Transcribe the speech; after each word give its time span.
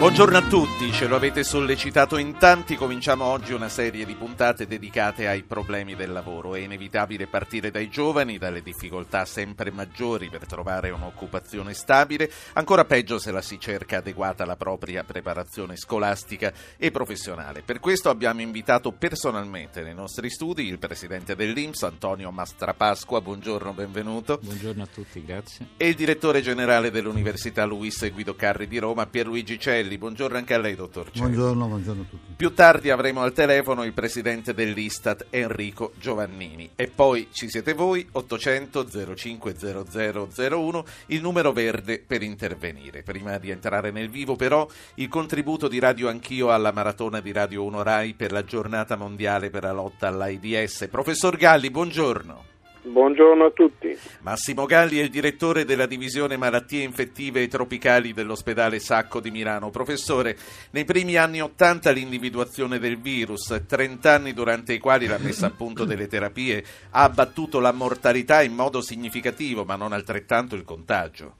Buongiorno 0.00 0.38
a 0.38 0.42
tutti, 0.48 0.90
ce 0.92 1.06
lo 1.06 1.14
avete 1.14 1.44
sollecitato 1.44 2.16
in 2.16 2.38
tanti, 2.38 2.74
cominciamo 2.74 3.24
oggi 3.24 3.52
una 3.52 3.68
serie 3.68 4.06
di 4.06 4.14
puntate 4.14 4.66
dedicate 4.66 5.28
ai 5.28 5.42
problemi 5.42 5.94
del 5.94 6.10
lavoro. 6.10 6.54
È 6.54 6.58
inevitabile 6.58 7.26
partire 7.26 7.70
dai 7.70 7.90
giovani, 7.90 8.38
dalle 8.38 8.62
difficoltà 8.62 9.26
sempre 9.26 9.70
maggiori 9.70 10.30
per 10.30 10.46
trovare 10.46 10.88
un'occupazione 10.88 11.74
stabile, 11.74 12.30
ancora 12.54 12.86
peggio 12.86 13.18
se 13.18 13.30
la 13.30 13.42
si 13.42 13.60
cerca 13.60 13.98
adeguata 13.98 14.44
alla 14.44 14.56
propria 14.56 15.04
preparazione 15.04 15.76
scolastica 15.76 16.50
e 16.78 16.90
professionale. 16.90 17.60
Per 17.60 17.78
questo 17.78 18.08
abbiamo 18.08 18.40
invitato 18.40 18.92
personalmente 18.92 19.82
nei 19.82 19.94
nostri 19.94 20.30
studi 20.30 20.66
il 20.66 20.78
presidente 20.78 21.36
dell'Inps, 21.36 21.82
Antonio 21.82 22.30
Mastrapasqua, 22.30 23.20
buongiorno, 23.20 23.74
benvenuto. 23.74 24.40
Buongiorno 24.42 24.82
a 24.82 24.88
tutti, 24.90 25.22
grazie. 25.22 25.66
E 25.76 25.88
il 25.88 25.94
direttore 25.94 26.40
generale 26.40 26.90
dell'Università 26.90 27.66
Luis 27.66 28.10
Guido 28.10 28.34
Carri 28.34 28.66
di 28.66 28.78
Roma, 28.78 29.04
Pierluigi 29.04 29.60
Celli. 29.60 29.88
Celli. 29.90 29.98
Buongiorno 29.98 30.36
anche 30.36 30.54
a 30.54 30.58
lei, 30.58 30.74
dottor 30.76 31.10
Celli. 31.10 31.20
Buongiorno, 31.20 31.66
buongiorno 31.66 32.02
a 32.02 32.04
tutti. 32.08 32.32
Più 32.36 32.54
tardi 32.54 32.90
avremo 32.90 33.22
al 33.22 33.32
telefono 33.32 33.84
il 33.84 33.92
presidente 33.92 34.54
dell'Istat, 34.54 35.26
Enrico 35.30 35.92
Giovannini. 35.98 36.70
E 36.76 36.86
poi 36.88 37.28
ci 37.32 37.48
siete 37.48 37.74
voi, 37.74 38.06
800 38.10 38.86
050001, 39.16 40.84
il 41.06 41.20
numero 41.20 41.52
verde 41.52 42.02
per 42.04 42.22
intervenire. 42.22 43.02
Prima 43.02 43.38
di 43.38 43.50
entrare 43.50 43.90
nel 43.90 44.10
vivo, 44.10 44.36
però, 44.36 44.66
il 44.94 45.08
contributo 45.08 45.68
di 45.68 45.78
Radio 45.78 46.08
Anch'io 46.08 46.52
alla 46.52 46.72
maratona 46.72 47.20
di 47.20 47.32
Radio 47.32 47.64
1 47.64 47.82
Rai 47.82 48.14
per 48.14 48.32
la 48.32 48.44
giornata 48.44 48.96
mondiale 48.96 49.50
per 49.50 49.64
la 49.64 49.72
lotta 49.72 50.08
all'AIDS. 50.08 50.88
Professor 50.90 51.36
Galli, 51.36 51.70
buongiorno. 51.70 52.49
Buongiorno 52.90 53.44
a 53.44 53.50
tutti. 53.50 53.96
Massimo 54.22 54.66
Galli 54.66 54.98
è 54.98 55.02
il 55.02 55.10
direttore 55.10 55.64
della 55.64 55.86
divisione 55.86 56.36
malattie 56.36 56.82
infettive 56.82 57.40
e 57.40 57.46
tropicali 57.46 58.12
dell'ospedale 58.12 58.80
Sacco 58.80 59.20
di 59.20 59.30
Milano. 59.30 59.70
Professore, 59.70 60.36
nei 60.72 60.84
primi 60.84 61.16
anni 61.16 61.40
Ottanta 61.40 61.92
l'individuazione 61.92 62.80
del 62.80 62.98
virus, 62.98 63.64
30 63.64 64.12
anni 64.12 64.32
durante 64.32 64.72
i 64.72 64.80
quali 64.80 65.06
la 65.06 65.18
messa 65.18 65.46
a 65.46 65.52
punto 65.56 65.84
delle 65.84 66.08
terapie 66.08 66.64
ha 66.90 67.04
abbattuto 67.04 67.60
la 67.60 67.72
mortalità 67.72 68.42
in 68.42 68.54
modo 68.54 68.80
significativo, 68.80 69.64
ma 69.64 69.76
non 69.76 69.92
altrettanto 69.92 70.56
il 70.56 70.64
contagio. 70.64 71.34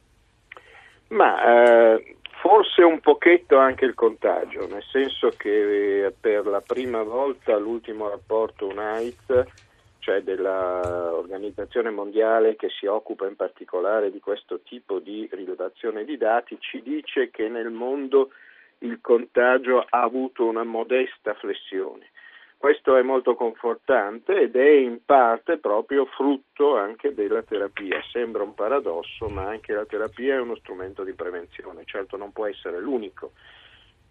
Ma 1.09 1.95
eh, 1.97 2.17
forse 2.41 2.83
un 2.83 3.01
pochetto 3.01 3.59
anche 3.59 3.87
il 3.87 3.95
contagio, 3.95 4.69
nel 4.69 4.85
senso 4.89 5.33
che 5.37 6.07
eh, 6.07 6.13
per 6.13 6.47
la 6.47 6.63
prima 6.65 7.03
volta 7.03 7.59
l'ultimo 7.59 8.09
rapporto 8.09 8.69
UNAIDS 8.69 9.69
cioè 10.01 10.23
dell'Organizzazione 10.23 11.91
Mondiale 11.91 12.57
che 12.57 12.69
si 12.69 12.87
occupa 12.87 13.27
in 13.27 13.37
particolare 13.37 14.11
di 14.11 14.19
questo 14.19 14.61
tipo 14.61 14.99
di 14.99 15.29
rilevazione 15.31 16.05
di 16.05 16.17
dati, 16.17 16.57
ci 16.59 16.83
dice 16.83 17.31
che 17.31 17.49
nel 17.49 17.71
mondo 17.71 18.31
il 18.79 18.99
contagio 19.01 19.87
ha 19.89 20.03
avuto 20.03 20.45
una 20.45 20.65
modesta 20.65 21.35
flessione. 21.35 22.11
Questo 22.57 22.97
è 22.97 23.03
molto 23.03 23.37
confortante 23.37 24.39
ed 24.39 24.57
è 24.57 24.69
in 24.69 25.05
parte 25.05 25.57
proprio 25.57 26.05
frutto 26.05 26.77
anche 26.77 27.15
della 27.15 27.43
terapia. 27.43 28.03
Sembra 28.11 28.43
un 28.43 28.55
paradosso, 28.55 29.29
ma 29.29 29.47
anche 29.47 29.73
la 29.73 29.87
terapia 29.87 30.35
è 30.35 30.41
uno 30.41 30.57
strumento 30.57 31.03
di 31.03 31.15
prevenzione. 31.15 31.85
Certo 31.87 32.19
non 32.19 32.33
può 32.33 32.47
essere 32.47 32.79
l'unico 32.79 33.33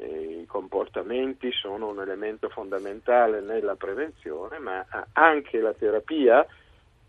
i 0.06 0.46
comportamenti 0.46 1.52
sono 1.52 1.90
un 1.90 2.00
elemento 2.00 2.50
fondamentale 2.50 3.42
nella 3.42 3.76
prevenzione, 3.76 4.58
ma 4.60 4.86
anche 5.14 5.60
la 5.60 5.74
terapia, 5.74 6.46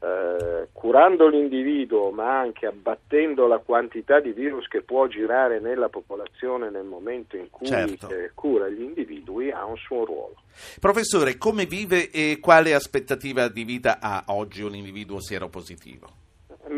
eh, 0.03 0.69
curando 0.73 1.29
l'individuo, 1.29 2.11
ma 2.11 2.39
anche 2.39 2.67
abbattendo 2.67 3.47
la 3.47 3.59
quantità 3.59 4.19
di 4.19 4.33
virus 4.33 4.67
che 4.67 4.83
può 4.83 5.07
girare 5.07 5.61
nella 5.61 5.89
popolazione 5.89 6.71
nel 6.71 6.85
momento 6.85 7.37
in 7.37 7.51
cui 7.51 7.67
certo. 7.67 8.09
eh, 8.09 8.31
cura 8.35 8.69
gli 8.69 8.83
individui, 8.83 9.51
ha 9.51 9.65
un 9.65 9.77
suo 9.77 10.05
ruolo. 10.05 10.37
Professore, 10.81 11.37
come 11.39 11.67
vive 11.67 12.11
e 12.11 12.39
quale 12.41 12.75
aspettativa 12.75 13.49
di 13.49 13.65
vita 13.65 13.99
ha 14.01 14.25
oggi 14.29 14.63
un 14.63 14.75
individuo 14.75 15.21
sieropositivo? 15.21 16.09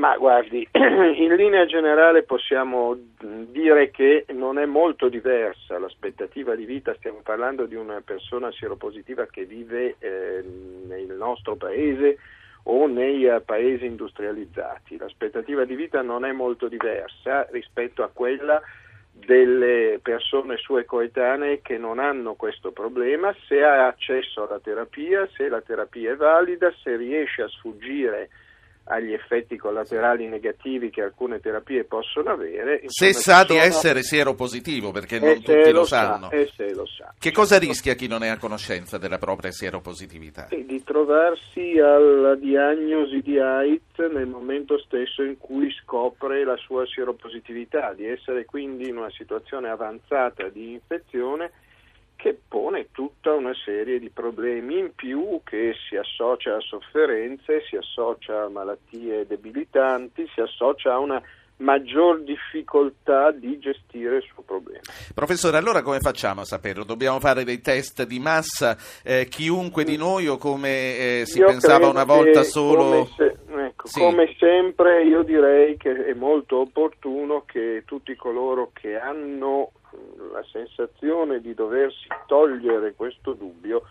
Ma 0.02 0.16
guardi, 0.16 0.66
in 0.74 1.32
linea 1.36 1.64
generale 1.64 2.24
possiamo 2.24 2.98
dire 3.20 3.92
che 3.92 4.24
non 4.32 4.58
è 4.58 4.66
molto 4.66 5.08
diversa 5.08 5.78
l'aspettativa 5.78 6.56
di 6.56 6.64
vita, 6.64 6.92
stiamo 6.96 7.20
parlando 7.22 7.66
di 7.66 7.76
una 7.76 8.02
persona 8.04 8.50
sieropositiva 8.50 9.26
che 9.26 9.44
vive 9.44 9.94
eh, 10.00 10.42
nel 10.88 11.14
nostro 11.16 11.54
paese 11.54 12.18
o 12.64 12.88
nei 12.88 13.26
uh, 13.26 13.44
paesi 13.44 13.86
industrializzati. 13.86 14.96
L'aspettativa 14.96 15.64
di 15.64 15.76
vita 15.76 16.02
non 16.02 16.24
è 16.24 16.32
molto 16.32 16.66
diversa 16.66 17.46
rispetto 17.52 18.02
a 18.02 18.10
quella 18.12 18.60
delle 19.12 20.00
persone 20.02 20.56
sue 20.56 20.84
coetanee 20.84 21.60
che 21.62 21.78
non 21.78 22.00
hanno 22.00 22.34
questo 22.34 22.72
problema, 22.72 23.32
se 23.46 23.62
ha 23.62 23.86
accesso 23.86 24.48
alla 24.48 24.58
terapia, 24.58 25.28
se 25.36 25.48
la 25.48 25.60
terapia 25.60 26.10
è 26.10 26.16
valida, 26.16 26.72
se 26.82 26.96
riesce 26.96 27.42
a 27.42 27.48
sfuggire 27.48 28.30
agli 28.84 29.12
effetti 29.12 29.56
collaterali 29.56 30.26
negativi 30.26 30.90
che 30.90 31.02
alcune 31.02 31.40
terapie 31.40 31.84
possono 31.84 32.30
avere. 32.30 32.82
Se 32.86 33.12
sa 33.12 33.44
di 33.44 33.56
essere 33.56 34.02
sieropositivo, 34.02 34.90
perché 34.90 35.18
non 35.20 35.40
tutti 35.42 35.70
lo, 35.70 35.84
sanno. 35.84 36.28
Sa, 36.30 36.52
se 36.56 36.74
lo 36.74 36.86
sa. 36.86 37.14
Che 37.18 37.30
cosa 37.30 37.58
rischia 37.58 37.94
chi 37.94 38.08
non 38.08 38.22
è 38.22 38.28
a 38.28 38.38
conoscenza 38.38 38.98
della 38.98 39.18
propria 39.18 39.52
sieropositività? 39.52 40.48
E 40.48 40.64
di 40.64 40.82
trovarsi 40.82 41.78
alla 41.78 42.34
diagnosi 42.34 43.20
di 43.20 43.38
AIDS 43.38 43.98
nel 43.98 44.26
momento 44.26 44.78
stesso 44.78 45.22
in 45.22 45.38
cui 45.38 45.70
scopre 45.82 46.44
la 46.44 46.56
sua 46.56 46.84
sieropositività, 46.86 47.92
di 47.92 48.06
essere 48.06 48.44
quindi 48.44 48.88
in 48.88 48.96
una 48.96 49.10
situazione 49.10 49.68
avanzata 49.68 50.48
di 50.48 50.72
infezione 50.72 51.52
che 52.22 52.38
pone 52.46 52.86
tutta 52.92 53.32
una 53.32 53.52
serie 53.64 53.98
di 53.98 54.08
problemi 54.08 54.78
in 54.78 54.94
più 54.94 55.40
che 55.42 55.74
si 55.88 55.96
associa 55.96 56.54
a 56.54 56.60
sofferenze, 56.60 57.64
si 57.68 57.74
associa 57.74 58.44
a 58.44 58.48
malattie 58.48 59.26
debilitanti, 59.26 60.30
si 60.32 60.40
associa 60.40 60.92
a 60.92 61.00
una 61.00 61.20
maggior 61.56 62.22
difficoltà 62.22 63.32
di 63.32 63.58
gestire 63.58 64.18
il 64.18 64.22
suo 64.32 64.44
problema. 64.44 64.82
Professore, 65.12 65.56
allora 65.56 65.82
come 65.82 65.98
facciamo 65.98 66.42
a 66.42 66.44
saperlo? 66.44 66.84
Dobbiamo 66.84 67.18
fare 67.18 67.42
dei 67.42 67.60
test 67.60 68.04
di 68.06 68.20
massa, 68.20 68.76
eh, 69.02 69.26
chiunque 69.26 69.82
di 69.82 69.96
noi 69.96 70.28
o 70.28 70.36
come 70.36 70.68
eh, 70.68 71.22
si 71.26 71.38
io 71.38 71.46
pensava 71.46 71.88
una 71.88 72.04
volta 72.04 72.44
solo? 72.44 72.84
Come, 72.84 73.08
se, 73.16 73.36
ecco, 73.64 73.88
sì. 73.88 73.98
come 73.98 74.32
sempre 74.38 75.02
io 75.02 75.24
direi 75.24 75.76
che 75.76 76.06
è 76.06 76.14
molto 76.14 76.60
opportuno 76.60 77.42
che 77.44 77.82
tutti 77.84 78.14
coloro 78.14 78.70
che 78.72 78.96
hanno 78.96 79.72
la 80.32 80.42
sensazione 80.50 81.40
di 81.40 81.54
doversi 81.54 82.06
togliere 82.26 82.94
questo 82.94 83.32
dubbio 83.32 83.82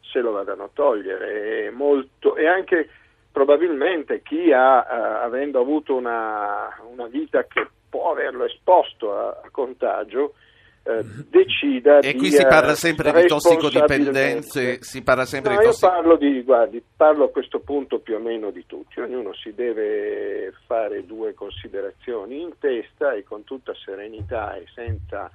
se 0.00 0.20
lo 0.20 0.32
vadano 0.32 0.64
a 0.64 0.70
togliere. 0.72 1.66
E, 1.66 1.70
molto, 1.70 2.36
e 2.36 2.46
anche 2.46 2.88
probabilmente 3.30 4.22
chi 4.22 4.52
ha, 4.52 4.78
eh, 4.80 5.24
avendo 5.24 5.60
avuto 5.60 5.94
una, 5.94 6.68
una, 6.90 7.06
vita 7.06 7.44
che 7.44 7.66
può 7.88 8.10
averlo 8.10 8.44
esposto 8.44 9.16
a, 9.16 9.40
a 9.44 9.48
contagio, 9.50 10.34
eh, 10.82 11.04
decida 11.28 11.98
e 11.98 12.14
qui 12.14 12.30
si 12.30 12.42
parla 12.46 12.74
sempre 12.74 13.12
di 13.12 13.26
tossicodipendenze 13.26 14.82
si 14.82 15.02
parla 15.02 15.24
sempre 15.24 15.54
no, 15.54 15.58
di 15.60 15.64
tossic... 15.66 15.82
io 15.82 15.88
parlo 15.90 16.16
di 16.16 16.42
guardi 16.42 16.82
parlo 16.96 17.24
a 17.24 17.30
questo 17.30 17.60
punto 17.60 17.98
più 18.00 18.16
o 18.16 18.18
meno 18.18 18.50
di 18.50 18.64
tutti. 18.66 19.00
Ognuno 19.00 19.32
si 19.34 19.54
deve 19.54 20.52
fare 20.66 21.06
due 21.06 21.34
considerazioni 21.34 22.40
in 22.40 22.52
testa 22.58 23.12
e 23.12 23.24
con 23.24 23.44
tutta 23.44 23.72
serenità 23.74 24.54
e 24.54 24.64
senza 24.74 25.30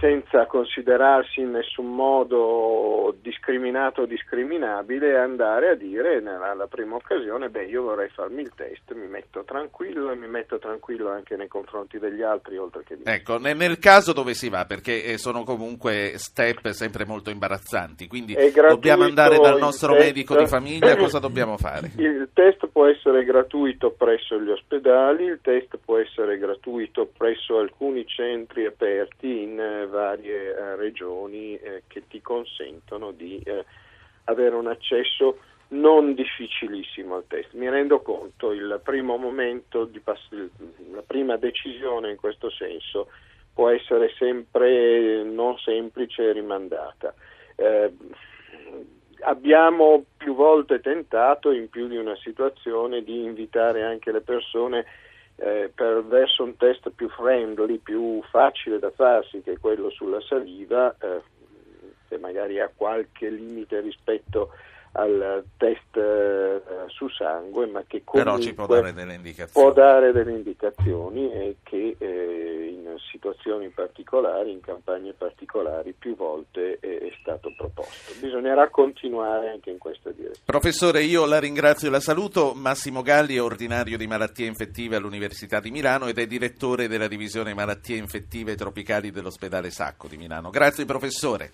senza 0.00 0.46
considerarsi 0.46 1.40
in 1.40 1.50
nessun 1.50 1.94
modo 1.94 3.14
discriminato 3.20 4.02
o 4.02 4.06
discriminabile, 4.06 5.18
andare 5.18 5.70
a 5.70 5.74
dire 5.74 6.20
nella 6.20 6.66
prima 6.68 6.96
occasione, 6.96 7.48
beh 7.48 7.64
io 7.66 7.82
vorrei 7.82 8.08
farmi 8.08 8.42
il 8.42 8.52
test, 8.54 8.92
mi 8.94 9.06
metto 9.06 9.44
tranquillo 9.44 10.10
e 10.10 10.16
mi 10.16 10.28
metto 10.28 10.58
tranquillo 10.58 11.10
anche 11.10 11.36
nei 11.36 11.48
confronti 11.48 11.98
degli 11.98 12.22
altri 12.22 12.56
oltre 12.56 12.82
che 12.84 12.96
di. 12.96 13.02
Ecco, 13.04 13.38
nel 13.38 13.78
caso 13.78 14.12
dove 14.12 14.34
si 14.34 14.48
va, 14.48 14.64
perché 14.64 15.04
eh, 15.04 15.18
sono 15.18 15.44
comunque 15.44 16.12
step 16.16 16.68
sempre 16.70 17.04
molto 17.04 17.30
imbarazzanti, 17.30 18.06
quindi 18.06 18.34
dobbiamo 18.54 19.04
andare 19.04 19.38
dal 19.38 19.58
nostro 19.58 19.92
test, 19.92 20.04
medico 20.04 20.36
di 20.36 20.46
famiglia, 20.46 20.96
cosa 20.96 21.18
dobbiamo 21.18 21.56
fare? 21.56 21.90
Il 21.96 22.28
test 22.32 22.66
può 22.68 22.86
essere 22.86 23.24
gratuito 23.24 23.90
presso 23.90 24.40
gli 24.40 24.50
ospedali, 24.50 25.24
il 25.24 25.40
test 25.42 25.78
può 25.84 25.98
essere 25.98 26.38
gratuito 26.38 27.08
presso 27.16 27.58
alcuni 27.58 28.06
centri 28.06 28.66
aperti 28.66 29.42
in 29.42 29.58
varie 29.88 30.54
eh, 30.54 30.76
regioni 30.76 31.56
eh, 31.56 31.82
che 31.86 32.06
ti 32.08 32.20
consentono 32.20 33.10
di 33.10 33.40
eh, 33.44 33.64
avere 34.24 34.54
un 34.54 34.66
accesso 34.66 35.38
non 35.68 36.14
difficilissimo 36.14 37.16
al 37.16 37.24
test. 37.26 37.52
Mi 37.54 37.68
rendo 37.68 38.00
conto, 38.00 38.52
il 38.52 38.80
primo 38.82 39.16
momento, 39.16 39.90
pass- 40.02 40.30
la 40.92 41.02
prima 41.04 41.36
decisione 41.36 42.10
in 42.10 42.16
questo 42.16 42.50
senso 42.50 43.08
può 43.52 43.70
essere 43.70 44.12
sempre 44.16 45.22
non 45.22 45.58
semplice 45.58 46.28
e 46.28 46.32
rimandata. 46.32 47.14
Eh, 47.56 47.92
abbiamo 49.20 50.04
più 50.16 50.34
volte 50.34 50.80
tentato 50.80 51.50
in 51.50 51.68
più 51.68 51.88
di 51.88 51.96
una 51.96 52.16
situazione 52.16 53.02
di 53.02 53.24
invitare 53.24 53.82
anche 53.82 54.12
le 54.12 54.20
persone 54.20 54.84
eh, 55.36 55.70
per, 55.74 56.04
verso 56.04 56.44
un 56.44 56.56
test 56.56 56.90
più 56.90 57.08
friendly, 57.10 57.78
più 57.78 58.22
facile 58.30 58.78
da 58.78 58.90
farsi 58.90 59.42
che 59.42 59.58
quello 59.58 59.90
sulla 59.90 60.20
saliva, 60.20 60.94
eh, 61.00 61.22
che 62.08 62.18
magari 62.18 62.60
ha 62.60 62.70
qualche 62.74 63.28
limite 63.28 63.80
rispetto 63.80 64.50
al 64.96 65.44
test 65.56 65.96
eh, 65.96 66.62
su 66.88 67.08
sangue, 67.08 67.66
ma 67.66 67.82
che 67.86 68.02
comunque 68.04 68.32
Però 68.32 68.38
ci 68.38 68.54
può 68.54 68.66
dare 68.66 68.92
delle 68.92 69.14
indicazioni. 69.14 69.66
Può 69.66 69.72
dare 69.72 70.12
delle 70.12 70.32
indicazioni 70.32 71.32
e 71.32 71.56
che 71.62 71.96
eh, 71.98 72.70
in 72.72 72.96
situazioni 73.10 73.68
particolari, 73.68 74.52
in 74.52 74.60
campagne 74.60 75.12
particolari, 75.12 75.92
più 75.92 76.16
volte 76.16 76.78
è, 76.80 76.86
è, 76.86 77.12
stato 77.20 77.52
proposto. 77.56 78.14
Bisognerà 78.20 78.68
continuare 78.70 79.50
anche 79.50 79.70
in 79.70 79.78
questa 79.78 80.10
direzione. 80.10 80.44
Professore, 80.44 81.02
io 81.02 81.26
la 81.26 81.38
ringrazio 81.38 81.88
e 81.88 81.90
la 81.90 82.00
saluto. 82.00 82.54
Massimo 82.54 83.02
Galli 83.02 83.36
è 83.36 83.42
ordinario 83.42 83.98
di 83.98 84.06
malattie 84.06 84.46
infettive 84.46 84.96
all'Università 84.96 85.60
di 85.60 85.70
Milano 85.70 86.06
ed 86.06 86.18
è 86.18 86.26
direttore 86.26 86.88
della 86.88 87.08
divisione 87.08 87.52
malattie 87.52 87.96
infettive 87.96 88.54
tropicali 88.54 89.10
dell'ospedale 89.10 89.70
Sacco 89.70 90.08
di 90.08 90.16
Milano. 90.16 90.50
Grazie 90.50 90.84
professore. 90.86 91.50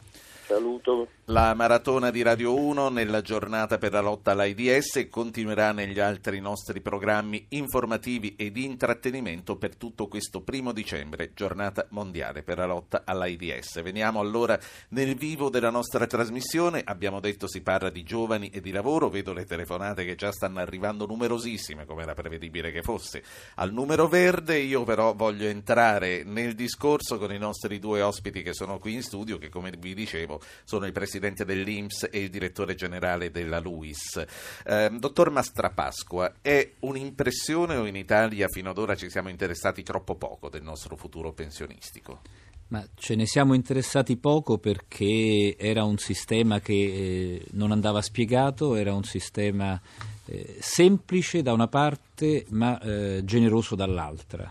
Saluto. 0.53 1.09
La 1.27 1.55
maratona 1.55 2.11
di 2.11 2.21
Radio 2.21 2.55
1 2.59 2.91
nella 2.91 3.23
giornata 3.23 3.79
per 3.79 3.93
la 3.93 4.01
lotta 4.01 4.33
all'AIDS 4.33 5.07
continuerà 5.09 5.73
negli 5.73 5.99
altri 5.99 6.41
nostri 6.41 6.83
programmi 6.83 7.47
informativi 7.51 8.35
e 8.37 8.53
di 8.53 8.65
intrattenimento 8.65 9.57
per 9.57 9.77
tutto 9.77 10.09
questo 10.09 10.43
primo 10.43 10.73
dicembre, 10.73 11.31
giornata 11.33 11.87
mondiale 11.91 12.43
per 12.43 12.59
la 12.59 12.67
lotta 12.67 13.03
all'AIDS. 13.07 13.81
Veniamo 13.83 14.21
allora 14.21 14.59
nel 14.89 15.15
vivo 15.15 15.49
della 15.49 15.71
nostra 15.71 16.07
trasmissione. 16.07 16.83
Abbiamo 16.85 17.21
detto 17.21 17.49
si 17.49 17.63
parla 17.63 17.89
di 17.89 18.03
giovani 18.03 18.51
e 18.51 18.61
di 18.61 18.71
lavoro. 18.71 19.09
Vedo 19.09 19.33
le 19.33 19.47
telefonate 19.47 20.05
che 20.05 20.17
già 20.17 20.33
stanno 20.33 20.59
arrivando 20.59 21.07
numerosissime, 21.07 21.87
come 21.87 22.03
era 22.03 22.13
prevedibile 22.13 22.73
che 22.73 22.83
fosse. 22.83 23.23
Al 23.55 23.73
numero 23.73 24.07
verde 24.07 24.59
io 24.59 24.85
però 24.85 25.15
voglio 25.15 25.47
entrare 25.47 26.25
nel 26.25 26.55
discorso 26.55 27.17
con 27.17 27.33
i 27.33 27.39
nostri 27.39 27.79
due 27.79 28.03
ospiti 28.03 28.43
che 28.43 28.53
sono 28.53 28.79
qui 28.79 28.93
in 28.95 29.03
studio, 29.03 29.39
che 29.39 29.49
come 29.49 29.73
vi 29.79 29.95
dicevo 29.95 30.41
sono 30.65 30.87
il 30.87 30.93
presidente 30.93 31.45
dell'Inps 31.45 32.09
e 32.11 32.21
il 32.21 32.31
direttore 32.31 32.75
generale 32.75 33.31
della 33.31 33.61
LUIS. 33.61 34.25
Eh, 34.65 34.91
dottor 34.99 35.31
Mastrapasqua, 35.31 36.35
è 36.41 36.73
un'impressione 36.81 37.77
o 37.77 37.87
in 37.87 37.97
Italia 37.97 38.49
fino 38.49 38.71
ad 38.71 38.79
ora 38.79 38.95
ci 38.95 39.11
siamo 39.11 39.29
interessati 39.29 39.83
troppo 39.83 40.15
poco 40.17 40.49
del 40.49 40.63
nostro 40.63 40.97
futuro 40.97 41.33
pensionistico? 41.33 42.21
Ma 42.69 42.83
ce 42.95 43.15
ne 43.17 43.27
siamo 43.27 43.53
interessati 43.53 44.17
poco 44.17 44.57
perché 44.57 45.57
era 45.59 45.85
un 45.85 45.99
sistema 45.99 46.61
che 46.61 46.73
eh, 46.73 47.47
non 47.51 47.71
andava 47.71 48.01
spiegato, 48.01 48.77
era 48.77 48.95
un 48.95 49.05
sistema 49.05 49.79
eh, 50.25 50.57
semplice 50.59 51.43
da 51.43 51.53
una 51.53 51.69
parte 51.69 52.47
ma 52.49 52.81
eh, 52.81 53.21
generoso 53.25 53.75
dall'altra 53.75 54.51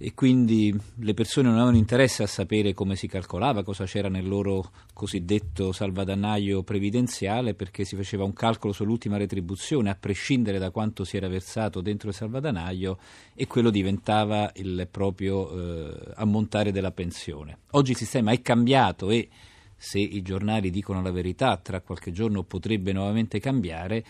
e 0.00 0.14
quindi 0.14 0.72
le 1.00 1.12
persone 1.12 1.48
non 1.48 1.56
avevano 1.56 1.76
interesse 1.76 2.22
a 2.22 2.28
sapere 2.28 2.72
come 2.72 2.94
si 2.94 3.08
calcolava, 3.08 3.64
cosa 3.64 3.84
c'era 3.84 4.08
nel 4.08 4.28
loro 4.28 4.70
cosiddetto 4.94 5.72
salvadanaio 5.72 6.62
previdenziale, 6.62 7.54
perché 7.54 7.84
si 7.84 7.96
faceva 7.96 8.22
un 8.22 8.32
calcolo 8.32 8.72
sull'ultima 8.72 9.16
retribuzione 9.16 9.90
a 9.90 9.96
prescindere 9.96 10.58
da 10.58 10.70
quanto 10.70 11.02
si 11.02 11.16
era 11.16 11.26
versato 11.26 11.80
dentro 11.80 12.10
il 12.10 12.14
salvadanaio 12.14 12.98
e 13.34 13.48
quello 13.48 13.70
diventava 13.70 14.52
il 14.54 14.86
proprio 14.88 15.50
eh, 15.50 16.12
ammontare 16.14 16.70
della 16.70 16.92
pensione. 16.92 17.58
Oggi 17.72 17.90
il 17.90 17.96
sistema 17.96 18.30
è 18.30 18.40
cambiato 18.40 19.10
e 19.10 19.28
se 19.76 19.98
i 19.98 20.22
giornali 20.22 20.70
dicono 20.70 21.02
la 21.02 21.10
verità, 21.10 21.56
tra 21.56 21.80
qualche 21.80 22.12
giorno 22.12 22.44
potrebbe 22.44 22.92
nuovamente 22.92 23.40
cambiare 23.40 24.04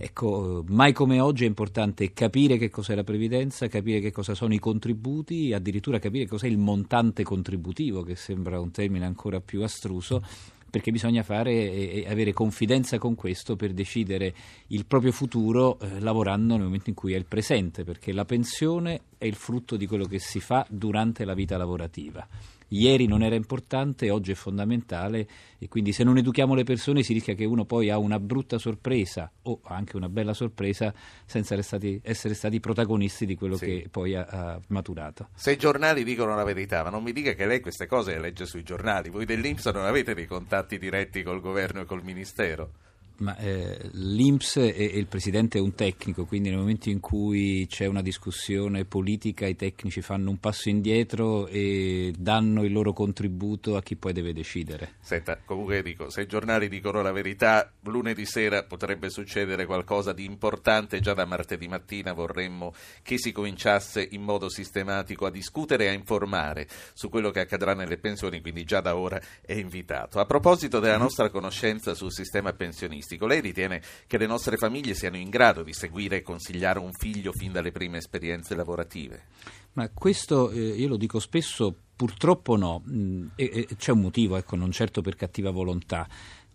Ecco, 0.00 0.62
mai 0.68 0.92
come 0.92 1.18
oggi 1.18 1.42
è 1.42 1.48
importante 1.48 2.12
capire 2.12 2.56
che 2.56 2.70
cos'è 2.70 2.94
la 2.94 3.02
previdenza, 3.02 3.66
capire 3.66 3.98
che 3.98 4.12
cosa 4.12 4.32
sono 4.32 4.54
i 4.54 4.60
contributi, 4.60 5.52
addirittura 5.52 5.98
capire 5.98 6.24
cos'è 6.24 6.46
il 6.46 6.56
montante 6.56 7.24
contributivo, 7.24 8.04
che 8.04 8.14
sembra 8.14 8.60
un 8.60 8.70
termine 8.70 9.06
ancora 9.06 9.40
più 9.40 9.60
astruso 9.64 10.22
perché 10.70 10.92
bisogna 10.92 11.24
fare 11.24 11.72
e 11.72 12.06
avere 12.08 12.32
confidenza 12.32 12.98
con 12.98 13.16
questo 13.16 13.56
per 13.56 13.72
decidere 13.72 14.34
il 14.68 14.86
proprio 14.86 15.10
futuro 15.10 15.80
eh, 15.80 15.98
lavorando 15.98 16.54
nel 16.54 16.64
momento 16.64 16.90
in 16.90 16.94
cui 16.94 17.14
è 17.14 17.16
il 17.16 17.24
presente, 17.24 17.82
perché 17.82 18.12
la 18.12 18.24
pensione 18.24 19.00
è 19.18 19.24
il 19.24 19.34
frutto 19.34 19.76
di 19.76 19.86
quello 19.86 20.04
che 20.04 20.20
si 20.20 20.38
fa 20.38 20.64
durante 20.70 21.24
la 21.24 21.34
vita 21.34 21.56
lavorativa 21.56 22.24
ieri 22.68 23.06
non 23.06 23.22
era 23.22 23.34
importante, 23.34 24.10
oggi 24.10 24.32
è 24.32 24.34
fondamentale 24.34 25.26
e 25.58 25.68
quindi 25.68 25.92
se 25.92 26.04
non 26.04 26.18
educhiamo 26.18 26.54
le 26.54 26.64
persone 26.64 27.02
si 27.02 27.12
rischia 27.12 27.34
che 27.34 27.44
uno 27.44 27.64
poi 27.64 27.90
ha 27.90 27.98
una 27.98 28.18
brutta 28.18 28.58
sorpresa 28.58 29.30
o 29.42 29.60
anche 29.64 29.96
una 29.96 30.08
bella 30.08 30.34
sorpresa 30.34 30.92
senza 31.24 31.54
essere 31.54 31.62
stati, 31.62 32.00
essere 32.02 32.34
stati 32.34 32.60
protagonisti 32.60 33.26
di 33.26 33.34
quello 33.34 33.56
sì. 33.56 33.64
che 33.64 33.88
poi 33.90 34.14
ha, 34.14 34.24
ha, 34.24 34.60
maturato. 34.68 35.28
Se 35.34 35.52
i 35.52 35.56
giornali 35.56 36.04
dicono 36.04 36.34
la 36.34 36.44
verità, 36.44 36.82
ma 36.82 36.90
non 36.90 37.02
mi 37.02 37.12
dica 37.12 37.32
che 37.32 37.46
lei 37.46 37.60
queste 37.60 37.86
cose 37.86 38.12
le 38.12 38.20
legge 38.20 38.46
sui 38.46 38.62
giornali, 38.62 39.08
voi 39.08 39.24
dell'Inps 39.24 39.66
non 39.66 39.84
avete 39.84 40.14
dei 40.14 40.26
contatti 40.26 40.78
diretti 40.78 41.22
col 41.22 41.40
governo 41.40 41.80
e 41.80 41.84
col 41.84 42.02
ministero? 42.02 42.72
Ma 43.18 43.36
eh, 43.36 43.90
l'Inps 43.92 44.58
e, 44.58 44.74
e, 44.76 44.84
il 44.84 45.06
Presidente 45.06 45.58
è 45.58 45.60
un 45.60 45.74
tecnico, 45.74 46.24
quindi 46.24 46.50
nel 46.50 46.58
momento 46.58 46.88
in 46.88 47.00
cui 47.00 47.66
c'è 47.68 47.86
una 47.86 48.00
discussione 48.00 48.84
politica 48.84 49.46
i 49.46 49.56
tecnici 49.56 50.02
fanno 50.02 50.30
un 50.30 50.38
passo 50.38 50.68
indietro 50.68 51.48
e 51.48 52.12
danno 52.16 52.62
il 52.62 52.72
loro 52.72 52.92
contributo 52.92 53.76
a 53.76 53.82
chi 53.82 53.96
poi 53.96 54.12
deve 54.12 54.32
decidere. 54.32 54.94
Senta, 55.00 55.36
comunque 55.44 55.82
dico, 55.82 56.10
se 56.10 56.22
i 56.22 56.26
giornali 56.26 56.68
dicono 56.68 57.02
la 57.02 57.10
verità, 57.10 57.72
lunedì 57.82 58.24
sera 58.24 58.62
potrebbe 58.62 59.10
succedere 59.10 59.66
qualcosa 59.66 60.12
di 60.12 60.24
importante, 60.24 61.00
già 61.00 61.14
da 61.14 61.24
martedì 61.24 61.66
mattina 61.66 62.12
vorremmo 62.12 62.72
che 63.02 63.18
si 63.18 63.32
cominciasse 63.32 64.06
in 64.12 64.22
modo 64.22 64.48
sistematico 64.48 65.26
a 65.26 65.30
discutere 65.30 65.86
e 65.86 65.88
a 65.88 65.92
informare 65.92 66.68
su 66.94 67.08
quello 67.08 67.30
che 67.30 67.40
accadrà 67.40 67.74
nelle 67.74 67.98
pensioni, 67.98 68.40
quindi 68.40 68.62
già 68.62 68.80
da 68.80 68.96
ora 68.96 69.20
è 69.40 69.54
invitato. 69.54 70.20
A 70.20 70.24
proposito 70.24 70.78
della 70.78 70.98
nostra 70.98 71.30
conoscenza 71.30 71.94
sul 71.94 72.12
sistema 72.12 72.52
pensionistico, 72.52 73.06
scolastico. 73.08 73.26
Lei 73.26 73.40
ritiene 73.40 73.80
che 74.06 74.18
le 74.18 74.26
nostre 74.26 74.56
famiglie 74.56 74.94
siano 74.94 75.16
in 75.16 75.30
grado 75.30 75.62
di 75.62 75.72
seguire 75.72 76.18
e 76.18 76.22
consigliare 76.22 76.78
un 76.78 76.92
figlio 76.92 77.32
fin 77.32 77.52
dalle 77.52 77.72
prime 77.72 77.98
esperienze 77.98 78.54
lavorative? 78.54 79.22
Ma 79.72 79.88
questo 79.88 80.50
eh, 80.50 80.60
io 80.60 80.88
lo 80.88 80.96
dico 80.96 81.18
spesso, 81.18 81.74
purtroppo 81.96 82.56
no, 82.56 82.82
mm, 82.88 83.28
e, 83.36 83.66
e 83.68 83.76
c'è 83.76 83.92
un 83.92 84.00
motivo, 84.00 84.36
ecco, 84.36 84.56
non 84.56 84.70
certo 84.70 85.00
per 85.00 85.16
cattiva 85.16 85.50
volontà. 85.50 86.06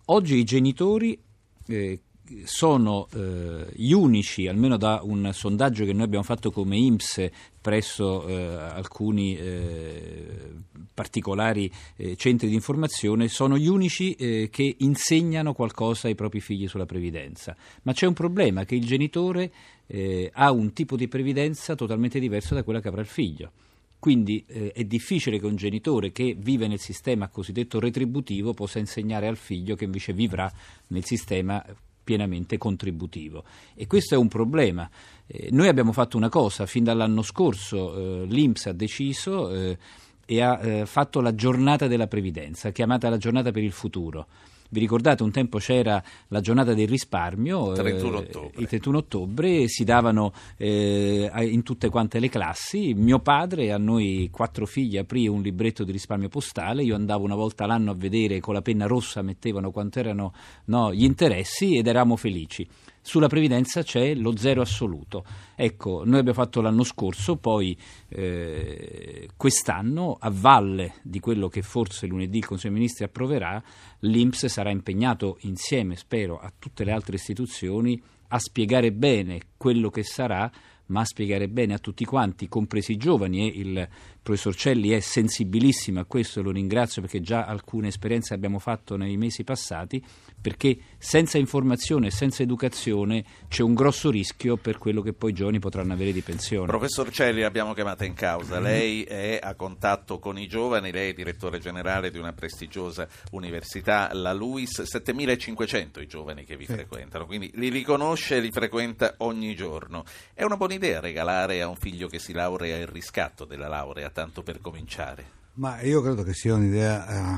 Oggi 0.05 0.35
i 0.35 0.43
genitori 0.43 1.19
eh, 1.67 1.99
sono 2.45 3.07
eh, 3.13 3.65
gli 3.73 3.91
unici, 3.91 4.47
almeno 4.47 4.77
da 4.77 5.01
un 5.03 5.29
sondaggio 5.33 5.85
che 5.85 5.93
noi 5.93 6.03
abbiamo 6.03 6.23
fatto 6.23 6.51
come 6.51 6.77
IMSS 6.77 7.29
presso 7.59 8.27
eh, 8.27 8.33
alcuni 8.33 9.37
eh, 9.37 10.53
particolari 10.93 11.71
eh, 11.95 12.15
centri 12.15 12.47
di 12.47 12.55
informazione, 12.55 13.27
sono 13.27 13.57
gli 13.57 13.67
unici 13.67 14.13
eh, 14.13 14.49
che 14.51 14.75
insegnano 14.79 15.53
qualcosa 15.53 16.07
ai 16.07 16.15
propri 16.15 16.39
figli 16.39 16.67
sulla 16.67 16.85
previdenza. 16.85 17.55
Ma 17.83 17.93
c'è 17.93 18.07
un 18.07 18.13
problema 18.13 18.65
che 18.65 18.75
il 18.75 18.85
genitore 18.85 19.51
eh, 19.87 20.29
ha 20.33 20.51
un 20.51 20.73
tipo 20.73 20.95
di 20.95 21.07
previdenza 21.07 21.75
totalmente 21.75 22.19
diverso 22.19 22.53
da 22.53 22.63
quella 22.63 22.79
che 22.79 22.87
avrà 22.87 23.01
il 23.01 23.07
figlio. 23.07 23.51
Quindi 23.99 24.43
eh, 24.47 24.73
è 24.73 24.83
difficile 24.83 25.39
che 25.39 25.45
un 25.45 25.55
genitore 25.55 26.11
che 26.11 26.35
vive 26.37 26.67
nel 26.67 26.79
sistema 26.79 27.29
cosiddetto 27.29 27.79
retributivo 27.79 28.53
possa 28.53 28.79
insegnare 28.79 29.27
al 29.27 29.37
figlio 29.37 29.75
che 29.75 29.85
invece 29.85 30.11
vivrà 30.11 30.51
nel 30.87 31.05
sistema 31.05 31.63
pienamente 32.03 32.57
contributivo 32.57 33.43
e 33.75 33.87
questo 33.87 34.15
è 34.15 34.17
un 34.17 34.27
problema. 34.27 34.89
Eh, 35.25 35.49
noi 35.51 35.67
abbiamo 35.67 35.91
fatto 35.91 36.17
una 36.17 36.29
cosa, 36.29 36.65
fin 36.65 36.83
dall'anno 36.83 37.21
scorso 37.21 37.95
eh, 37.95 38.25
l'Inps 38.25 38.67
ha 38.67 38.73
deciso 38.73 39.49
eh, 39.51 39.77
e 40.25 40.41
ha 40.41 40.59
eh, 40.61 40.85
fatto 40.85 41.21
la 41.21 41.35
giornata 41.35 41.87
della 41.87 42.07
previdenza, 42.07 42.71
chiamata 42.71 43.09
la 43.09 43.17
giornata 43.17 43.51
per 43.51 43.63
il 43.63 43.71
futuro. 43.71 44.27
Vi 44.73 44.79
ricordate, 44.79 45.21
un 45.21 45.29
tempo 45.29 45.59
c'era 45.59 46.01
la 46.29 46.41
giornata 46.41 46.73
del 46.73 46.87
risparmio, 46.87 47.73
31 47.73 48.21
eh, 48.21 48.49
il 48.55 48.67
31 48.67 48.97
ottobre, 48.97 49.67
si 49.67 49.83
davano 49.83 50.33
eh, 50.57 51.29
in 51.41 51.61
tutte 51.61 51.89
quante 51.89 52.19
le 52.19 52.27
classi. 52.27 52.95
Mio 52.95 53.19
padre, 53.19 53.71
a 53.71 53.77
noi 53.77 54.29
quattro 54.31 54.65
figli, 54.65 54.97
aprì 54.97 55.27
un 55.27 55.43
libretto 55.43 55.83
di 55.83 55.91
risparmio 55.91 56.27
postale, 56.27 56.81
io 56.81 56.95
andavo 56.95 57.23
una 57.23 57.35
volta 57.35 57.67
l'anno 57.67 57.91
a 57.91 57.93
vedere 57.93 58.39
con 58.39 58.55
la 58.55 58.63
penna 58.63 58.87
rossa, 58.87 59.21
mettevano 59.21 59.69
quanto 59.69 59.99
erano 59.99 60.33
no, 60.65 60.91
gli 60.91 61.03
interessi 61.03 61.77
ed 61.77 61.85
eravamo 61.85 62.15
felici 62.15 62.67
sulla 63.03 63.27
previdenza 63.27 63.83
c'è 63.83 64.15
lo 64.15 64.35
zero 64.37 64.61
assoluto. 64.61 65.25
Ecco, 65.55 66.03
noi 66.05 66.19
abbiamo 66.19 66.41
fatto 66.41 66.61
l'anno 66.61 66.83
scorso, 66.83 67.35
poi 67.35 67.77
eh, 68.07 69.29
quest'anno, 69.35 70.17
a 70.19 70.31
valle 70.33 70.95
di 71.03 71.19
quello 71.19 71.49
che 71.49 71.61
forse 71.61 72.07
lunedì 72.07 72.37
il 72.37 72.45
Consiglio 72.45 72.71
dei 72.71 72.79
Ministri 72.79 73.03
approverà, 73.03 73.61
l'Inps 73.99 74.45
sarà 74.45 74.71
impegnato 74.71 75.37
insieme, 75.41 75.97
spero, 75.97 76.39
a 76.39 76.51
tutte 76.57 76.85
le 76.85 76.93
altre 76.93 77.15
istituzioni 77.15 78.01
a 78.29 78.39
spiegare 78.39 78.91
bene 78.91 79.41
quello 79.57 79.89
che 79.89 80.03
sarà 80.03 80.49
ma 80.87 81.01
a 81.01 81.05
spiegare 81.05 81.47
bene 81.47 81.73
a 81.73 81.79
tutti 81.79 82.03
quanti, 82.05 82.47
compresi 82.47 82.93
i 82.93 82.97
giovani 82.97 83.49
e 83.49 83.59
il 83.59 83.87
professor 84.23 84.55
Celli 84.55 84.89
è 84.91 85.01
sensibilissimo 85.01 85.99
a 85.99 86.05
questo 86.05 86.39
e 86.39 86.43
lo 86.43 86.51
ringrazio 86.51 87.01
perché 87.01 87.19
già 87.19 87.43
alcune 87.43 87.89
esperienze 87.89 88.33
abbiamo 88.33 88.57
fatto 88.57 88.95
nei 88.95 89.17
mesi 89.17 89.43
passati, 89.43 90.03
perché 90.39 90.77
senza 90.97 91.37
informazione 91.37 92.07
e 92.07 92.11
senza 92.11 92.41
educazione 92.41 93.25
c'è 93.49 93.63
un 93.63 93.73
grosso 93.73 94.09
rischio 94.09 94.55
per 94.55 94.77
quello 94.77 95.01
che 95.01 95.11
poi 95.11 95.31
i 95.31 95.33
giovani 95.33 95.59
potranno 95.59 95.91
avere 95.91 96.13
di 96.13 96.21
pensione. 96.21 96.67
Professor 96.67 97.11
Celli, 97.11 97.41
l'abbiamo 97.41 97.73
chiamata 97.73 98.05
in 98.05 98.13
causa. 98.13 98.59
Lei 98.61 99.03
è 99.03 99.39
a 99.43 99.55
contatto 99.55 100.19
con 100.19 100.39
i 100.39 100.47
giovani, 100.47 100.91
lei 100.91 101.09
è 101.09 101.13
direttore 101.13 101.59
generale 101.59 102.09
di 102.09 102.17
una 102.17 102.31
prestigiosa 102.31 103.07
università, 103.31 104.09
la 104.13 104.31
LUIS, 104.31 104.83
7500 104.83 105.99
i 105.99 106.07
giovani 106.07 106.45
che 106.45 106.55
vi 106.55 106.65
frequentano, 106.65 107.25
quindi 107.25 107.51
li 107.55 107.67
riconosce 107.67 108.37
e 108.37 108.39
li 108.39 108.51
frequenta 108.51 109.15
ogni 109.17 109.53
giorno. 109.53 110.05
È 110.33 110.43
una 110.43 110.55
buona 110.55 110.75
idea 110.75 111.01
regalare 111.01 111.61
a 111.61 111.67
un 111.67 111.75
figlio 111.75 112.07
che 112.07 112.19
si 112.19 112.31
laurea 112.31 112.77
il 112.77 112.87
riscatto 112.87 113.43
della 113.43 113.67
laurea, 113.67 114.11
tanto 114.13 114.43
per 114.43 114.61
cominciare? 114.61 115.41
Ma 115.55 115.81
io 115.81 116.01
credo 116.01 116.23
che 116.23 116.33
sia 116.33 116.55
un'idea 116.55 117.07
eh, 117.07 117.37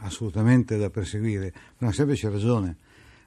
assolutamente 0.00 0.76
da 0.76 0.90
perseguire, 0.90 1.50
per 1.50 1.60
una 1.78 1.92
semplice 1.92 2.28
ragione. 2.28 2.76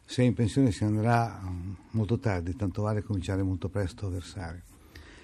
Se 0.06 0.24
in 0.24 0.34
pensione 0.34 0.72
si 0.72 0.84
andrà 0.84 1.40
mm, 1.42 1.74
molto 1.92 2.20
tardi, 2.20 2.56
tanto 2.56 2.82
vale 2.82 3.04
cominciare 3.04 3.44
molto 3.44 3.70
presto 3.70 4.08
a 4.08 4.10
versare. 4.10 4.64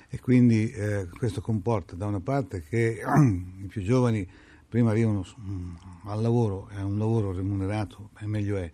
E 0.10 0.19
quindi 0.19 0.72
eh, 0.72 1.07
questo 1.17 1.41
comporta 1.41 1.95
da 1.95 2.05
una 2.05 2.19
parte 2.19 2.63
che 2.63 3.01
i 3.62 3.67
più 3.67 3.81
giovani 3.81 4.27
prima 4.67 4.91
arrivano 4.91 5.25
mm, 5.39 5.75
al 6.05 6.22
lavoro, 6.22 6.69
è 6.69 6.81
un 6.81 6.98
lavoro 6.98 7.31
remunerato, 7.31 8.10
e 8.19 8.27
meglio 8.27 8.57
è, 8.57 8.72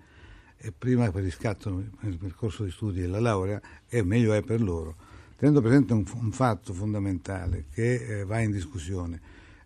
e 0.58 0.72
prima 0.72 1.10
riscattano 1.14 1.84
il 2.02 2.18
percorso 2.18 2.64
di 2.64 2.72
studi 2.72 3.02
e 3.02 3.08
la 3.08 3.20
laurea, 3.20 3.62
e 3.88 4.04
meglio 4.04 4.34
è 4.34 4.42
per 4.42 4.62
loro. 4.62 5.01
Tenendo 5.42 5.62
presente 5.62 5.94
un, 5.94 6.06
un 6.18 6.32
fatto 6.32 6.72
fondamentale 6.72 7.66
che 7.74 8.20
eh, 8.20 8.26
va 8.26 8.42
in 8.42 8.52
discussione, 8.52 9.20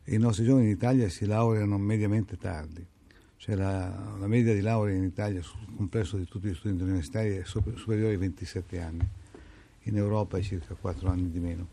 i 0.06 0.16
nostri 0.16 0.46
giovani 0.46 0.68
in 0.68 0.72
Italia 0.72 1.10
si 1.10 1.26
laureano 1.26 1.78
mediamente 1.78 2.38
tardi, 2.38 2.82
cioè 3.36 3.56
la, 3.56 4.16
la 4.18 4.28
media 4.28 4.54
di 4.54 4.62
laurea 4.62 4.96
in 4.96 5.04
Italia 5.04 5.42
sul 5.42 5.60
complesso 5.76 6.16
di 6.16 6.24
tutti 6.30 6.48
gli 6.48 6.54
studenti 6.56 6.84
universitari 6.84 7.36
è 7.36 7.44
superiore 7.44 8.12
ai 8.12 8.16
27 8.16 8.80
anni, 8.80 9.06
in 9.82 9.98
Europa 9.98 10.38
è 10.38 10.42
circa 10.42 10.76
4 10.76 11.10
anni 11.10 11.30
di 11.30 11.40
meno. 11.40 11.68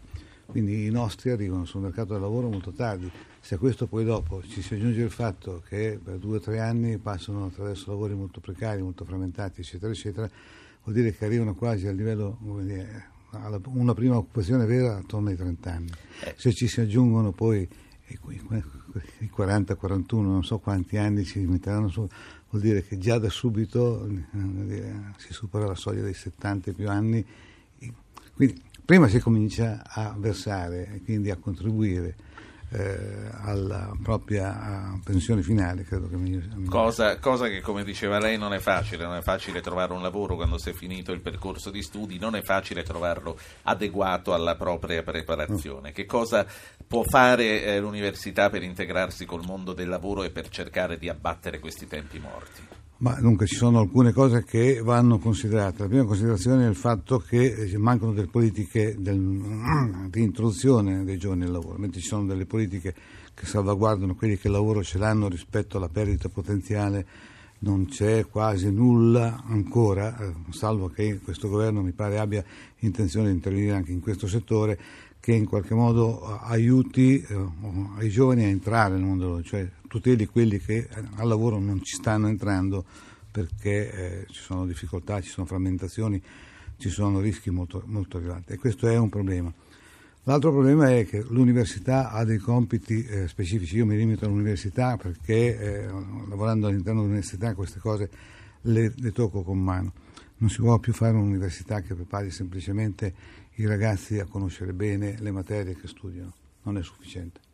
Quindi 0.47 0.85
i 0.85 0.91
nostri 0.91 1.31
arrivano 1.31 1.65
sul 1.65 1.83
mercato 1.83 2.15
del 2.15 2.23
lavoro 2.23 2.49
molto 2.49 2.73
tardi. 2.73 3.09
Se 3.39 3.55
a 3.55 3.59
questo 3.59 3.87
poi 3.87 4.05
dopo 4.05 4.43
ci 4.43 4.63
si 4.63 4.75
aggiunge 4.75 5.01
il 5.01 5.13
fatto 5.13 5.63
che 5.69 6.01
per 6.03 6.17
due 6.17 6.39
o 6.39 6.41
tre 6.41 6.59
anni 6.59 6.99
passano 6.99 7.45
attraverso 7.45 7.93
lavori 7.93 8.15
molto 8.15 8.41
precari, 8.41 8.83
molto 8.83 9.05
frammentati, 9.05 9.61
eccetera, 9.61 9.93
eccetera, 9.93 10.29
vuol 10.83 10.97
dire 10.97 11.15
che 11.15 11.25
arrivano 11.25 11.55
quasi 11.55 11.87
al 11.87 11.95
livello, 11.95 12.37
dire, 12.63 13.12
una 13.75 13.95
prima 13.95 14.17
occupazione 14.17 14.67
vera 14.67 14.97
attorno 14.97 15.31
ai 15.31 15.37
30 15.37 15.73
anni. 15.73 15.91
Eh. 16.25 16.35
Se 16.37 16.53
ci 16.53 16.69
si 16.69 16.81
aggiungono 16.81 17.33
poi 17.33 17.69
i 18.07 19.31
40-41, 19.35 20.21
non 20.21 20.45
so 20.45 20.59
quanti 20.59 20.97
anni 20.97 21.25
ci 21.25 21.41
metteranno 21.41 21.89
su, 21.89 22.07
vuol 22.51 22.63
dire 22.63 22.83
che 22.83 22.99
già 22.99 23.19
da 23.19 23.31
subito 23.31 24.07
eh, 24.07 24.93
si 25.17 25.33
supera 25.33 25.67
la 25.67 25.75
soglia 25.75 26.03
dei 26.03 26.15
70 26.15 26.71
e 26.71 26.73
più 26.75 26.89
anni. 26.89 27.25
Quindi 28.35 28.63
prima 28.85 29.09
si 29.09 29.19
comincia 29.19 29.83
a 29.85 30.15
versare 30.19 30.93
e 30.95 31.03
quindi 31.03 31.31
a 31.31 31.37
contribuire 31.37 32.17
eh, 32.73 33.31
alla 33.43 33.93
propria 34.03 34.99
pensione 35.05 35.43
finale, 35.43 35.85
credo 35.85 36.09
che 36.09 36.17
mi... 36.17 36.67
cosa, 36.67 37.19
cosa, 37.19 37.49
che 37.49 37.61
come 37.61 37.85
diceva 37.85 38.19
lei 38.19 38.39
non 38.39 38.55
è 38.55 38.59
facile, 38.59 39.05
non 39.05 39.17
è 39.17 39.21
facile 39.21 39.61
trovare 39.61 39.93
un 39.93 40.01
lavoro 40.01 40.37
quando 40.37 40.59
si 40.59 40.71
è 40.71 40.73
finito 40.73 41.13
il 41.13 41.21
percorso 41.21 41.71
di 41.71 41.83
studi, 41.83 42.19
non 42.19 42.35
è 42.35 42.43
facile 42.43 42.83
trovarlo 42.83 43.39
adeguato 43.63 44.33
alla 44.33 44.57
propria 44.57 45.03
preparazione. 45.03 45.89
No. 45.89 45.95
Che 45.95 46.07
cosa 46.07 46.47
può 46.87 47.03
fare 47.03 47.63
eh, 47.63 47.79
l'università 47.79 48.49
per 48.49 48.63
integrarsi 48.63 49.27
col 49.27 49.45
mondo 49.45 49.73
del 49.73 49.89
lavoro 49.89 50.23
e 50.23 50.31
per 50.31 50.49
cercare 50.49 50.99
di 50.99 51.09
abbattere 51.09 51.59
questi 51.59 51.87
tempi 51.87 52.19
morti? 52.19 52.82
Ma 53.03 53.19
dunque 53.21 53.47
ci 53.47 53.57
sono 53.57 53.81
alcune 53.81 54.13
cose 54.13 54.45
che 54.45 54.81
vanno 54.81 55.19
considerate. 55.19 55.83
La 55.83 55.89
prima 55.89 56.05
considerazione 56.05 56.67
è 56.67 56.69
il 56.69 56.77
fatto 56.77 57.19
che 57.19 57.75
mancano 57.77 58.13
delle 58.13 58.29
politiche 58.29 58.95
del, 58.97 59.19
di 60.09 60.23
introduzione 60.23 61.03
dei 61.03 61.19
giovani 61.19 61.43
al 61.43 61.51
lavoro, 61.51 61.79
mentre 61.79 62.01
ci 62.01 62.07
sono 62.07 62.27
delle 62.27 62.47
politiche 62.47 62.95
che 63.35 63.45
salvaguardano 63.45 64.15
quelli 64.15 64.39
che 64.39 64.47
il 64.47 64.53
lavoro 64.53 64.85
ce 64.85 64.99
l'hanno 64.99 65.29
rispetto 65.29 65.79
alla 65.79 65.89
perdita 65.89 66.29
potenziale, 66.29 67.05
non 67.61 67.87
c'è 67.87 68.29
quasi 68.29 68.71
nulla 68.71 69.43
ancora, 69.49 70.17
eh, 70.19 70.33
salvo 70.51 70.87
che 70.87 71.19
questo 71.25 71.49
governo 71.49 71.83
mi 71.83 71.93
pare 71.93 72.21
abbia 72.21 72.45
intenzione 72.81 73.31
di 73.31 73.35
intervenire 73.35 73.75
anche 73.75 73.91
in 73.91 73.99
questo 73.99 74.29
settore, 74.29 74.79
che 75.19 75.33
in 75.33 75.47
qualche 75.47 75.75
modo 75.75 76.21
eh, 76.23 76.39
aiuti 76.43 77.21
eh, 77.21 78.05
i 78.05 78.09
giovani 78.11 78.45
a 78.45 78.49
entrare 78.49 78.95
nel 78.95 79.03
mondo 79.03 79.25
del 79.25 79.29
lavoro, 79.29 79.43
cioè 79.43 79.69
tuteli 79.93 80.25
quelli 80.25 80.59
che 80.59 80.89
al 81.17 81.29
lavoro 81.29 81.59
non 81.59 81.83
ci 81.83 81.97
stanno 81.97 82.27
entrando 82.27 82.83
perché 83.31 84.23
eh, 84.23 84.27
ci 84.31 84.41
sono 84.41 84.65
difficoltà, 84.65 85.21
ci 85.21 85.29
sono 85.29 85.45
frammentazioni, 85.45 86.21
ci 86.79 86.89
sono 86.89 87.21
rischi 87.21 87.51
molto, 87.51 87.83
molto 87.85 88.17
rilevanti 88.17 88.55
e 88.55 88.57
questo 88.57 88.89
è 88.89 88.97
un 88.97 89.11
problema. 89.11 89.53
L'altro 90.23 90.51
problema 90.51 90.91
è 90.97 91.05
che 91.05 91.23
l'università 91.29 92.11
ha 92.11 92.25
dei 92.25 92.39
compiti 92.39 93.05
eh, 93.05 93.29
specifici, 93.29 93.77
io 93.77 93.85
mi 93.85 93.97
limito 93.99 94.25
all'università 94.25 94.97
perché 94.97 95.59
eh, 95.59 95.87
lavorando 96.27 96.69
all'interno 96.69 97.01
dell'università 97.01 97.55
queste 97.55 97.79
cose 97.79 98.09
le, 98.63 98.95
le 98.97 99.13
tocco 99.13 99.43
con 99.43 99.63
mano. 99.63 99.93
Non 100.39 100.49
si 100.49 100.57
può 100.57 100.79
più 100.79 100.95
fare 100.95 101.15
un'università 101.15 101.83
che 101.83 101.95
prepari 101.95 102.31
semplicemente 102.31 103.13
i 103.57 103.67
ragazzi 103.67 104.19
a 104.19 104.25
conoscere 104.25 104.73
bene 104.73 105.17
le 105.19 105.31
materie 105.33 105.77
che 105.77 105.87
studiano, 105.87 106.33
non 106.63 106.79
è 106.79 106.83
sufficiente 106.83 107.52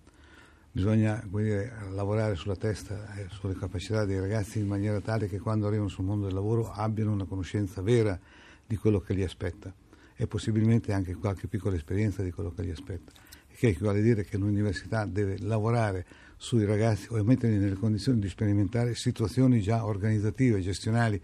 bisogna 0.79 1.21
dire, 1.29 1.73
lavorare 1.91 2.37
sulla 2.37 2.55
testa 2.55 3.13
e 3.17 3.27
sulle 3.31 3.55
capacità 3.55 4.05
dei 4.05 4.21
ragazzi 4.21 4.61
in 4.61 4.69
maniera 4.69 5.01
tale 5.01 5.27
che 5.27 5.41
quando 5.41 5.67
arrivano 5.67 5.89
sul 5.89 6.05
mondo 6.05 6.27
del 6.27 6.35
lavoro 6.35 6.71
abbiano 6.71 7.11
una 7.11 7.25
conoscenza 7.25 7.83
vera 7.83 8.17
di 8.65 8.77
quello 8.77 9.01
che 9.01 9.13
li 9.13 9.25
aspetta 9.25 9.75
e 10.15 10.27
possibilmente 10.29 10.93
anche 10.93 11.15
qualche 11.15 11.49
piccola 11.49 11.75
esperienza 11.75 12.23
di 12.23 12.31
quello 12.31 12.53
che 12.53 12.63
li 12.63 12.71
aspetta. 12.71 13.11
Che 13.53 13.77
a 13.81 13.93
dire 13.95 14.23
che 14.23 14.37
l'università 14.37 15.05
deve 15.05 15.39
lavorare 15.41 16.07
sui 16.37 16.65
ragazzi 16.65 17.09
o 17.11 17.21
metterli 17.25 17.59
nelle 17.59 17.75
condizioni 17.75 18.21
di 18.21 18.29
sperimentare 18.29 18.95
situazioni 18.95 19.61
già 19.61 19.85
organizzative, 19.85 20.61
gestionali, 20.61 21.21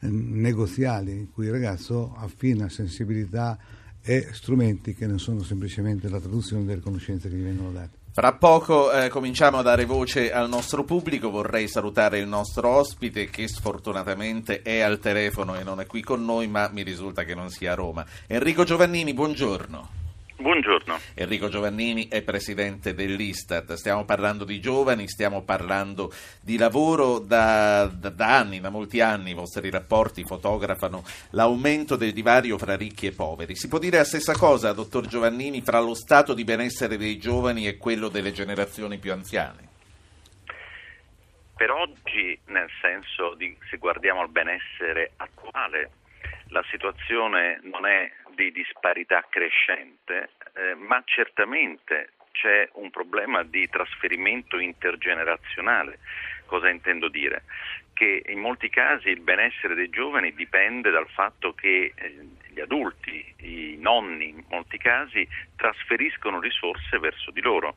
eh, 0.00 0.06
negoziali, 0.06 1.12
in 1.12 1.30
cui 1.30 1.46
il 1.46 1.52
ragazzo 1.52 2.14
affina 2.14 2.68
sensibilità 2.68 3.58
e 4.02 4.28
strumenti 4.32 4.92
che 4.92 5.06
non 5.06 5.18
sono 5.18 5.42
semplicemente 5.42 6.10
la 6.10 6.20
traduzione 6.20 6.66
delle 6.66 6.82
conoscenze 6.82 7.30
che 7.30 7.36
gli 7.36 7.42
vengono 7.42 7.72
date. 7.72 8.01
Fra 8.14 8.34
poco 8.34 8.92
eh, 8.92 9.08
cominciamo 9.08 9.56
a 9.56 9.62
dare 9.62 9.86
voce 9.86 10.30
al 10.30 10.46
nostro 10.46 10.84
pubblico, 10.84 11.30
vorrei 11.30 11.66
salutare 11.66 12.18
il 12.18 12.26
nostro 12.26 12.68
ospite 12.68 13.30
che 13.30 13.48
sfortunatamente 13.48 14.60
è 14.60 14.80
al 14.80 14.98
telefono 14.98 15.58
e 15.58 15.62
non 15.62 15.80
è 15.80 15.86
qui 15.86 16.02
con 16.02 16.22
noi, 16.22 16.46
ma 16.46 16.68
mi 16.70 16.82
risulta 16.82 17.24
che 17.24 17.34
non 17.34 17.48
sia 17.48 17.72
a 17.72 17.74
Roma. 17.74 18.04
Enrico 18.26 18.64
Giovannini, 18.64 19.14
buongiorno. 19.14 20.01
Buongiorno. 20.42 20.98
Enrico 21.14 21.48
Giovannini 21.48 22.08
è 22.08 22.20
presidente 22.22 22.94
dell'Istat. 22.94 23.74
Stiamo 23.74 24.04
parlando 24.04 24.44
di 24.44 24.58
giovani, 24.60 25.06
stiamo 25.06 25.42
parlando 25.42 26.12
di 26.40 26.58
lavoro 26.58 27.20
da, 27.20 27.86
da, 27.86 28.10
da, 28.10 28.38
anni, 28.38 28.58
da 28.58 28.68
molti 28.68 29.00
anni. 29.00 29.30
I 29.30 29.34
vostri 29.34 29.70
rapporti 29.70 30.24
fotografano 30.24 31.04
l'aumento 31.30 31.94
del 31.94 32.12
divario 32.12 32.58
fra 32.58 32.74
ricchi 32.74 33.06
e 33.06 33.12
poveri. 33.12 33.54
Si 33.54 33.68
può 33.68 33.78
dire 33.78 33.98
la 33.98 34.04
stessa 34.04 34.32
cosa, 34.32 34.72
dottor 34.72 35.06
Giovannini, 35.06 35.62
fra 35.62 35.78
lo 35.78 35.94
stato 35.94 36.34
di 36.34 36.42
benessere 36.42 36.96
dei 36.96 37.18
giovani 37.18 37.68
e 37.68 37.76
quello 37.76 38.08
delle 38.08 38.32
generazioni 38.32 38.98
più 38.98 39.12
anziane? 39.12 39.68
Per 41.56 41.70
oggi, 41.70 42.36
nel 42.46 42.68
senso 42.80 43.34
di 43.36 43.56
se 43.70 43.76
guardiamo 43.76 44.22
al 44.22 44.30
benessere 44.30 45.12
attuale, 45.18 45.90
la 46.48 46.64
situazione 46.68 47.60
non 47.62 47.86
è 47.86 48.10
di 48.34 48.52
disparità 48.52 49.24
crescente, 49.28 50.30
eh, 50.54 50.74
ma 50.74 51.02
certamente 51.04 52.12
c'è 52.32 52.68
un 52.74 52.90
problema 52.90 53.42
di 53.42 53.68
trasferimento 53.68 54.58
intergenerazionale. 54.58 55.98
Cosa 56.46 56.68
intendo 56.68 57.08
dire? 57.08 57.44
Che 57.92 58.24
in 58.26 58.40
molti 58.40 58.68
casi 58.68 59.08
il 59.08 59.20
benessere 59.20 59.74
dei 59.74 59.90
giovani 59.90 60.34
dipende 60.34 60.90
dal 60.90 61.08
fatto 61.08 61.54
che 61.54 61.92
eh, 61.94 62.14
gli 62.48 62.60
adulti, 62.60 63.34
i 63.38 63.76
nonni 63.78 64.30
in 64.30 64.44
molti 64.48 64.78
casi, 64.78 65.26
trasferiscono 65.56 66.40
risorse 66.40 66.98
verso 66.98 67.30
di 67.30 67.40
loro. 67.40 67.76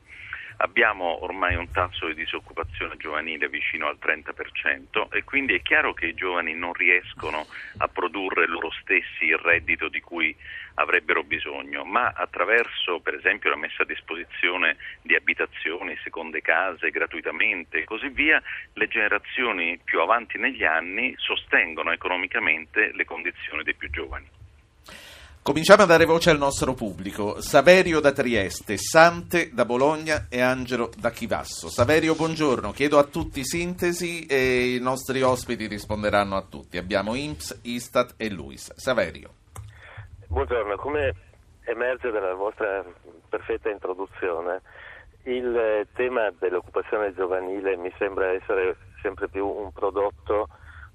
Abbiamo 0.58 1.22
ormai 1.22 1.54
un 1.54 1.70
tasso 1.70 2.06
di 2.06 2.14
disoccupazione 2.14 2.96
giovanile 2.96 3.48
vicino 3.48 3.88
al 3.88 3.98
30% 4.02 5.08
e 5.10 5.22
quindi 5.22 5.54
è 5.54 5.60
chiaro 5.60 5.92
che 5.92 6.06
i 6.06 6.14
giovani 6.14 6.54
non 6.54 6.72
riescono 6.72 7.46
a 7.78 7.88
produrre 7.88 8.46
loro 8.46 8.70
stessi 8.80 9.26
il 9.26 9.36
reddito 9.36 9.88
di 9.88 10.00
cui 10.00 10.34
avrebbero 10.76 11.22
bisogno, 11.24 11.84
ma 11.84 12.12
attraverso 12.14 13.00
per 13.00 13.14
esempio 13.14 13.50
la 13.50 13.56
messa 13.56 13.82
a 13.82 13.86
disposizione 13.86 14.78
di 15.02 15.14
abitazioni, 15.14 15.98
seconde 16.02 16.40
case 16.40 16.90
gratuitamente 16.90 17.78
e 17.78 17.84
così 17.84 18.08
via, 18.08 18.42
le 18.72 18.88
generazioni 18.88 19.78
più 19.84 20.00
avanti 20.00 20.38
negli 20.38 20.64
anni 20.64 21.14
sostengono 21.18 21.92
economicamente 21.92 22.92
le 22.94 23.04
condizioni 23.04 23.62
dei 23.62 23.74
più 23.74 23.90
giovani. 23.90 24.28
Cominciamo 25.46 25.84
a 25.84 25.86
dare 25.86 26.06
voce 26.06 26.30
al 26.30 26.38
nostro 26.38 26.74
pubblico. 26.74 27.40
Saverio 27.40 28.00
da 28.00 28.10
Trieste, 28.10 28.76
Sante 28.78 29.50
da 29.52 29.64
Bologna 29.64 30.26
e 30.28 30.40
Angelo 30.40 30.90
da 30.98 31.10
Chivasso. 31.10 31.68
Saverio, 31.68 32.16
buongiorno. 32.16 32.72
Chiedo 32.72 32.98
a 32.98 33.04
tutti 33.04 33.44
sintesi 33.44 34.26
e 34.26 34.74
i 34.74 34.80
nostri 34.80 35.22
ospiti 35.22 35.68
risponderanno 35.68 36.34
a 36.34 36.42
tutti. 36.42 36.78
Abbiamo 36.78 37.14
IMPS, 37.14 37.60
Istat 37.62 38.14
e 38.16 38.28
Luis. 38.28 38.74
Saverio. 38.74 39.30
Buongiorno, 40.26 40.74
come 40.78 41.14
emerge 41.62 42.10
dalla 42.10 42.34
vostra 42.34 42.84
perfetta 43.28 43.70
introduzione, 43.70 44.62
il 45.26 45.86
tema 45.94 46.28
dell'occupazione 46.40 47.14
giovanile 47.14 47.76
mi 47.76 47.94
sembra 47.98 48.32
essere 48.32 48.74
sempre 49.00 49.28
più 49.28 49.46
un 49.46 49.70
prodotto 49.70 50.48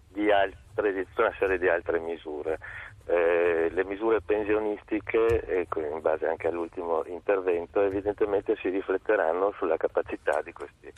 di, 0.10 0.30
altre, 0.30 0.92
di 0.92 1.08
una 1.16 1.34
serie 1.40 1.58
di 1.58 1.70
altre 1.70 2.00
misure. 2.00 2.60
Eh, 3.06 3.70
le 3.72 3.84
misure 3.86 4.22
pensionistiche, 4.22 5.44
ecco, 5.46 5.80
in 5.80 6.02
base 6.02 6.28
anche 6.28 6.48
all'ultimo 6.48 7.04
intervento, 7.06 7.82
evidentemente 7.82 8.56
si 8.58 8.70
rifletteranno 8.70 9.54
sulla 9.58 9.78
capacità 9.78 10.42
di 10.42 10.54
questi 10.54 10.92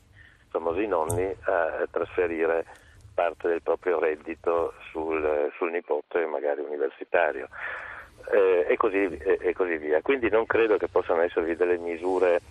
famosi 0.49 0.85
nonni 0.85 1.35
a 1.45 1.87
trasferire 1.89 2.65
parte 3.13 3.47
del 3.47 3.61
proprio 3.61 3.99
reddito 3.99 4.73
sul, 4.91 5.51
sul 5.57 5.71
nipote, 5.71 6.25
magari 6.25 6.61
universitario, 6.61 7.47
eh, 8.31 8.65
e, 8.69 8.77
così, 8.77 9.17
e, 9.17 9.37
e, 9.41 9.53
così, 9.53 9.77
via. 9.77 10.01
Quindi 10.01 10.29
non 10.29 10.45
credo 10.45 10.77
che 10.77 10.87
possano 10.87 11.21
esservi 11.21 11.55
delle 11.55 11.77
misure 11.77 12.41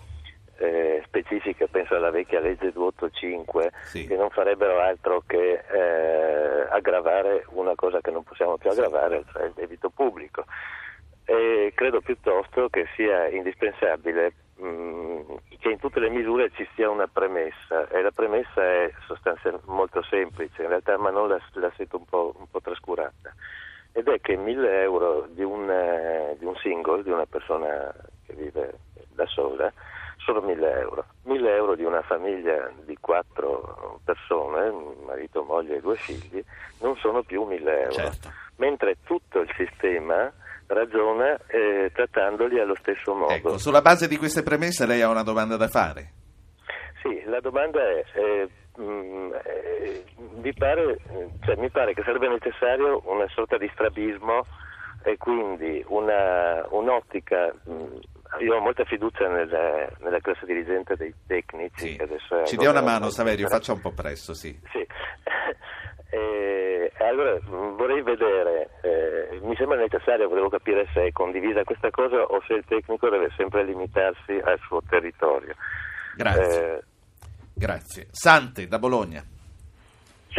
eh, 0.62 1.02
specifiche, 1.04 1.66
penso 1.66 1.96
alla 1.96 2.10
vecchia 2.10 2.38
legge 2.40 2.70
285, 2.72 3.72
sì. 3.82 4.06
che 4.06 4.16
non 4.16 4.30
farebbero 4.30 4.78
altro 4.78 5.22
che 5.26 5.64
eh, 5.70 6.66
aggravare 6.70 7.44
una 7.48 7.74
cosa 7.74 8.00
che 8.00 8.12
non 8.12 8.22
possiamo 8.22 8.56
più 8.56 8.70
aggravare, 8.70 9.24
cioè 9.32 9.44
il 9.44 9.52
debito 9.54 9.90
pubblico. 9.90 10.44
E 11.24 11.72
credo 11.74 12.00
piuttosto 12.00 12.68
che 12.68 12.86
sia 12.94 13.28
indispensabile 13.28 14.34
mh, 14.56 15.34
che 15.58 15.70
in 15.70 15.78
tutte 15.78 16.00
le 16.00 16.10
misure 16.10 16.50
ci 16.54 16.68
sia 16.74 16.90
una 16.90 17.06
premessa 17.06 17.88
e 17.88 18.02
la 18.02 18.10
premessa 18.10 18.62
è 18.62 18.92
sostanzialmente 19.06 19.70
molto 19.70 20.02
semplice 20.02 20.62
in 20.62 20.68
realtà 20.68 20.98
ma 20.98 21.10
non 21.10 21.28
la, 21.28 21.40
la 21.54 21.72
sento 21.76 21.98
un 21.98 22.04
po', 22.04 22.34
un 22.36 22.46
po', 22.50 22.60
trascurata 22.60 23.32
ed 23.92 24.08
è 24.08 24.20
che 24.20 24.36
1000 24.36 24.82
euro 24.82 25.28
di 25.30 25.44
un, 25.44 25.70
eh, 25.70 26.34
di 26.38 26.44
un 26.44 26.56
single, 26.56 27.04
di 27.04 27.10
una 27.10 27.26
persona 27.26 27.94
che 28.26 28.34
vive 28.34 28.78
da 29.14 29.26
sola, 29.26 29.72
sono 30.24 30.40
1000 30.40 30.78
euro. 30.78 31.04
1000 31.24 31.54
euro 31.54 31.74
di 31.74 31.84
una 31.84 32.02
famiglia 32.02 32.70
di 32.84 32.96
quattro 33.00 34.00
persone, 34.04 34.72
marito, 35.04 35.42
moglie 35.42 35.76
e 35.76 35.80
due 35.80 35.96
figli, 35.96 36.42
non 36.80 36.96
sono 36.96 37.22
più 37.22 37.44
1000 37.44 37.80
euro. 37.80 37.92
Certo. 37.92 38.30
Mentre 38.56 38.96
tutto 39.04 39.40
il 39.40 39.52
sistema 39.56 40.32
ragiona 40.66 41.38
eh, 41.46 41.90
trattandoli 41.92 42.58
allo 42.58 42.76
stesso 42.76 43.14
modo. 43.14 43.32
Ecco, 43.32 43.58
sulla 43.58 43.82
base 43.82 44.08
di 44.08 44.16
queste 44.16 44.42
premesse 44.42 44.86
lei 44.86 45.02
ha 45.02 45.08
una 45.08 45.22
domanda 45.22 45.56
da 45.56 45.68
fare? 45.68 46.12
Sì, 47.02 47.22
la 47.26 47.40
domanda 47.40 47.80
è, 47.80 48.04
eh, 48.14 48.48
mh, 48.76 48.82
mm, 48.82 49.32
eh, 49.44 50.04
mi, 50.40 50.54
pare, 50.54 50.98
cioè, 51.44 51.56
mi, 51.56 51.68
pare, 51.68 51.94
che 51.94 52.02
sarebbe 52.04 52.28
necessario 52.28 53.02
una 53.06 53.26
sorta 53.28 53.58
di 53.58 53.68
strabismo 53.72 54.46
e 55.02 55.16
quindi 55.16 55.84
una, 55.88 56.64
un'ottica 56.70 57.52
mh, 57.64 57.72
mm, 57.72 57.96
io 58.40 58.56
ho 58.56 58.60
molta 58.60 58.84
fiducia 58.84 59.28
nella, 59.28 59.88
nella 60.00 60.20
classe 60.20 60.46
dirigente 60.46 60.96
dei 60.96 61.12
tecnici. 61.26 61.96
Sì. 61.96 61.98
Ci 62.46 62.56
dia 62.56 62.70
una 62.70 62.82
mano, 62.82 63.10
Saverio, 63.10 63.48
faccia 63.48 63.72
un 63.72 63.80
po' 63.80 63.92
presto, 63.92 64.34
sì. 64.34 64.58
sì. 64.70 64.86
E, 66.14 66.92
allora 66.98 67.38
vorrei 67.46 68.02
vedere, 68.02 68.68
eh, 68.82 69.40
mi 69.44 69.56
sembra 69.56 69.78
necessario, 69.78 70.28
volevo 70.28 70.50
capire 70.50 70.86
se 70.92 71.06
è 71.06 71.10
condivisa 71.10 71.64
questa 71.64 71.88
cosa 71.88 72.20
o 72.20 72.42
se 72.46 72.52
il 72.52 72.64
tecnico 72.66 73.08
deve 73.08 73.30
sempre 73.34 73.64
limitarsi 73.64 74.38
al 74.44 74.58
suo 74.66 74.82
territorio. 74.86 75.54
Grazie. 76.14 76.74
Eh, 76.74 76.82
Grazie. 77.54 78.08
Sante 78.10 78.66
da 78.66 78.78
Bologna. 78.78 79.24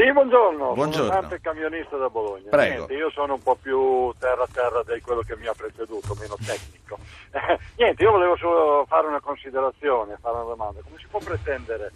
Sì, 0.03 0.11
buongiorno. 0.11 0.73
Buongiorno. 0.73 1.07
Sono 1.07 1.21
Sante 1.21 1.39
camionista 1.39 1.95
da 1.95 2.09
Bologna. 2.09 2.49
Prego. 2.49 2.73
Niente, 2.73 2.93
io 2.93 3.09
sono 3.11 3.35
un 3.35 3.41
po' 3.41 3.55
più 3.55 4.13
terra 4.19 4.45
terra 4.51 4.83
di 4.83 4.99
quello 4.99 5.21
che 5.21 5.37
mi 5.37 5.47
ha 5.47 5.53
preceduto, 5.53 6.13
meno 6.19 6.35
tecnico. 6.45 6.97
Niente, 7.77 8.03
io 8.03 8.11
volevo 8.11 8.35
solo 8.35 8.83
fare 8.85 9.07
una 9.07 9.21
considerazione, 9.21 10.17
fare 10.19 10.35
una 10.35 10.43
domanda. 10.43 10.81
Come 10.83 10.97
si 10.97 11.07
può 11.07 11.21
pretendere 11.21 11.93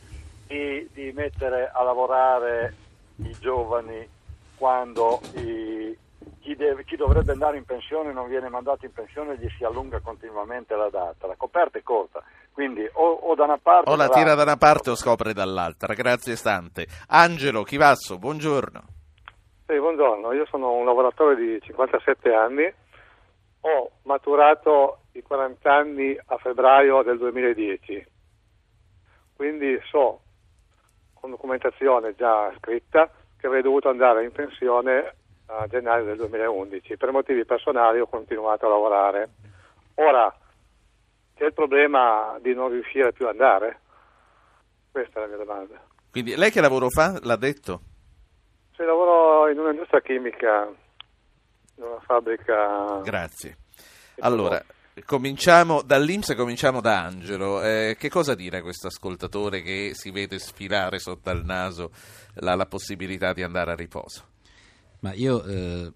di, 0.48 0.88
di 0.94 1.12
mettere 1.12 1.70
a 1.74 1.84
lavorare 1.84 2.74
i 3.18 3.36
giovani 3.42 4.08
quando 4.56 5.20
i, 5.34 5.94
chi, 6.40 6.56
deve, 6.56 6.86
chi, 6.86 6.96
dovrebbe 6.96 7.34
andare 7.34 7.58
in 7.58 7.66
pensione 7.66 8.14
non 8.14 8.30
viene 8.30 8.48
mandato 8.48 8.86
in 8.86 8.94
pensione 8.94 9.34
e 9.34 9.38
gli 9.38 9.50
si 9.58 9.66
allunga 9.66 10.00
continuamente 10.00 10.78
la 10.78 10.90
data? 10.90 11.28
La 11.28 11.36
coperta 11.36 11.78
è 11.78 11.84
corta. 11.84 12.24
Quindi 12.58 12.90
o, 12.92 13.12
o 13.12 13.36
da 13.36 13.44
una 13.44 13.60
parte... 13.60 13.88
O 13.92 13.96
la 13.96 14.10
tira 14.10 14.34
da 14.34 14.42
una 14.42 14.58
parte 14.58 14.90
o 14.90 14.96
scopre 14.96 15.32
dall'altra. 15.32 15.94
Grazie 15.94 16.36
Stante. 16.36 16.88
Angelo 17.10 17.62
Chivasso, 17.62 18.18
buongiorno. 18.18 18.82
Sì, 19.68 19.78
buongiorno. 19.78 20.34
Io 20.34 20.44
sono 20.48 20.72
un 20.72 20.84
lavoratore 20.84 21.36
di 21.36 21.62
57 21.62 22.34
anni. 22.34 22.74
Ho 23.60 23.92
maturato 24.06 25.02
i 25.12 25.22
40 25.22 25.72
anni 25.72 26.18
a 26.18 26.38
febbraio 26.38 27.04
del 27.04 27.20
2010. 27.20 28.08
Quindi 29.36 29.80
so, 29.92 30.22
con 31.14 31.30
documentazione 31.30 32.16
già 32.16 32.52
scritta, 32.58 33.08
che 33.40 33.46
avrei 33.46 33.62
dovuto 33.62 33.90
andare 33.90 34.24
in 34.24 34.32
pensione 34.32 35.14
a 35.46 35.68
gennaio 35.68 36.06
del 36.06 36.18
2011. 36.18 36.98
Per 36.98 37.12
motivi 37.12 37.46
personali 37.46 38.00
ho 38.00 38.08
continuato 38.08 38.66
a 38.66 38.70
lavorare. 38.70 39.30
Ora, 39.94 40.36
c'è 41.38 41.46
il 41.46 41.54
problema 41.54 42.38
di 42.42 42.54
non 42.54 42.70
riuscire 42.70 43.14
più 43.14 43.26
ad 43.26 43.32
andare? 43.32 43.80
Questa 44.92 45.20
è 45.20 45.22
la 45.22 45.28
mia 45.28 45.38
domanda. 45.38 45.80
Quindi 46.10 46.36
lei 46.36 46.50
che 46.50 46.62
lavoro 46.62 46.90
fa? 46.90 47.20
L'ha 47.22 47.36
detto? 47.36 47.82
Sì, 48.76 48.84
lavoro 48.84 49.50
in 49.50 49.60
un'industria 49.60 50.02
chimica, 50.02 50.68
in 51.76 51.84
una 51.84 52.00
fabbrica. 52.00 53.02
Grazie. 53.04 53.58
Allora, 54.20 54.64
cominciamo 55.06 55.84
dall'Inps, 55.84 56.34
cominciamo 56.36 56.82
da 56.82 57.04
Angelo. 57.04 57.62
Eh, 57.62 57.96
che 58.00 58.10
cosa 58.10 58.34
dire 58.34 58.58
a 58.58 58.62
questo 58.62 58.88
ascoltatore 58.88 59.62
che 59.62 59.92
si 59.94 60.10
vede 60.10 60.40
sfilare 60.40 60.98
sotto 60.98 61.30
al 61.30 61.44
naso 61.44 61.92
la, 62.36 62.56
la 62.56 62.66
possibilità 62.66 63.34
di 63.34 63.44
andare 63.44 63.72
a 63.72 63.76
riposo? 63.76 64.26
Ma 65.02 65.14
io 65.14 65.44
eh, 65.44 65.92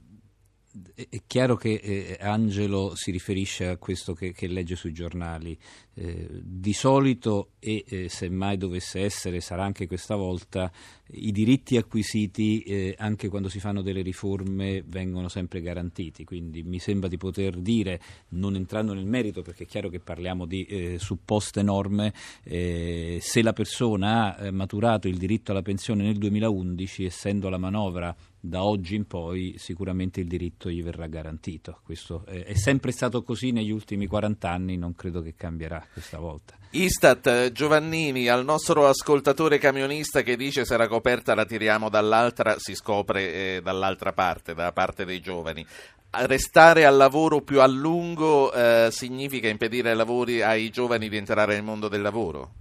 è 0.96 1.22
chiaro 1.28 1.56
che 1.56 1.74
eh, 1.74 2.18
Angelo 2.20 2.94
si 2.96 3.12
riferisce 3.12 3.68
a 3.68 3.78
questo 3.78 4.14
che, 4.14 4.32
che 4.32 4.48
legge 4.48 4.76
sui 4.76 4.94
giornali. 4.94 5.58
Eh, 5.94 6.26
di 6.32 6.72
solito, 6.72 7.50
e 7.60 7.84
eh, 7.86 8.10
se 8.10 8.30
dovesse 8.58 9.02
essere, 9.02 9.42
sarà 9.42 9.66
anche 9.66 9.88
questa 9.88 10.16
volta, 10.16 10.72
i 11.14 11.34
diritti 11.34 11.76
acquisiti 11.76 12.62
eh, 12.62 12.96
anche 12.98 13.28
quando 13.28 13.50
si 13.50 13.60
fanno 13.60 13.82
delle 13.82 14.02
riforme 14.02 14.84
vengono 14.86 15.28
sempre 15.28 15.60
garantiti. 15.62 16.24
Quindi 16.24 16.64
mi 16.64 16.80
sembra 16.80 17.10
di 17.10 17.18
poter 17.18 17.58
dire, 17.58 18.00
non 18.30 18.56
entrando 18.56 18.94
nel 18.94 19.06
merito, 19.06 19.42
perché 19.42 19.64
è 19.64 19.68
chiaro 19.68 19.90
che 19.90 20.00
parliamo 20.00 20.46
di 20.46 20.64
eh, 20.64 20.98
supposte 20.98 21.62
norme, 21.62 22.14
eh, 22.44 23.20
se 23.22 23.42
la 23.42 23.54
persona 23.54 24.38
ha 24.38 24.52
maturato 24.52 25.10
il 25.10 25.18
diritto 25.18 25.52
alla 25.52 25.62
pensione 25.62 26.04
nel 26.04 26.18
2011, 26.18 27.04
essendo 27.04 27.50
la 27.50 27.58
manovra 27.58 28.16
da 28.44 28.64
oggi 28.64 28.96
in 28.96 29.06
poi 29.06 29.54
sicuramente 29.58 30.20
il 30.20 30.28
diritto 30.28 30.70
gli 30.70 30.82
verrà 30.82 31.06
garantito. 31.06 31.80
Questo 31.84 32.26
è 32.26 32.56
sempre 32.56 32.92
stato 32.92 33.22
così 33.22 33.52
negli 33.52 33.70
ultimi 33.70 34.08
40 34.08 34.50
anni, 34.50 34.78
non 34.78 34.96
credo 34.96 35.22
che 35.22 35.36
cambierà 35.36 35.81
questa 35.92 36.20
volta. 36.20 36.56
Istat 36.74 37.52
Giovannini, 37.52 38.30
al 38.30 38.46
nostro 38.46 38.88
ascoltatore 38.88 39.58
camionista 39.58 40.22
che 40.22 40.38
dice 40.38 40.64
se 40.64 40.78
la 40.78 40.88
coperta 40.88 41.36
la 41.36 41.46
tiriamo 41.46 41.90
dall'altra 41.90 42.58
si 42.58 42.76
scopre 42.76 43.34
eh, 43.34 43.62
dall'altra 43.62 44.14
parte, 44.14 44.54
dalla 44.54 44.72
parte 44.72 45.04
dei 45.04 45.20
giovani. 45.20 45.66
Restare 46.12 46.86
al 46.86 46.96
lavoro 46.96 47.42
più 47.42 47.60
a 47.60 47.68
lungo 47.68 48.54
eh, 48.54 48.88
significa 48.92 49.50
impedire 49.50 49.92
ai, 49.92 49.98
lavori, 49.98 50.42
ai 50.42 50.70
giovani 50.70 51.10
di 51.10 51.18
entrare 51.18 51.56
nel 51.56 51.64
mondo 51.64 51.90
del 51.90 52.02
lavoro? 52.02 52.52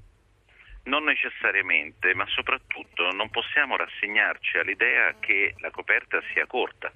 Non 0.84 1.04
necessariamente, 1.04 2.12
ma 2.14 2.24
soprattutto 2.28 3.10
non 3.12 3.30
possiamo 3.30 3.76
rassegnarci 3.76 4.56
all'idea 4.56 5.14
che 5.20 5.54
la 5.58 5.70
coperta 5.70 6.20
sia 6.32 6.46
corta 6.46 6.90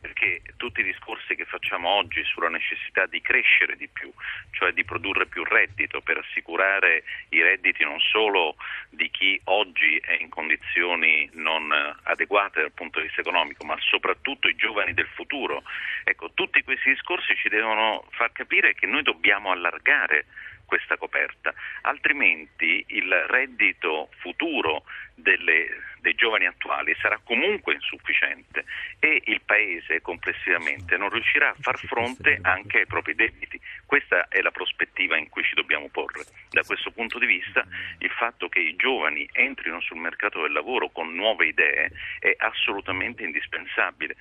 perché 0.00 0.42
tutti 0.56 0.80
i 0.80 0.84
discorsi 0.84 1.34
che 1.34 1.44
facciamo 1.44 1.88
oggi 1.88 2.22
sulla 2.24 2.48
necessità 2.48 3.06
di 3.06 3.20
crescere 3.20 3.76
di 3.76 3.88
più, 3.88 4.12
cioè 4.52 4.72
di 4.72 4.84
produrre 4.84 5.26
più 5.26 5.42
reddito 5.44 6.00
per 6.00 6.18
assicurare 6.18 7.02
i 7.30 7.42
redditi 7.42 7.82
non 7.84 7.98
solo 8.00 8.56
di 8.90 9.10
chi 9.10 9.40
oggi 9.44 9.96
è 9.98 10.16
in 10.20 10.28
condizioni 10.28 11.28
non 11.34 11.72
adeguate 12.04 12.60
dal 12.60 12.72
punto 12.72 13.00
di 13.00 13.06
vista 13.06 13.20
economico, 13.20 13.64
ma 13.64 13.76
soprattutto 13.80 14.48
i 14.48 14.56
giovani 14.56 14.94
del 14.94 15.08
futuro. 15.14 15.62
Ecco, 16.04 16.30
tutti 16.32 16.62
questi 16.62 16.90
discorsi 16.90 17.34
ci 17.36 17.48
devono 17.48 18.04
far 18.10 18.32
capire 18.32 18.74
che 18.74 18.86
noi 18.86 19.02
dobbiamo 19.02 19.50
allargare 19.50 20.26
questa 20.64 20.98
coperta, 20.98 21.54
altrimenti 21.82 22.84
il 22.88 23.10
reddito 23.26 24.10
futuro 24.20 24.84
delle 25.14 25.87
dei 26.00 26.14
giovani 26.14 26.46
attuali 26.46 26.94
sarà 27.00 27.20
comunque 27.22 27.74
insufficiente 27.74 28.64
e 28.98 29.22
il 29.26 29.40
Paese 29.44 30.00
complessivamente 30.00 30.96
non 30.96 31.10
riuscirà 31.10 31.50
a 31.50 31.56
far 31.58 31.78
fronte 31.78 32.38
anche 32.42 32.78
ai 32.78 32.86
propri 32.86 33.14
debiti. 33.14 33.60
Questa 33.86 34.28
è 34.28 34.40
la 34.40 34.50
prospettiva 34.50 35.16
in 35.16 35.28
cui 35.28 35.42
ci 35.42 35.54
dobbiamo 35.54 35.88
porre. 35.88 36.24
Da 36.50 36.62
questo 36.62 36.90
punto 36.90 37.18
di 37.18 37.26
vista 37.26 37.66
il 37.98 38.10
fatto 38.10 38.48
che 38.48 38.60
i 38.60 38.76
giovani 38.76 39.28
entrino 39.32 39.80
sul 39.80 39.98
mercato 39.98 40.42
del 40.42 40.52
lavoro 40.52 40.90
con 40.90 41.14
nuove 41.14 41.46
idee 41.46 41.90
è 42.18 42.34
assolutamente 42.38 43.22
indispensabile. 43.22 44.16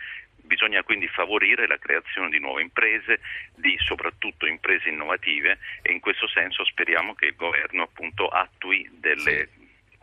Bisogna 0.47 0.81
quindi 0.83 1.07
favorire 1.09 1.67
la 1.67 1.77
creazione 1.77 2.29
di 2.29 2.39
nuove 2.39 2.61
imprese, 2.61 3.19
di 3.55 3.75
soprattutto 3.79 4.45
imprese 4.45 4.87
innovative 4.87 5.59
e 5.81 5.91
in 5.91 5.99
questo 5.99 6.27
senso 6.29 6.63
speriamo 6.63 7.15
che 7.15 7.25
il 7.25 7.35
governo 7.35 7.83
appunto 7.83 8.29
attui 8.29 8.89
delle 8.93 9.49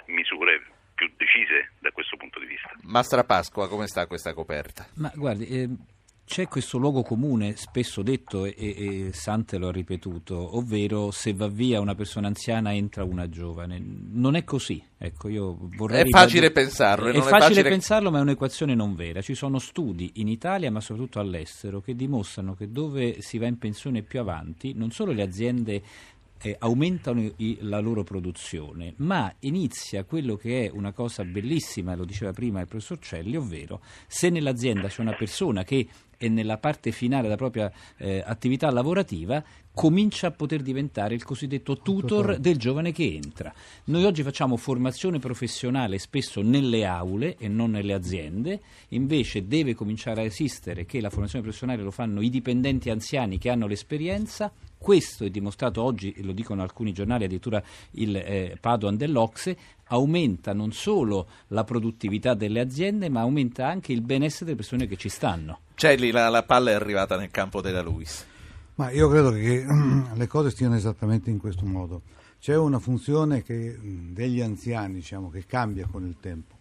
misure 0.07 0.74
più 0.95 1.11
decise 1.17 1.73
da 1.81 1.91
questo 1.91 2.17
punto 2.17 2.39
di 2.41 2.47
vista. 2.47 2.71
Mastra 2.83 3.25
Pasqua, 3.25 3.69
come 3.69 3.87
sta 3.87 4.07
questa 4.07 4.33
coperta? 4.33 4.87
Ma 4.95 5.13
guardi, 5.15 5.47
eh, 5.47 5.69
c'è 6.27 6.49
questo 6.49 6.79
luogo 6.79 7.03
comune, 7.03 7.55
spesso 7.55 8.03
detto 8.03 8.47
e, 8.47 8.55
e, 8.57 9.11
Sante 9.13 9.59
lo 9.59 9.69
ha 9.69 9.73
ripetuto, 9.73 10.57
ovvero 10.57 11.11
se 11.11 11.35
va 11.35 11.49
via 11.49 11.81
una 11.81 11.95
persona 11.95 12.29
anziana 12.29 12.75
entra 12.75 13.05
una 13.05 13.29
giovane. 13.29 13.79
Non 13.79 14.35
è 14.35 14.43
così. 14.43 14.83
Ecco, 14.97 15.29
io 15.29 15.57
vorrei 15.77 16.03
è 16.03 16.09
facile 16.09 16.51
pensarlo. 16.51 17.09
È, 17.09 17.11
è 17.11 17.21
facile, 17.21 17.39
facile 17.39 17.63
pensarlo, 17.65 18.11
ma 18.11 18.19
è 18.19 18.23
un'equazione 18.23 18.75
non 18.75 18.95
vera. 18.95 19.21
Ci 19.21 19.35
sono 19.35 19.59
studi 19.59 20.13
in 20.15 20.29
Italia, 20.29 20.71
ma 20.71 20.81
soprattutto 20.81 21.21
all'estero, 21.21 21.83
che 21.83 21.95
dimostrano 21.95 22.55
che 22.55 22.71
dove 22.71 23.21
si 23.21 23.37
va 23.37 23.47
in 23.47 23.59
pensione 23.59 24.03
più 24.03 24.19
avanti, 24.19 24.73
non 24.73 24.91
solo 24.91 25.13
le 25.13 25.23
aziende 25.23 25.83
eh, 26.45 26.57
aumentano 26.59 27.33
i, 27.37 27.57
la 27.63 27.81
loro 27.81 28.03
produzione, 28.03 28.93
ma 28.99 29.35
inizia 29.41 30.05
quello 30.05 30.37
che 30.37 30.67
è 30.67 30.71
una 30.71 30.93
cosa 30.93 31.25
bellissima, 31.25 31.95
lo 31.95 32.05
diceva 32.05 32.33
prima 32.33 32.61
il 32.61 32.69
professor 32.69 32.99
Celli, 32.99 33.35
ovvero 33.35 33.81
se 34.07 34.29
nell'azienda 34.29 34.89
c'è 34.89 35.01
una 35.01 35.15
persona 35.15 35.65
che 35.65 35.89
e 36.17 36.29
nella 36.29 36.59
parte 36.59 36.93
finale 36.93 37.25
della 37.25 37.37
propria 37.37 37.71
eh, 37.97 38.23
attività 38.25 38.71
lavorativa 38.71 39.43
comincia 39.75 40.29
a 40.29 40.31
poter 40.31 40.63
diventare 40.63 41.15
il 41.15 41.25
cosiddetto 41.25 41.79
tutor 41.79 42.39
del 42.39 42.57
giovane 42.57 42.93
che 42.93 43.13
entra. 43.13 43.53
Noi 43.87 44.05
oggi 44.05 44.23
facciamo 44.23 44.57
formazione 44.57 45.19
professionale 45.19 45.99
spesso 45.99 46.43
nelle 46.43 46.85
aule 46.85 47.37
e 47.37 47.49
non 47.49 47.73
nelle 47.73 47.93
aziende, 47.93 48.61
invece 48.91 49.49
deve 49.49 49.75
cominciare 49.75 50.21
a 50.21 50.25
esistere 50.25 50.87
che 50.87 51.01
la 51.01 51.11
formazione 51.11 51.43
professionale 51.43 51.83
lo 51.83 51.91
fanno 51.91 52.21
i 52.21 52.31
dipendenti 52.31 52.89
anziani 52.89 53.39
che 53.39 53.51
hanno 53.51 53.67
l'esperienza. 53.67 54.53
Questo 54.79 55.25
è 55.25 55.31
dimostrato 55.31 55.83
oggi, 55.83 56.15
lo 56.23 56.33
dicono 56.33 56.63
alcuni 56.63 56.93
giornali, 56.93 57.25
addirittura 57.25 57.63
il 57.93 58.15
eh, 58.17 58.57
Padoan 58.61 58.97
dell'Ocse, 58.97 59.57
aumenta 59.95 60.53
non 60.53 60.73
solo 60.73 61.29
la 61.49 61.65
produttività 61.65 62.35
delle 62.35 62.61
aziende, 62.61 63.09
ma 63.09 63.21
aumenta 63.21 63.67
anche 63.67 63.93
il 63.93 64.03
benessere 64.03 64.47
delle 64.47 64.57
persone 64.57 64.87
che 64.87 64.97
ci 64.97 65.09
stanno. 65.09 65.61
Celli, 65.75 66.11
la, 66.11 66.29
la 66.29 66.43
palla 66.43 66.71
è 66.71 66.75
arrivata 66.75 67.17
nel 67.17 67.31
campo 67.31 67.61
della 67.61 67.83
Luis. 67.83 68.27
Ma 68.77 68.91
io 68.91 69.09
credo 69.09 69.31
che 69.31 69.65
le 70.15 70.27
cose 70.27 70.51
stiano 70.51 70.77
esattamente 70.77 71.31
in 71.31 71.39
questo 71.39 71.65
modo. 71.65 72.03
C'è 72.41 72.57
una 72.57 72.79
funzione 72.79 73.43
che, 73.43 73.79
degli 73.81 74.41
anziani 74.41 74.95
diciamo, 74.95 75.31
che 75.31 75.47
cambia 75.47 75.87
con 75.91 76.05
il 76.05 76.17
tempo, 76.21 76.55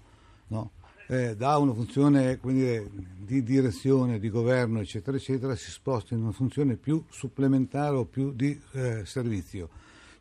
no? 0.48 0.72
eh, 1.08 1.36
da 1.36 1.58
una 1.58 1.74
funzione 1.74 2.40
dire, 2.42 2.90
di 3.18 3.44
direzione, 3.44 4.20
di 4.20 4.30
governo, 4.30 4.80
eccetera, 4.80 5.18
eccetera, 5.18 5.56
si 5.56 5.70
sposta 5.72 6.14
in 6.14 6.22
una 6.22 6.32
funzione 6.32 6.76
più 6.76 7.04
supplementare 7.10 7.96
o 7.96 8.06
più 8.06 8.32
di 8.34 8.60
eh, 8.72 9.06
servizio. 9.06 9.70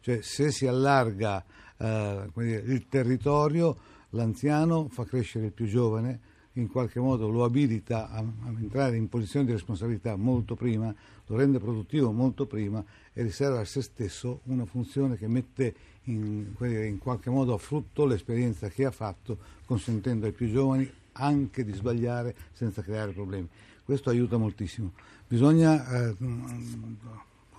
Cioè 0.00 0.20
se 0.20 0.50
si 0.50 0.66
allarga 0.66 1.44
eh, 1.82 2.30
dire, 2.34 2.62
il 2.66 2.86
territorio, 2.88 3.76
l'anziano 4.10 4.88
fa 4.88 5.04
crescere 5.04 5.46
il 5.46 5.52
più 5.52 5.66
giovane, 5.66 6.30
in 6.56 6.68
qualche 6.68 7.00
modo 7.00 7.28
lo 7.28 7.44
abilita 7.44 8.10
a, 8.10 8.18
a, 8.18 8.48
entrare 8.58 8.96
in 8.96 9.08
posizione 9.08 9.46
di 9.46 9.52
responsabilità 9.52 10.16
molto 10.16 10.54
prima, 10.54 10.94
lo 11.26 11.36
rende 11.36 11.58
produttivo 11.58 12.12
molto 12.12 12.46
prima 12.46 12.84
e 13.12 13.22
riserva 13.22 13.60
a 13.60 13.64
se 13.64 13.82
stesso 13.82 14.40
una 14.44 14.66
funzione 14.66 15.16
che 15.16 15.26
mette 15.26 15.74
in, 16.04 16.52
in 16.58 16.98
qualche 16.98 17.30
modo 17.30 17.54
a 17.54 17.58
frutto 17.58 18.04
l'esperienza 18.04 18.68
che 18.68 18.84
ha 18.84 18.90
fatto, 18.90 19.38
consentendo 19.64 20.26
ai 20.26 20.32
più 20.32 20.50
giovani 20.50 20.88
anche 21.12 21.64
di 21.64 21.72
sbagliare 21.72 22.34
senza 22.52 22.82
creare 22.82 23.12
problemi. 23.12 23.48
Questo 23.84 24.10
aiuta 24.10 24.36
moltissimo. 24.36 24.92
Bisogna 25.26 26.08
eh, 26.08 26.16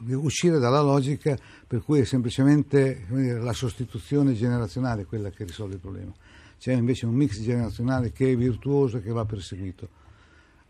uscire 0.09 0.59
dalla 0.59 0.81
logica 0.81 1.37
per 1.65 1.83
cui 1.83 1.99
è 1.99 2.03
semplicemente 2.05 3.05
dire, 3.09 3.39
la 3.39 3.53
sostituzione 3.53 4.33
generazionale 4.33 5.05
quella 5.05 5.29
che 5.29 5.45
risolve 5.45 5.75
il 5.75 5.79
problema 5.79 6.13
c'è 6.63 6.71
invece 6.71 7.05
un 7.05 7.13
mix 7.13 7.41
generazionale 7.41 8.13
che 8.13 8.31
è 8.31 8.37
virtuoso 8.37 8.95
e 8.95 9.01
che 9.01 9.11
va 9.11 9.25
perseguito. 9.25 9.89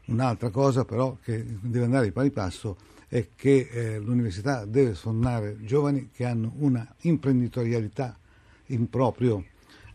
Un'altra 0.06 0.50
cosa 0.50 0.86
però 0.86 1.20
che 1.22 1.46
deve 1.62 1.86
andare 1.86 2.06
di 2.06 2.12
pari 2.12 2.32
passo 2.32 2.78
è 3.08 3.28
che 3.36 3.70
eh, 3.72 4.00
l'università 4.00 4.66
deve 4.66 4.96
sfornare 4.96 5.58
giovani 5.62 6.10
che 6.12 6.26
hanno 6.26 6.52
una 6.58 6.96
imprenditorialità 7.02 8.18
in 8.68 8.90
proprio, 8.90 9.46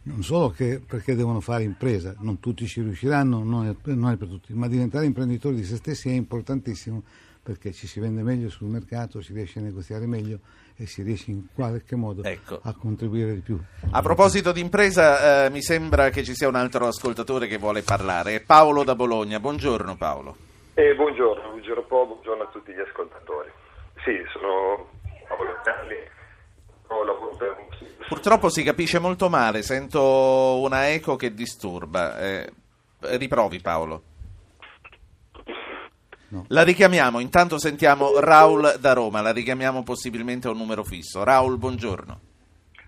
non 0.05 0.23
solo 0.23 0.55
perché 0.57 1.17
devono 1.17 1.41
fare 1.41 1.65
impresa, 1.65 2.15
non 2.21 2.39
tutti 2.39 2.65
ci 2.69 2.81
riusciranno, 2.81 3.43
non 3.43 3.67
è, 3.67 3.75
non 3.93 4.13
è 4.13 4.17
per 4.17 4.29
tutti, 4.29 4.55
ma 4.55 4.69
diventare 4.69 5.05
imprenditori 5.05 5.57
di 5.57 5.65
se 5.65 5.75
stessi 5.75 6.11
è 6.11 6.13
importantissimo 6.13 7.03
perché 7.49 7.73
ci 7.73 7.87
si 7.87 7.99
vende 7.99 8.21
meglio 8.21 8.51
sul 8.51 8.67
mercato, 8.67 9.23
si 9.23 9.33
riesce 9.33 9.59
a 9.59 9.63
negoziare 9.63 10.05
meglio 10.05 10.41
e 10.77 10.85
si 10.85 11.01
riesce 11.01 11.31
in 11.31 11.47
qualche 11.55 11.97
modo 11.97 12.23
ecco. 12.23 12.61
a 12.63 12.75
contribuire 12.75 13.33
di 13.33 13.41
più. 13.41 13.59
A 13.91 14.03
proposito 14.03 14.53
di 14.53 14.61
impresa, 14.61 15.47
eh, 15.47 15.51
mi 15.51 15.63
sembra 15.63 16.11
che 16.11 16.25
ci 16.25 16.35
sia 16.35 16.47
un 16.47 16.57
altro 16.57 16.87
ascoltatore 16.87 17.47
che 17.47 17.57
vuole 17.57 17.81
parlare. 17.81 18.35
È 18.35 18.41
Paolo 18.43 18.85
da 18.85 18.95
Bologna. 18.95 19.41
Buongiorno 19.41 19.97
Paolo. 19.97 20.37
Eh, 20.75 20.95
buongiorno, 20.95 21.49
buongiorno, 21.49 21.87
buongiorno 21.89 22.43
a 22.43 22.49
tutti 22.53 22.71
gli 22.71 22.81
ascoltatori. 22.81 23.49
Sì, 24.05 24.13
sono 24.31 24.91
Paolo 25.27 25.55
Galli. 25.65 25.97
Purtroppo 28.09 28.51
si 28.51 28.63
capisce 28.63 28.99
molto 28.99 29.31
male, 29.31 29.63
sento 29.63 30.61
una 30.61 30.91
eco 30.91 31.17
che 31.17 31.33
disturba. 31.33 32.19
Eh, 32.19 32.53
riprovi 33.17 33.61
Paolo. 33.61 34.03
No. 36.31 36.45
La 36.49 36.63
richiamiamo, 36.63 37.21
intanto 37.21 37.59
sentiamo 37.59 38.21
Raul 38.21 38.77
da 38.81 38.93
Roma, 38.93 39.23
la 39.23 39.33
richiamiamo 39.33 39.83
possibilmente 39.83 40.47
a 40.47 40.51
un 40.51 40.59
numero 40.59 40.85
fisso. 40.85 41.25
Raul, 41.25 41.57
buongiorno. 41.57 42.21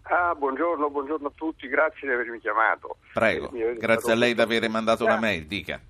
Ah, 0.02 0.34
buongiorno, 0.34 0.90
buongiorno 0.90 1.28
a 1.28 1.32
tutti, 1.34 1.68
grazie 1.68 2.08
di 2.08 2.12
avermi 2.12 2.40
chiamato. 2.40 2.96
Prego, 3.14 3.50
grazie 3.78 4.12
a 4.12 4.16
lei 4.16 4.34
di 4.34 4.40
aver 4.40 4.68
mandato 4.68 5.04
una 5.04 5.18
mail, 5.18 5.46
dica. 5.46 5.80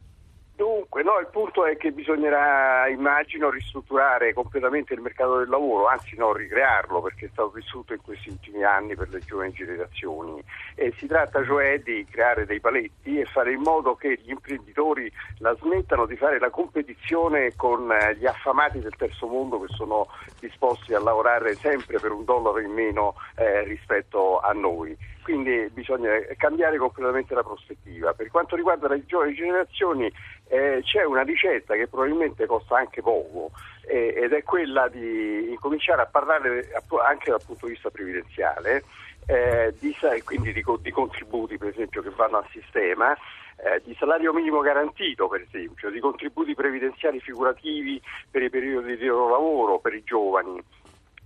Dunque, 0.60 1.02
no, 1.02 1.18
il 1.18 1.28
punto 1.32 1.64
è 1.64 1.78
che 1.78 1.90
bisognerà, 1.90 2.86
immagino, 2.86 3.48
ristrutturare 3.48 4.34
completamente 4.34 4.92
il 4.92 5.00
mercato 5.00 5.38
del 5.38 5.48
lavoro, 5.48 5.86
anzi 5.86 6.16
no, 6.18 6.34
ricrearlo 6.34 7.00
perché 7.00 7.24
è 7.24 7.28
stato 7.32 7.48
vissuto 7.48 7.94
in 7.94 8.02
questi 8.02 8.28
ultimi 8.28 8.62
anni 8.62 8.94
per 8.94 9.08
le 9.08 9.20
giovani 9.20 9.52
generazioni. 9.52 10.44
E 10.74 10.92
si 10.98 11.06
tratta 11.06 11.42
cioè 11.46 11.80
di 11.80 12.06
creare 12.10 12.44
dei 12.44 12.60
paletti 12.60 13.18
e 13.18 13.24
fare 13.24 13.52
in 13.52 13.62
modo 13.62 13.94
che 13.94 14.20
gli 14.22 14.28
imprenditori 14.28 15.10
la 15.38 15.56
smettano 15.58 16.04
di 16.04 16.16
fare 16.16 16.38
la 16.38 16.50
competizione 16.50 17.56
con 17.56 17.90
eh, 17.90 18.16
gli 18.16 18.26
affamati 18.26 18.80
del 18.80 18.96
terzo 18.98 19.28
mondo 19.28 19.62
che 19.62 19.72
sono 19.72 20.08
disposti 20.40 20.92
a 20.92 21.00
lavorare 21.00 21.54
sempre 21.54 21.98
per 21.98 22.10
un 22.10 22.26
dollaro 22.26 22.60
in 22.60 22.72
meno 22.72 23.14
eh, 23.36 23.62
rispetto 23.64 24.40
a 24.40 24.52
noi 24.52 24.94
quindi 25.22 25.68
bisogna 25.72 26.10
cambiare 26.36 26.76
completamente 26.78 27.34
la 27.34 27.42
prospettiva. 27.42 28.12
Per 28.14 28.30
quanto 28.30 28.56
riguarda 28.56 28.88
le 28.88 29.04
giovani 29.06 29.34
generazioni 29.34 30.12
eh, 30.48 30.80
c'è 30.82 31.04
una 31.04 31.22
ricetta 31.22 31.74
che 31.74 31.86
probabilmente 31.86 32.46
costa 32.46 32.78
anche 32.78 33.02
poco 33.02 33.50
eh, 33.86 34.14
ed 34.16 34.32
è 34.32 34.42
quella 34.42 34.88
di 34.88 35.50
incominciare 35.50 36.02
a 36.02 36.06
parlare 36.06 36.70
anche 37.06 37.30
dal 37.30 37.42
punto 37.44 37.66
di 37.66 37.72
vista 37.72 37.90
previdenziale, 37.90 38.84
eh, 39.26 39.74
di, 39.78 39.94
quindi 40.24 40.52
di, 40.52 40.64
di, 40.80 40.90
contributi 40.90 41.58
per 41.58 41.68
esempio 41.68 42.02
che 42.02 42.10
vanno 42.10 42.38
al 42.38 42.46
sistema, 42.50 43.12
eh, 43.12 43.80
di 43.84 43.94
salario 43.98 44.32
minimo 44.32 44.60
garantito 44.60 45.28
per 45.28 45.42
esempio, 45.42 45.90
di 45.90 46.00
contributi 46.00 46.54
previdenziali 46.54 47.20
figurativi 47.20 48.00
per 48.30 48.42
i 48.42 48.50
periodi 48.50 48.96
di 48.96 49.06
lavoro 49.06 49.78
per 49.78 49.94
i 49.94 50.02
giovani 50.02 50.62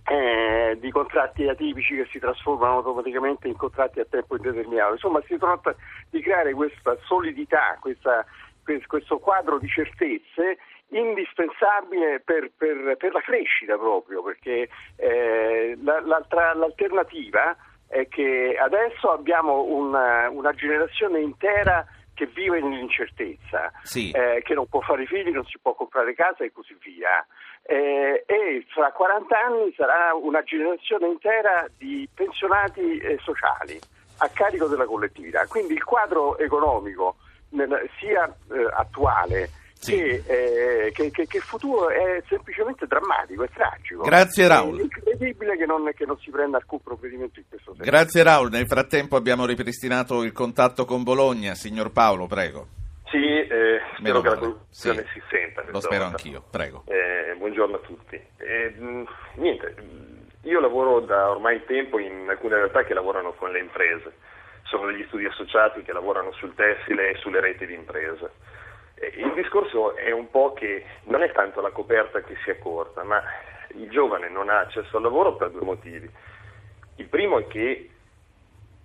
eh, 0.07 0.77
di 0.79 0.91
contratti 0.91 1.47
atipici 1.47 1.95
che 1.95 2.07
si 2.11 2.19
trasformano 2.19 2.75
automaticamente 2.75 3.47
in 3.47 3.55
contratti 3.55 3.99
a 3.99 4.05
tempo 4.05 4.35
indeterminato. 4.35 4.93
Insomma, 4.93 5.21
si 5.25 5.37
tratta 5.37 5.75
di 6.09 6.21
creare 6.21 6.53
questa 6.53 6.95
solidità, 7.05 7.77
questa, 7.79 8.25
questo 8.87 9.17
quadro 9.19 9.57
di 9.57 9.67
certezze 9.67 10.57
indispensabile 10.89 12.21
per, 12.23 12.51
per, 12.55 12.95
per 12.97 13.13
la 13.13 13.21
crescita 13.21 13.77
proprio, 13.77 14.21
perché 14.21 14.69
eh, 14.97 15.77
l'alternativa 15.81 17.55
è 17.87 18.07
che 18.07 18.55
adesso 18.59 19.11
abbiamo 19.11 19.63
una, 19.63 20.29
una 20.29 20.53
generazione 20.53 21.19
intera 21.19 21.85
che 22.15 22.25
vive 22.25 22.59
nell'incertezza, 22.61 23.71
sì. 23.83 24.09
eh, 24.09 24.41
che 24.43 24.55
non 24.55 24.67
può 24.67 24.79
fare 24.81 25.05
figli, 25.05 25.29
non 25.29 25.45
si 25.45 25.59
può 25.61 25.75
comprare 25.75 26.15
casa 26.15 26.43
e 26.43 26.51
così 26.51 26.75
via 26.81 27.23
eh, 27.67 28.23
e 28.25 28.65
fra 28.69 28.91
40 28.91 29.37
anni 29.37 29.73
sarà 29.75 30.13
una 30.13 30.43
generazione 30.43 31.07
intera 31.07 31.67
di 31.77 32.07
pensionati 32.13 32.97
eh, 32.97 33.17
sociali. 33.21 33.79
a 34.19 34.29
carico 34.29 34.67
della 34.67 34.85
collettività. 34.85 35.45
Quindi 35.45 35.73
il 35.73 35.83
quadro 35.83 36.37
economico 36.37 37.17
sia 37.99 38.25
eh, 38.51 38.67
attuale 38.71 39.49
sì. 39.85 39.95
che, 39.95 40.23
eh, 40.25 40.91
che, 40.91 41.11
che, 41.11 41.27
che, 41.27 41.37
il 41.37 41.43
futuro 41.43 41.89
è 41.89 42.21
semplicemente 42.27 42.85
drammatico, 42.87 43.43
è 43.43 43.49
tragico. 43.49 44.03
Grazie 44.03 44.47
Raul. 44.47 44.79
È 44.79 44.81
incredibile 44.81 45.57
che 45.57 45.65
non, 45.65 45.83
non, 45.83 46.17
si 46.19 46.31
prenda 46.31 46.57
alcun 46.57 46.81
provvedimento 46.81 47.39
in 47.39 47.45
questo 47.47 47.73
senso. 47.73 47.89
Grazie 47.89 48.23
Raul, 48.23 48.49
nel 48.49 48.67
frattempo 48.67 49.15
abbiamo 49.15 49.45
ripristinato 49.45 50.23
il 50.23 50.31
contatto 50.31 50.85
con 50.85 51.03
Bologna. 51.03 51.53
Signor 51.53 51.91
Paolo, 51.91 52.27
prego. 52.27 52.67
Sì, 53.09 53.17
eh, 53.17 53.79
spero 53.97 54.21
che 54.21 54.29
la 54.29 54.37
corruzione 54.37 55.05
sì. 55.13 55.19
si 55.19 55.21
senta. 55.29 55.63
Lo 55.67 55.79
spero 55.79 56.03
volta. 56.03 56.17
anch'io, 56.17 56.43
prego. 56.49 56.83
Eh, 56.87 57.35
buongiorno 57.37 57.75
a 57.75 57.79
tutti. 57.79 58.15
Eh, 58.37 59.05
niente, 59.35 59.75
io 60.41 60.59
lavoro 60.59 60.99
da 61.01 61.29
ormai 61.29 61.63
tempo 61.65 61.99
in 61.99 62.27
alcune 62.27 62.55
realtà 62.55 62.83
che 62.83 62.93
lavorano 62.93 63.33
con 63.33 63.51
le 63.51 63.59
imprese. 63.59 64.13
Sono 64.63 64.87
degli 64.87 65.05
studi 65.07 65.25
associati 65.25 65.83
che 65.83 65.93
lavorano 65.93 66.31
sul 66.33 66.55
tessile 66.55 67.11
e 67.11 67.15
sulle 67.17 67.39
reti 67.39 67.67
di 67.67 67.75
imprese 67.75 68.31
il 68.97 69.33
discorso 69.33 69.95
è 69.95 70.11
un 70.11 70.29
po' 70.29 70.53
che 70.53 70.85
non 71.03 71.21
è 71.21 71.31
tanto 71.31 71.61
la 71.61 71.71
coperta 71.71 72.21
che 72.21 72.35
si 72.43 72.49
è 72.49 72.57
corta, 72.57 73.03
ma 73.03 73.21
il 73.69 73.89
giovane 73.89 74.29
non 74.29 74.49
ha 74.49 74.59
accesso 74.59 74.97
al 74.97 75.03
lavoro 75.03 75.35
per 75.35 75.51
due 75.51 75.63
motivi. 75.63 76.09
Il 76.95 77.07
primo 77.07 77.39
è 77.39 77.47
che 77.47 77.89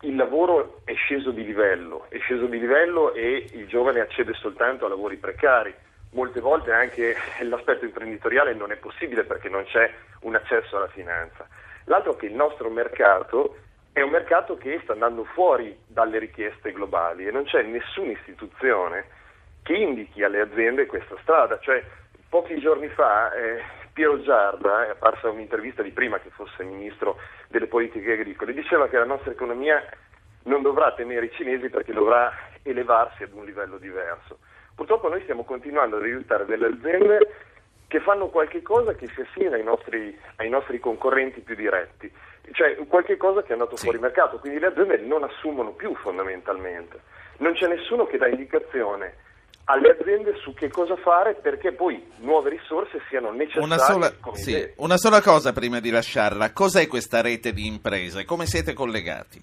il 0.02 0.16
lavoro 0.16 0.80
è 0.84 0.94
sceso 0.94 1.30
di 1.30 1.44
livello, 1.44 2.06
è 2.08 2.18
sceso 2.18 2.46
di 2.46 2.58
livello 2.58 3.12
e 3.12 3.48
il 3.52 3.66
giovane 3.68 4.00
accede 4.00 4.32
soltanto 4.34 4.86
a 4.86 4.88
lavori 4.88 5.16
precari. 5.16 5.72
Molte 6.12 6.40
volte 6.40 6.72
anche 6.72 7.14
l'aspetto 7.42 7.84
imprenditoriale 7.84 8.54
non 8.54 8.72
è 8.72 8.76
possibile 8.76 9.22
perché 9.24 9.48
non 9.48 9.64
c'è 9.64 9.92
un 10.22 10.34
accesso 10.34 10.76
alla 10.76 10.88
finanza. 10.88 11.46
L'altro 11.84 12.14
è 12.14 12.16
che 12.16 12.26
il 12.26 12.34
nostro 12.34 12.68
mercato 12.68 13.56
è 13.92 14.00
un 14.00 14.10
mercato 14.10 14.56
che 14.56 14.80
sta 14.82 14.92
andando 14.92 15.24
fuori 15.24 15.78
dalle 15.86 16.18
richieste 16.18 16.72
globali 16.72 17.26
e 17.26 17.30
non 17.30 17.44
c'è 17.44 17.62
nessuna 17.62 18.10
istituzione 18.10 19.18
che 19.70 19.76
indichi 19.76 20.24
alle 20.24 20.40
aziende 20.40 20.86
questa 20.86 21.16
strada. 21.22 21.60
Cioè, 21.60 21.84
pochi 22.28 22.58
giorni 22.58 22.88
fa 22.88 23.32
eh, 23.32 23.62
Piero 23.92 24.20
Giarda, 24.20 24.86
è 24.86 24.90
apparsa 24.90 25.30
un'intervista 25.30 25.82
di 25.82 25.92
prima 25.92 26.18
che 26.18 26.30
fosse 26.30 26.64
ministro 26.64 27.18
delle 27.48 27.68
politiche 27.68 28.14
agricole, 28.14 28.52
diceva 28.52 28.88
che 28.88 28.98
la 28.98 29.04
nostra 29.04 29.30
economia 29.30 29.80
non 30.44 30.62
dovrà 30.62 30.92
tenere 30.94 31.26
i 31.26 31.32
cinesi 31.32 31.68
perché 31.68 31.92
dovrà 31.92 32.32
elevarsi 32.64 33.22
ad 33.22 33.32
un 33.32 33.44
livello 33.44 33.78
diverso. 33.78 34.38
Purtroppo 34.74 35.08
noi 35.08 35.22
stiamo 35.22 35.44
continuando 35.44 35.98
ad 35.98 36.02
aiutare 36.02 36.46
delle 36.46 36.66
aziende 36.66 37.34
che 37.86 38.00
fanno 38.00 38.26
qualche 38.28 38.62
cosa 38.62 38.94
che 38.94 39.06
si 39.08 39.20
assimila 39.20 39.54
ai 39.54 39.62
nostri, 39.62 40.18
ai 40.36 40.48
nostri 40.48 40.80
concorrenti 40.80 41.40
più 41.42 41.54
diretti, 41.54 42.10
cioè 42.52 42.74
qualche 42.88 43.16
cosa 43.16 43.42
che 43.42 43.50
è 43.50 43.52
andato 43.52 43.76
sì. 43.76 43.84
fuori 43.84 43.98
mercato, 43.98 44.38
quindi 44.38 44.58
le 44.58 44.66
aziende 44.66 44.96
non 44.98 45.22
assumono 45.22 45.70
più 45.72 45.94
fondamentalmente. 45.94 47.00
Non 47.38 47.52
c'è 47.52 47.68
nessuno 47.68 48.06
che 48.06 48.18
dà 48.18 48.26
indicazione 48.26 49.28
alle 49.70 49.96
aziende 49.98 50.34
su 50.42 50.52
che 50.52 50.68
cosa 50.68 50.96
fare 50.96 51.34
perché 51.34 51.72
poi 51.72 52.04
nuove 52.18 52.50
risorse 52.50 53.00
siano 53.08 53.30
necessarie. 53.30 53.64
Una 53.64 53.78
sola, 53.78 54.12
sì, 54.32 54.72
una 54.76 54.96
sola 54.96 55.20
cosa 55.20 55.52
prima 55.52 55.78
di 55.78 55.90
lasciarla, 55.90 56.52
cos'è 56.52 56.88
questa 56.88 57.20
rete 57.20 57.52
di 57.52 57.66
imprese? 57.66 58.24
Come 58.24 58.46
siete 58.46 58.72
collegati? 58.72 59.40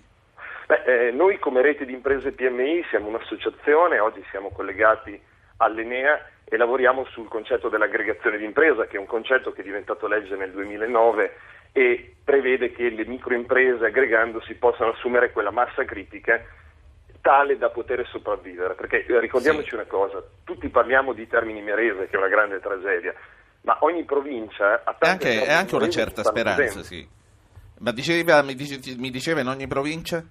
Beh, 0.68 0.84
eh, 0.84 1.12
noi 1.12 1.40
come 1.40 1.62
rete 1.62 1.86
di 1.86 1.94
imprese 1.94 2.34
PMI 2.34 2.86
siamo 2.90 3.08
un'associazione, 3.08 4.00
oggi 4.00 4.22
siamo 4.30 4.50
collegati 4.50 5.18
all'Enea 5.58 6.30
e 6.44 6.58
lavoriamo 6.58 7.06
sul 7.06 7.30
concetto 7.30 7.70
dell'aggregazione 7.70 8.38
di 8.38 8.44
impresa, 8.44 8.86
che 8.86 8.98
è 8.98 9.00
un 9.00 9.06
concetto 9.06 9.54
che 9.54 9.62
è 9.62 9.64
diventato 9.64 10.08
legge 10.08 10.36
nel 10.36 10.52
2009 10.52 11.38
e 11.72 12.16
prevede 12.22 12.74
che 12.74 12.90
le 12.90 13.06
microimprese 13.06 13.86
aggregandosi 13.86 14.56
possano 14.56 14.92
assumere 14.92 15.32
quella 15.32 15.52
massa 15.52 15.86
critica 15.86 16.42
tale 17.28 17.58
da 17.58 17.68
poter 17.68 18.08
sopravvivere, 18.08 18.74
perché 18.76 19.06
eh, 19.06 19.20
ricordiamoci 19.20 19.68
sì. 19.68 19.76
una 19.76 19.84
cosa, 19.84 20.24
tutti 20.46 20.70
parliamo 20.70 21.12
di 21.12 21.28
Termini 21.28 21.62
Merese, 21.62 22.08
che 22.08 22.16
è 22.16 22.18
una 22.18 22.30
grande 22.30 22.62
tragedia, 22.62 23.14
ma 23.64 23.76
ogni 23.82 24.06
provincia 24.06 24.82
ha 24.86 24.96
tante... 24.98 25.28
Anche, 25.28 25.44
è 25.46 25.52
anche 25.52 25.76
una 25.76 25.90
certa 25.90 26.24
speranza, 26.24 26.82
sì. 26.84 27.06
Ma 27.80 27.92
diceva, 27.92 28.42
mi, 28.44 28.56
diceva 28.56 29.42
in 29.42 29.48
ogni 29.48 29.68
provincia? 29.68 30.24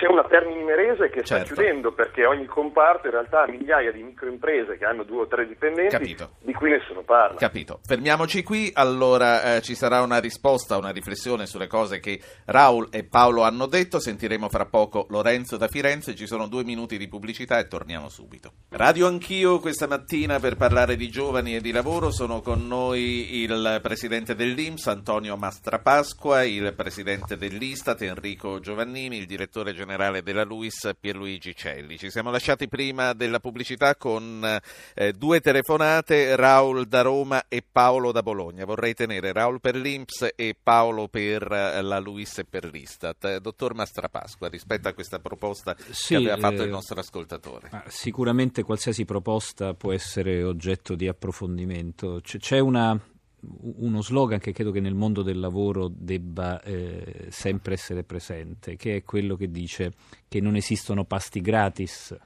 C'è 0.00 0.06
una 0.06 0.24
Termini 0.24 0.62
Merese 0.62 1.10
che 1.10 1.20
sta 1.26 1.44
certo. 1.44 1.52
chiudendo 1.52 1.92
perché 1.92 2.24
ogni 2.24 2.46
comparto 2.46 3.08
in 3.08 3.12
realtà 3.12 3.42
ha 3.42 3.46
migliaia 3.46 3.92
di 3.92 4.02
microimprese 4.02 4.78
che 4.78 4.86
hanno 4.86 5.02
due 5.02 5.22
o 5.22 5.26
tre 5.26 5.46
dipendenti 5.46 5.90
Capito. 5.90 6.30
di 6.40 6.54
cui 6.54 6.70
nessuno 6.70 7.02
parla. 7.02 7.36
Capito. 7.36 7.80
Fermiamoci 7.84 8.42
qui, 8.42 8.70
allora 8.72 9.56
eh, 9.56 9.60
ci 9.60 9.74
sarà 9.74 10.00
una 10.00 10.18
risposta, 10.18 10.78
una 10.78 10.88
riflessione 10.88 11.44
sulle 11.44 11.66
cose 11.66 12.00
che 12.00 12.18
Raul 12.46 12.88
e 12.90 13.04
Paolo 13.04 13.42
hanno 13.42 13.66
detto, 13.66 14.00
sentiremo 14.00 14.48
fra 14.48 14.64
poco 14.64 15.04
Lorenzo 15.10 15.58
da 15.58 15.68
Firenze, 15.68 16.14
ci 16.14 16.26
sono 16.26 16.46
due 16.48 16.64
minuti 16.64 16.96
di 16.96 17.06
pubblicità 17.06 17.58
e 17.58 17.68
torniamo 17.68 18.08
subito. 18.08 18.52
Radio 18.70 19.06
Anch'io 19.06 19.60
questa 19.60 19.86
mattina 19.86 20.40
per 20.40 20.56
parlare 20.56 20.96
di 20.96 21.10
giovani 21.10 21.56
e 21.56 21.60
di 21.60 21.72
lavoro 21.72 22.10
sono 22.10 22.40
con 22.40 22.66
noi 22.66 23.42
il 23.42 23.80
presidente 23.82 24.34
dell'Inps 24.34 24.86
Antonio 24.86 25.36
Mastrapasqua, 25.36 26.42
il 26.44 26.72
presidente 26.74 27.36
dell'Istat 27.36 28.00
Enrico 28.00 28.60
Giovannini, 28.60 29.18
il 29.18 29.26
direttore 29.26 29.48
direttore 29.50 29.72
generale 29.90 30.22
della 30.22 30.44
LUIS 30.44 30.90
Pierluigi 30.98 31.54
Celli. 31.54 31.98
Ci 31.98 32.10
siamo 32.10 32.30
lasciati 32.30 32.68
prima 32.68 33.12
della 33.12 33.40
pubblicità 33.40 33.96
con 33.96 34.60
eh, 34.94 35.12
due 35.12 35.40
telefonate, 35.40 36.36
Raul 36.36 36.86
da 36.86 37.02
Roma 37.02 37.46
e 37.48 37.64
Paolo 37.68 38.12
da 38.12 38.22
Bologna. 38.22 38.64
Vorrei 38.64 38.94
tenere 38.94 39.32
Raul 39.32 39.60
per 39.60 39.74
l'Inps 39.74 40.28
e 40.36 40.54
Paolo 40.60 41.08
per 41.08 41.50
eh, 41.50 41.82
la 41.82 41.98
LUIS 41.98 42.38
e 42.38 42.44
per 42.44 42.66
l'Istat. 42.66 43.24
Eh, 43.24 43.40
dottor 43.40 43.74
Mastrapasqua, 43.74 44.48
rispetto 44.48 44.86
a 44.86 44.92
questa 44.92 45.18
proposta 45.18 45.74
sì, 45.90 46.14
che 46.14 46.16
aveva 46.16 46.36
fatto 46.36 46.62
il 46.62 46.68
eh, 46.68 46.70
nostro 46.70 47.00
ascoltatore. 47.00 47.70
Sicuramente 47.88 48.62
qualsiasi 48.62 49.04
proposta 49.04 49.74
può 49.74 49.92
essere 49.92 50.44
oggetto 50.44 50.94
di 50.94 51.08
approfondimento. 51.08 52.20
C- 52.22 52.38
c'è 52.38 52.60
una 52.60 52.96
uno 53.42 54.02
slogan 54.02 54.38
che 54.38 54.52
credo 54.52 54.70
che 54.70 54.80
nel 54.80 54.94
mondo 54.94 55.22
del 55.22 55.38
lavoro 55.38 55.90
debba 55.92 56.60
eh, 56.62 57.26
sempre 57.30 57.74
essere 57.74 58.02
presente, 58.04 58.76
che 58.76 58.96
è 58.96 59.02
quello 59.02 59.36
che 59.36 59.50
dice 59.50 59.92
che 60.28 60.40
non 60.40 60.56
esistono 60.56 61.04
pasti 61.04 61.40
gratis, 61.40 62.16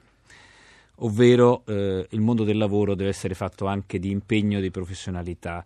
ovvero 0.97 1.63
eh, 1.65 2.07
il 2.09 2.21
mondo 2.21 2.43
del 2.43 2.57
lavoro 2.57 2.95
deve 2.95 3.09
essere 3.09 3.33
fatto 3.33 3.65
anche 3.65 3.99
di 3.99 4.09
impegno 4.11 4.57
e 4.57 4.61
di 4.61 4.71
professionalità. 4.71 5.63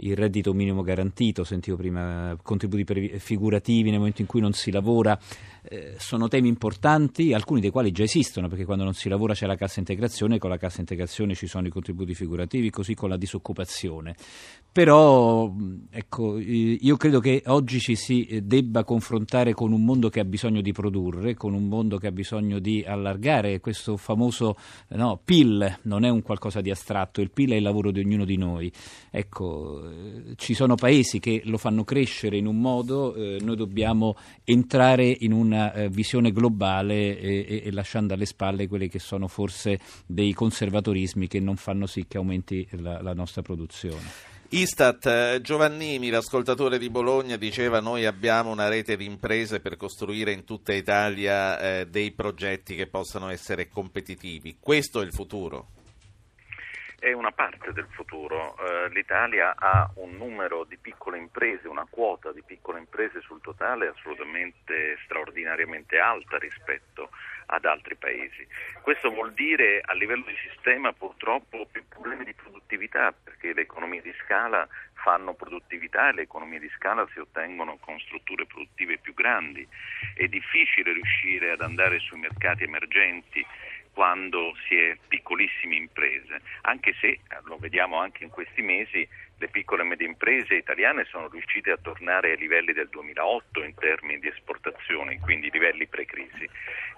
Il 0.00 0.14
reddito 0.14 0.54
minimo 0.54 0.82
garantito, 0.82 1.42
sentivo 1.42 1.76
prima 1.76 2.36
contributi 2.40 3.18
figurativi 3.18 3.90
nel 3.90 3.98
momento 3.98 4.20
in 4.20 4.28
cui 4.28 4.40
non 4.40 4.52
si 4.52 4.70
lavora, 4.70 5.18
eh, 5.70 5.96
sono 5.98 6.28
temi 6.28 6.48
importanti, 6.48 7.34
alcuni 7.34 7.60
dei 7.60 7.70
quali 7.70 7.92
già 7.92 8.02
esistono, 8.02 8.48
perché 8.48 8.64
quando 8.64 8.84
non 8.84 8.94
si 8.94 9.08
lavora 9.08 9.34
c'è 9.34 9.46
la 9.46 9.56
cassa 9.56 9.80
integrazione, 9.80 10.38
con 10.38 10.48
la 10.48 10.56
cassa 10.56 10.80
integrazione 10.80 11.34
ci 11.34 11.46
sono 11.46 11.66
i 11.66 11.70
contributi 11.70 12.14
figurativi, 12.14 12.70
così 12.70 12.94
con 12.94 13.10
la 13.10 13.18
disoccupazione. 13.18 14.16
Però 14.72 15.52
ecco, 15.90 16.38
io 16.38 16.96
credo 16.96 17.20
che 17.20 17.42
oggi 17.46 17.80
ci 17.80 17.96
si 17.96 18.40
debba 18.44 18.84
confrontare 18.84 19.52
con 19.52 19.72
un 19.72 19.84
mondo 19.84 20.08
che 20.08 20.20
ha 20.20 20.24
bisogno 20.24 20.60
di 20.60 20.72
produrre, 20.72 21.34
con 21.34 21.52
un 21.52 21.66
mondo 21.68 21.98
che 21.98 22.06
ha 22.06 22.12
bisogno 22.12 22.58
di 22.60 22.84
allargare 22.86 23.60
questo 23.60 23.96
famoso 23.96 24.56
no, 24.90 25.20
PIL, 25.22 25.80
non 25.82 26.04
è 26.04 26.08
un 26.08 26.22
qualcosa 26.22 26.60
di 26.60 26.70
astratto, 26.70 27.20
il 27.20 27.30
PIL 27.30 27.52
è 27.52 27.56
il 27.56 27.62
lavoro 27.62 27.90
di 27.90 28.00
ognuno 28.00 28.24
di 28.24 28.36
noi. 28.36 28.72
Ecco, 29.10 29.82
ci 30.36 30.54
sono 30.54 30.76
paesi 30.76 31.18
che 31.18 31.42
lo 31.44 31.58
fanno 31.58 31.84
crescere 31.84 32.36
in 32.36 32.46
un 32.46 32.60
modo, 32.60 33.14
eh, 33.14 33.38
noi 33.42 33.56
dobbiamo 33.56 34.16
entrare 34.44 35.14
in 35.20 35.32
una 35.32 35.57
eh, 35.72 35.88
visione 35.88 36.32
globale 36.32 37.18
e, 37.18 37.46
e, 37.48 37.62
e, 37.64 37.72
lasciando 37.72 38.14
alle 38.14 38.26
spalle 38.26 38.68
quelli 38.68 38.88
che 38.88 38.98
sono 38.98 39.28
forse 39.28 39.78
dei 40.06 40.32
conservatorismi 40.32 41.26
che 41.26 41.40
non 41.40 41.56
fanno 41.56 41.86
sì 41.86 42.06
che 42.06 42.16
aumenti 42.16 42.66
la, 42.72 43.02
la 43.02 43.14
nostra 43.14 43.42
produzione. 43.42 44.36
Istat, 44.50 45.06
eh, 45.06 45.40
Giovannini, 45.42 46.08
l'ascoltatore 46.08 46.78
di 46.78 46.88
Bologna, 46.88 47.36
diceva 47.36 47.80
noi 47.80 48.06
abbiamo 48.06 48.50
una 48.50 48.68
rete 48.68 48.96
di 48.96 49.04
imprese 49.04 49.60
per 49.60 49.76
costruire 49.76 50.32
in 50.32 50.44
tutta 50.44 50.72
Italia 50.72 51.60
eh, 51.60 51.86
dei 51.86 52.12
progetti 52.12 52.74
che 52.74 52.86
possano 52.86 53.28
essere 53.28 53.68
competitivi. 53.68 54.56
Questo 54.58 55.02
è 55.02 55.04
il 55.04 55.12
futuro? 55.12 55.77
È 56.98 57.12
una 57.12 57.30
parte 57.30 57.72
del 57.72 57.86
futuro. 57.90 58.56
Eh, 58.58 58.88
L'Italia 58.90 59.54
ha 59.56 59.88
un 59.96 60.16
numero 60.16 60.64
di 60.64 60.76
piccole 60.76 61.18
imprese, 61.18 61.68
una 61.68 61.86
quota 61.88 62.32
di 62.32 62.42
piccole 62.44 62.80
imprese 62.80 63.20
sul 63.20 63.40
totale 63.40 63.88
assolutamente 63.88 64.98
straordinariamente 65.04 65.98
alta 65.98 66.38
rispetto 66.38 67.10
ad 67.46 67.64
altri 67.64 67.94
paesi. 67.94 68.46
Questo 68.82 69.10
vuol 69.10 69.32
dire 69.32 69.80
a 69.84 69.94
livello 69.94 70.24
di 70.26 70.36
sistema 70.50 70.92
purtroppo 70.92 71.66
più 71.70 71.82
problemi 71.88 72.24
di 72.24 72.34
produttività 72.34 73.12
perché 73.12 73.54
le 73.54 73.62
economie 73.62 74.02
di 74.02 74.12
scala 74.24 74.66
fanno 74.94 75.34
produttività 75.34 76.08
e 76.08 76.12
le 76.12 76.22
economie 76.22 76.58
di 76.58 76.70
scala 76.76 77.08
si 77.12 77.20
ottengono 77.20 77.78
con 77.80 77.98
strutture 78.00 78.44
produttive 78.46 78.98
più 78.98 79.14
grandi. 79.14 79.66
È 80.14 80.26
difficile 80.26 80.92
riuscire 80.92 81.52
ad 81.52 81.62
andare 81.62 82.00
sui 82.00 82.18
mercati 82.18 82.64
emergenti 82.64 83.44
quando 83.98 84.54
si 84.68 84.76
è 84.76 84.96
piccolissime 85.08 85.74
imprese, 85.74 86.40
anche 86.60 86.94
se, 87.00 87.18
lo 87.46 87.56
vediamo 87.56 87.98
anche 87.98 88.22
in 88.22 88.30
questi 88.30 88.62
mesi, 88.62 89.04
le 89.38 89.48
piccole 89.48 89.82
e 89.82 89.86
medie 89.86 90.06
imprese 90.06 90.54
italiane 90.54 91.04
sono 91.04 91.28
riuscite 91.28 91.70
a 91.70 91.78
tornare 91.80 92.32
ai 92.32 92.36
livelli 92.36 92.72
del 92.72 92.88
2008 92.88 93.62
in 93.62 93.74
termini 93.74 94.18
di 94.18 94.28
esportazioni, 94.28 95.18
quindi 95.20 95.50
livelli 95.50 95.86
pre-crisi. 95.86 96.48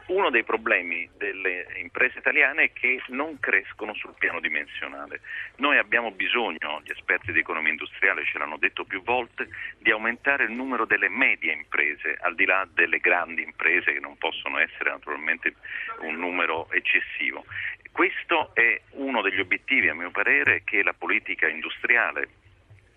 Uno 0.06 0.30
dei 0.30 0.42
problemi 0.42 1.08
delle 1.16 1.66
imprese 1.76 2.18
italiane 2.18 2.64
è 2.64 2.72
che 2.72 3.00
non 3.08 3.38
crescono 3.38 3.94
sul 3.94 4.14
piano 4.18 4.40
dimensionale. 4.40 5.20
Noi 5.56 5.78
abbiamo 5.78 6.10
bisogno, 6.10 6.80
gli 6.82 6.90
esperti 6.90 7.30
di 7.30 7.38
economia 7.38 7.70
industriale 7.70 8.24
ce 8.24 8.38
l'hanno 8.38 8.56
detto 8.56 8.84
più 8.84 9.02
volte, 9.04 9.48
di 9.78 9.92
aumentare 9.92 10.44
il 10.44 10.50
numero 10.50 10.84
delle 10.84 11.08
medie 11.08 11.52
imprese, 11.52 12.18
al 12.22 12.34
di 12.34 12.44
là 12.44 12.66
delle 12.72 12.98
grandi 12.98 13.42
imprese 13.42 13.92
che 13.92 14.00
non 14.00 14.16
possono 14.16 14.58
essere 14.58 14.90
naturalmente 14.90 15.54
un 16.00 16.16
numero 16.16 16.68
eccessivo. 16.72 17.44
Questo 17.92 18.54
è 18.54 18.80
uno 18.92 19.20
degli 19.22 19.40
obiettivi, 19.40 19.88
a 19.88 19.94
mio 19.94 20.10
parere, 20.10 20.62
che 20.64 20.82
la 20.82 20.94
politica 20.96 21.48
industriale 21.48 22.28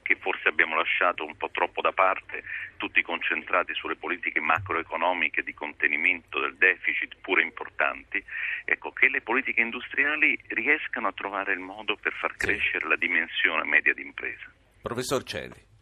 che 0.04 0.18
forse 0.18 0.50
abbiamo 0.50 0.76
lasciato 0.76 1.26
un 1.26 1.36
po' 1.36 1.50
troppo 1.52 1.82
da 1.82 1.92
parte, 1.92 2.44
tutti 2.78 3.02
concentrati 3.02 3.74
sulle 3.74 3.96
politiche 3.96 4.40
macroeconomiche 4.40 5.42
di 5.42 5.54
contenimento 5.54 6.40
del 6.40 6.56
deficit, 6.58 7.16
pure 7.22 7.42
importanti, 7.42 8.24
ecco, 8.66 8.92
che 8.92 9.10
le 9.10 9.22
politiche 9.22 9.62
industriali 9.62 10.38
riescano 10.50 11.08
a 11.08 11.14
trovare 11.14 11.54
il 11.54 11.60
modo 11.60 11.96
per 11.96 12.14
far 12.14 12.36
crescere 12.36 12.88
la 12.88 12.98
dimensione 12.98 13.64
media 13.64 13.94
d'impresa. 13.94 14.52
Professor 14.82 15.24
Celli. 15.24 15.73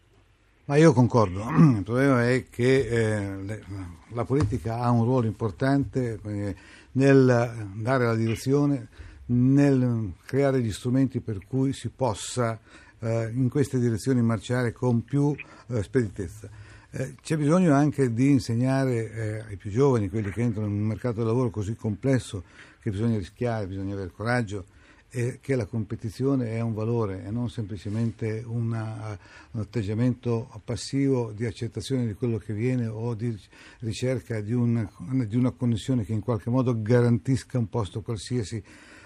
Ma 0.66 0.76
io 0.76 0.94
concordo, 0.94 1.50
il 1.58 1.84
problema 1.84 2.30
è 2.30 2.46
che 2.50 2.88
eh, 2.88 3.62
la 4.10 4.26
politica 4.26 4.80
ha 4.80 4.92
un 4.92 5.04
ruolo 5.04 5.26
importante 5.26 6.20
eh, 6.24 6.56
nel 6.94 7.70
dare 7.76 8.06
la 8.06 8.16
direzione, 8.16 8.88
nel 9.28 10.14
creare 10.26 10.62
gli 10.62 10.72
strumenti 10.72 11.20
per 11.20 11.40
cui 11.48 11.74
si 11.74 11.90
possa 11.90 12.60
eh, 13.00 13.32
in 13.34 13.50
queste 13.50 13.80
direzioni 13.80 14.22
marciare 14.22 14.72
con 14.72 15.04
più 15.04 15.36
eh, 15.68 15.84
speditezza. 15.84 16.50
Eh, 16.92 17.16
c'è 17.22 17.38
bisogno 17.38 17.74
anche 17.74 18.14
di 18.14 18.30
insegnare 18.30 19.12
eh, 19.12 19.40
ai 19.50 19.56
più 19.56 19.72
giovani, 19.72 20.10
quelli 20.10 20.30
che 20.30 20.42
entrano 20.42 20.68
in 20.68 20.74
un 20.74 20.88
mercato 20.88 21.18
del 21.18 21.28
lavoro 21.28 21.50
così 21.50 21.76
complesso, 21.76 22.44
che 22.82 22.92
bisogna 22.92 23.18
rischiare, 23.18 23.66
bisogna 23.66 23.94
avere 23.94 24.12
coraggio 24.12 24.66
e 25.14 25.40
che 25.42 25.58
la 25.58 25.66
competizione 25.66 26.52
è 26.52 26.62
un 26.62 26.74
valore 26.74 27.26
e 27.26 27.32
non 27.32 27.50
semplicemente 27.50 28.42
una, 28.46 29.18
un 29.52 29.60
atteggiamento 29.60 30.50
passivo 30.64 31.34
di 31.34 31.46
accettazione 31.46 32.08
di 32.08 32.14
quello 32.14 32.38
che 32.38 32.54
viene 32.54 32.88
o 32.88 33.14
di 33.14 33.38
ricerca 33.80 34.40
di 34.40 34.54
una, 34.54 34.90
di 35.28 35.36
una 35.36 35.52
connessione 35.52 36.06
che 36.06 36.14
in 36.14 36.22
qualche 36.22 36.50
modo 36.50 36.82
garantisca 36.82 37.58
un 37.58 37.68
posto 37.68 38.02
qualsiasi 38.02 38.64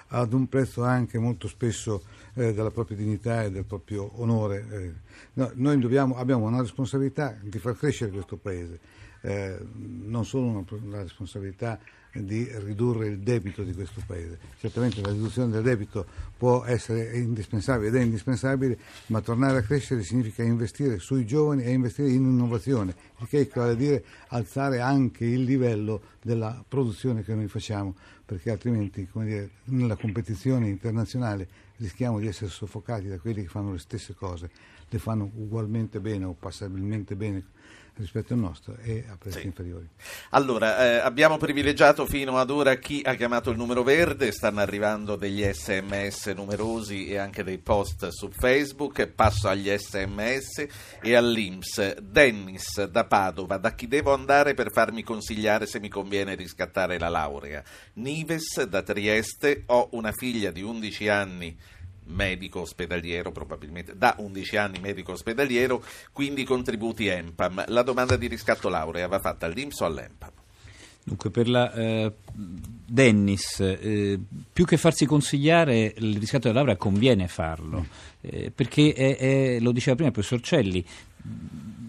ad 0.10 0.34
un 0.34 0.48
prezzo 0.48 0.84
anche 0.84 1.18
molto 1.18 1.48
spesso 1.48 2.04
eh, 2.36 2.54
della 2.54 2.70
propria 2.70 2.98
dignità 2.98 3.44
e 3.44 3.50
del 3.50 3.66
proprio 3.66 4.22
onore. 4.22 4.66
Eh, 4.70 4.94
no, 5.34 5.52
noi 5.56 5.80
dobbiamo, 5.80 6.18
abbiamo 6.18 6.46
una 6.46 6.62
responsabilità 6.62 7.36
di 7.42 7.58
far 7.58 7.76
crescere 7.76 8.12
questo 8.12 8.38
Paese, 8.38 8.80
eh, 9.22 9.58
non 9.74 10.24
solo 10.24 10.46
una, 10.46 10.64
una 10.84 11.02
responsabilità 11.02 11.80
di 12.24 12.50
ridurre 12.64 13.08
il 13.08 13.20
debito 13.20 13.64
di 13.64 13.74
questo 13.74 14.02
Paese. 14.06 14.40
Certamente 14.60 15.02
la 15.02 15.12
riduzione 15.12 15.52
del 15.52 15.64
debito 15.64 16.06
può 16.38 16.64
essere 16.64 17.18
indispensabile 17.18 17.90
ed 17.90 17.96
è 17.96 18.02
indispensabile, 18.02 18.78
ma 19.08 19.22
tornare 19.22 19.60
a 19.60 19.62
crescere 19.62 20.04
significa 20.04 20.44
investire 20.44 21.00
sui 21.00 21.26
giovani 21.26 21.64
e 21.64 21.72
investire 21.72 22.10
in 22.10 22.24
innovazione, 22.24 22.96
il 23.18 23.28
che 23.28 23.48
a 23.72 23.74
dire 23.74 24.04
alzare 24.28 24.80
anche 24.80 25.26
il 25.26 25.44
livello 25.44 26.02
della 26.22 26.64
produzione 26.68 27.24
che 27.24 27.34
noi 27.34 27.48
facciamo, 27.48 27.96
perché 28.26 28.50
altrimenti 28.50 29.08
dire, 29.14 29.50
nella 29.66 29.96
competizione 29.96 30.70
internazionale 30.70 31.48
rischiamo 31.78 32.20
di 32.20 32.28
essere 32.28 32.50
soffocati 32.50 33.08
da 33.08 33.18
quelli 33.20 33.44
che 33.44 33.50
fanno 33.50 33.74
le 33.74 33.80
stesse 33.80 34.14
cose, 34.14 34.50
le 34.88 35.00
fanno 35.00 35.30
ugualmente 35.36 36.00
bene 36.00 36.26
o 36.26 36.36
passabilmente 36.38 37.16
bene 37.16 37.44
rispetto 37.98 38.34
al 38.34 38.40
nostro 38.40 38.76
e 38.82 39.06
a 39.10 39.16
prezzi 39.18 39.40
sì. 39.40 39.46
inferiori. 39.46 39.88
Allora, 40.32 40.86
eh, 40.86 40.98
abbiamo 40.98 41.38
privilegiato 41.38 42.06
fino 42.06 42.38
ad 42.38 42.50
ora 42.50 42.76
chi 42.76 43.02
ha 43.04 43.16
chiamato 43.16 43.50
il 43.52 43.58
numero 43.58 43.84
verde, 43.84 44.32
stanno 44.32 44.60
arrivando 44.60 45.16
degli 45.16 45.44
sms 45.44 46.28
numerosi 46.28 47.08
e 47.08 47.18
anche 47.18 47.44
dei 47.44 47.58
post 47.58 48.08
su 48.10 48.30
Facebook, 48.30 49.08
passo 49.08 49.48
agli 49.48 49.70
sms 49.76 50.68
e 51.02 51.16
all'Inps. 51.16 51.98
Dennis 52.00 52.84
da 52.86 53.06
Padova, 53.06 53.58
da 53.58 53.74
chi 53.74 53.88
devo 53.88 54.14
andare 54.14 54.54
per 54.54 54.72
farmi 54.72 55.04
consigliare 55.04 55.66
se 55.66 55.80
mi 55.80 55.90
conviene 55.90 56.36
riscattare 56.36 57.00
la 57.00 57.10
laurea? 57.10 57.64
Nives 57.94 58.64
da 58.64 58.82
Trieste, 58.82 59.64
ho 59.68 59.90
una 59.92 60.12
figlia 60.12 60.52
di 60.52 60.62
11 60.62 61.08
anni 61.08 61.58
medico 62.06 62.62
ospedaliero, 62.62 63.32
probabilmente 63.32 63.98
da 63.98 64.16
11 64.18 64.58
anni 64.58 64.80
medico 64.80 65.14
ospedaliero, 65.14 65.84
quindi 66.12 66.44
contributi 66.44 67.08
EMPAM. 67.08 67.66
La 67.68 67.82
domanda 67.82 68.16
di 68.16 68.28
riscatto 68.28 68.70
laurea 68.70 69.08
va 69.08 69.20
fatta 69.20 69.46
all'Inps 69.46 69.80
o 69.80 69.86
all'EMPAM? 69.86 70.32
Dunque, 71.04 71.30
per 71.30 71.48
la 71.48 71.72
eh, 71.72 72.12
Dennis, 72.34 73.60
eh, 73.60 74.20
più 74.52 74.66
che 74.66 74.78
farsi 74.78 75.06
consigliare 75.06 75.94
il 75.98 76.18
riscatto 76.18 76.48
della 76.48 76.60
laurea 76.60 76.78
conviene 76.78 77.28
farlo, 77.28 77.86
eh, 78.22 78.52
perché 78.54 78.92
è, 78.94 79.18
è, 79.18 79.60
lo 79.60 79.72
diceva 79.72 79.94
prima 79.94 80.10
il 80.10 80.16
professor 80.16 80.42
Celli, 80.42 80.84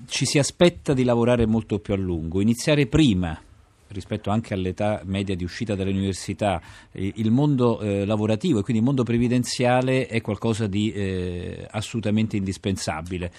ci 0.07 0.27
si 0.27 0.39
aspetta 0.39 0.93
di 0.93 1.03
lavorare 1.03 1.47
molto 1.47 1.79
più 1.79 1.95
a 1.95 1.97
lungo, 1.97 2.43
iniziare 2.43 2.87
prima 2.87 3.41
rispetto 3.89 4.31
anche 4.31 4.55
all'età 4.55 5.01
media 5.05 5.35
di 5.35 5.45
uscita 5.45 5.75
dall'università, 5.75 6.61
il 6.93 7.31
mondo 7.31 7.81
eh, 7.81 8.05
lavorativo 8.05 8.59
e 8.59 8.63
quindi 8.63 8.81
il 8.81 8.87
mondo 8.87 9.03
previdenziale 9.03 10.07
è 10.07 10.21
qualcosa 10.21 10.67
di 10.67 10.93
eh, 10.93 11.67
assolutamente 11.71 12.37
indispensabile. 12.37 13.33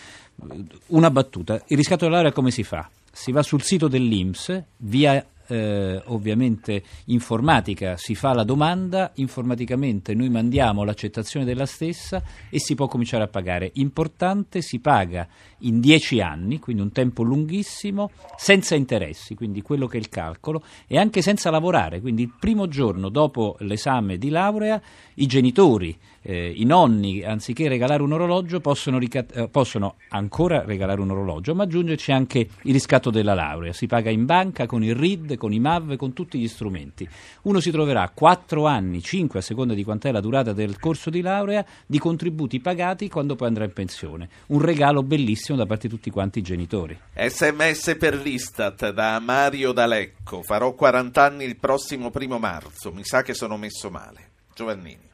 Una 0.88 1.12
battuta, 1.12 1.62
il 1.67 1.77
riscatto 1.77 2.05
della 2.05 2.15
laurea 2.15 2.31
come 2.31 2.51
si 2.51 2.63
fa? 2.63 2.89
Si 3.12 3.31
va 3.31 3.41
sul 3.41 3.62
sito 3.62 3.88
dell'Inps 3.88 4.63
via 4.77 5.25
eh, 5.47 6.01
ovviamente 6.05 6.83
informatica 7.05 7.95
si 7.97 8.15
fa 8.15 8.33
la 8.33 8.43
domanda, 8.43 9.12
informaticamente 9.15 10.13
noi 10.13 10.29
mandiamo 10.29 10.83
l'accettazione 10.83 11.45
della 11.45 11.65
stessa 11.65 12.21
e 12.49 12.60
si 12.60 12.75
può 12.75 12.88
cominciare 12.88 13.23
a 13.23 13.27
pagare. 13.27 13.71
Importante, 13.75 14.62
si 14.62 14.79
paga 14.79 15.27
in 15.60 15.79
dieci 15.79 16.19
anni, 16.21 16.60
quindi 16.60 16.81
un 16.81 16.91
tempo 16.91 17.23
lunghissimo, 17.23 18.12
senza 18.36 18.75
interessi, 18.75 19.36
quindi 19.36 19.62
quello 19.62 19.88
che 19.88 19.97
è 19.97 19.99
il 19.99 20.10
calcolo, 20.10 20.63
e 20.88 20.97
anche 20.97 21.21
senza 21.21 21.49
lavorare, 21.49 22.01
quindi 22.01 22.23
il 22.23 22.33
primo 22.39 22.67
giorno 22.67 23.10
dopo 23.10 23.55
l'esame 23.60 24.17
di 24.17 24.29
laurea 24.29 24.81
i 25.15 25.25
genitori, 25.25 25.97
eh, 26.27 26.51
i 26.53 26.65
nonni, 26.65 27.23
anziché 27.23 27.69
regalare 27.69 28.03
un 28.03 28.11
orologio, 28.11 28.59
possono, 28.59 28.97
ricat- 28.99 29.33
eh, 29.33 29.47
possono, 29.47 29.95
ancora 30.09 30.65
regalare 30.65 30.99
un 30.99 31.11
orologio, 31.11 31.55
ma 31.55 31.63
aggiungerci 31.63 32.11
anche 32.11 32.39
il 32.39 32.73
riscatto 32.73 33.09
della 33.09 33.33
laurea. 33.33 33.71
Si 33.71 33.87
paga 33.87 34.09
in 34.09 34.25
banca 34.25 34.65
con 34.65 34.83
il 34.83 34.93
RID, 34.93 35.37
con 35.37 35.53
i 35.53 35.59
MAV, 35.59 35.95
con 35.95 36.11
tutti 36.11 36.37
gli 36.37 36.49
strumenti. 36.49 37.07
Uno 37.43 37.61
si 37.61 37.71
troverà 37.71 38.11
4 38.13 38.65
anni, 38.65 39.01
5 39.01 39.39
a 39.39 39.41
seconda 39.41 39.73
di 39.73 39.85
quant'è 39.85 40.11
la 40.11 40.19
durata 40.19 40.51
del 40.51 40.77
corso 40.79 41.09
di 41.09 41.21
laurea, 41.21 41.65
di 41.85 41.97
contributi 41.97 42.59
pagati 42.59 43.07
quando 43.07 43.35
poi 43.35 43.47
andrà 43.47 43.63
in 43.63 43.71
pensione. 43.71 44.27
Un 44.47 44.59
regalo 44.59 45.03
bellissimo 45.03 45.57
da 45.57 45.65
parte 45.65 45.87
di 45.87 45.93
tutti 45.93 46.09
quanti 46.09 46.39
i 46.39 46.41
genitori. 46.41 46.97
SMS 47.13 47.95
per 47.97 48.15
l'Istat 48.15 48.91
da 48.91 49.17
Mario 49.21 49.71
D'Alecco. 49.71 50.43
Farò 50.43 50.73
40 50.73 51.23
anni 51.23 51.45
il 51.45 51.55
prossimo 51.55 52.09
primo 52.09 52.37
marzo. 52.37 52.91
Mi 52.91 53.05
sa 53.05 53.21
che 53.21 53.33
sono 53.33 53.55
messo 53.55 53.89
male. 53.89 54.31
Giovannini. 54.53 55.06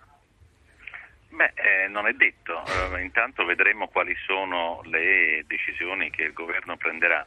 Beh, 1.34 1.52
eh, 1.56 1.88
non 1.88 2.06
è 2.06 2.14
detto, 2.14 2.62
uh, 2.64 2.98
intanto 2.98 3.44
vedremo 3.44 3.88
quali 3.88 4.16
sono 4.28 4.82
le 4.86 5.44
decisioni 5.48 6.12
che 6.12 6.22
il 6.22 6.32
governo 6.32 6.78
prenderà, 6.78 7.26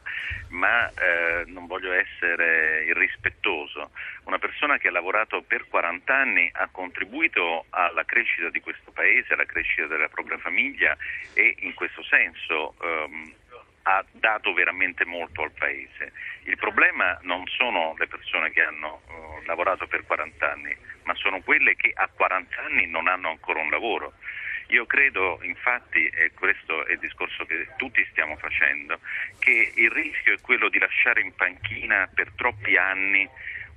ma 0.51 0.89
eh, 0.89 1.43
non 1.47 1.67
voglio 1.67 1.91
essere 1.91 2.85
irrispettoso. 2.85 3.91
Una 4.23 4.37
persona 4.37 4.77
che 4.77 4.87
ha 4.87 4.91
lavorato 4.91 5.41
per 5.41 5.67
40 5.67 6.15
anni 6.15 6.49
ha 6.53 6.69
contribuito 6.71 7.65
alla 7.71 8.05
crescita 8.05 8.49
di 8.49 8.61
questo 8.61 8.91
paese, 8.91 9.33
alla 9.33 9.43
crescita 9.43 9.87
della 9.87 10.07
propria 10.07 10.37
famiglia 10.37 10.95
e 11.33 11.55
in 11.59 11.73
questo 11.73 12.01
senso 12.03 12.75
um, 12.79 13.33
ha 13.89 14.03
dato 14.11 14.51
veramente 14.53 15.05
molto 15.05 15.43
al 15.43 15.51
Paese. 15.51 16.11
Il 16.43 16.57
problema 16.57 17.17
non 17.21 17.47
sono 17.47 17.95
le 17.97 18.07
persone 18.07 18.51
che 18.51 18.61
hanno 18.61 19.01
uh, 19.07 19.45
lavorato 19.45 19.87
per 19.87 20.05
40 20.05 20.51
anni, 20.51 20.75
ma 21.03 21.15
sono 21.15 21.39
quelle 21.41 21.75
che 21.77 21.93
a 21.95 22.09
40 22.13 22.61
anni 22.63 22.85
non 22.87 23.07
hanno 23.07 23.29
ancora 23.29 23.61
un 23.61 23.69
lavoro. 23.69 24.13
Io 24.67 24.85
credo 24.85 25.39
infatti, 25.43 26.05
e 26.07 26.31
questo 26.33 26.85
è 26.85 26.91
il 26.91 26.99
discorso 26.99 27.45
che 27.45 27.69
tutti 27.77 28.05
stiamo 28.11 28.35
facendo, 28.35 28.99
che 29.39 29.71
il 29.75 29.89
rischio 29.89 30.33
è 30.33 30.41
quello 30.41 30.67
di 30.67 30.79
lasciare 30.79 31.21
in 31.21 31.33
panchina 31.33 32.09
per 32.13 32.33
troppi 32.35 32.75
anni 32.75 33.27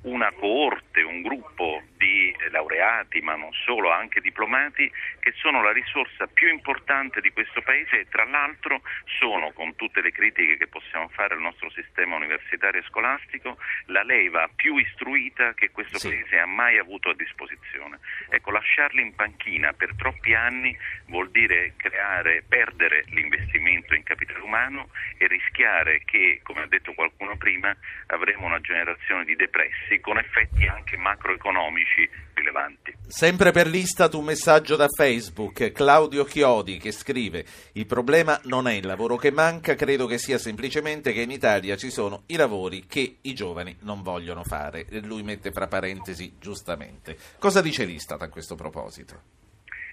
una 0.03 0.33
coorte, 0.33 1.03
un 1.03 1.23
gruppo 1.23 1.83
di 1.97 2.35
laureati, 2.51 3.21
ma 3.21 3.37
non 3.37 3.53
solo, 3.53 3.91
anche 3.91 4.21
diplomati, 4.21 4.91
che 5.19 5.33
sono 5.37 5.63
la 5.63 5.73
risorsa 5.73 6.27
più 6.27 6.49
importante 6.49 7.21
di 7.21 7.31
questo 7.31 7.61
Paese 7.61 8.01
e 8.01 8.09
tra 8.09 8.25
l'altro 8.25 8.81
sono, 9.19 9.53
con 9.53 9.77
tutte 9.77 10.01
le 10.01 10.11
critiche 10.11 10.57
che 10.57 10.67
possiamo 10.67 11.09
fare 11.09 11.35
al 11.35 11.41
nostro 11.41 11.71
sistema 11.71 12.17
universitario 12.17 12.81
e 12.81 12.85
scolastico, 12.85 13.59
la 13.87 14.03
leva 14.03 14.49
più 14.55 14.77
istruita 14.77 15.53
che 15.53 15.71
questo 15.71 15.99
sì. 15.99 16.09
Paese 16.09 16.39
ha 16.39 16.47
mai 16.47 16.79
avuto 16.79 17.11
a 17.11 17.15
disposizione. 17.15 17.99
Ecco, 18.31 18.51
lasciarli 18.51 19.03
in 19.03 19.15
panchina 19.15 19.73
per 19.75 19.95
troppi 19.97 20.33
anni 20.33 20.75
vuol 21.07 21.31
dire 21.31 21.75
creare, 21.77 22.43
perdere 22.49 23.05
l'investimento 23.09 23.95
in 23.95 24.03
capitale 24.03 24.41
umano 24.41 24.89
e 25.19 25.27
rischiare 25.27 26.01
che, 26.05 26.41
come 26.43 26.63
ha 26.63 26.67
detto 26.67 26.95
qualcuno 26.95 27.37
prima, 27.37 27.77
avremo 28.07 28.47
una 28.47 28.61
generazione 28.61 29.25
di 29.25 29.37
depressi 29.37 29.90
con 29.99 30.19
effetti 30.19 30.67
anche 30.67 30.97
macroeconomici 30.97 32.09
rilevanti. 32.35 32.95
Sempre 33.09 33.51
per 33.51 33.67
l'Istat 33.67 34.15
un 34.15 34.27
messaggio 34.27 34.77
da 34.77 34.87
Facebook, 34.89 35.73
Claudio 35.73 36.23
Chiodi 36.25 36.79
che 36.79 36.93
scrive 36.93 37.45
il 37.73 37.87
problema 37.87 38.41
non 38.45 38.69
è 38.69 38.75
il 38.75 38.87
lavoro 38.87 39.17
che 39.17 39.33
manca, 39.33 39.75
credo 39.75 40.07
che 40.07 40.19
sia 40.19 40.39
semplicemente 40.39 41.13
che 41.13 41.23
in 41.23 41.33
Italia 41.33 41.77
ci 41.77 41.91
sono 41.91 42.23
i 42.27 42.37
lavori 42.37 42.87
che 42.87 43.17
i 43.23 43.35
giovani 43.35 43.77
non 43.81 44.03
vogliono 44.03 44.45
fare. 44.45 44.87
Lui 45.03 45.25
mette 45.25 45.51
fra 45.51 45.67
parentesi 45.67 46.37
giustamente. 46.39 47.17
Cosa 47.39 47.61
dice 47.61 47.85
l'Istat 47.85 48.23
a 48.23 48.29
questo 48.29 48.55
proposito? 48.55 49.40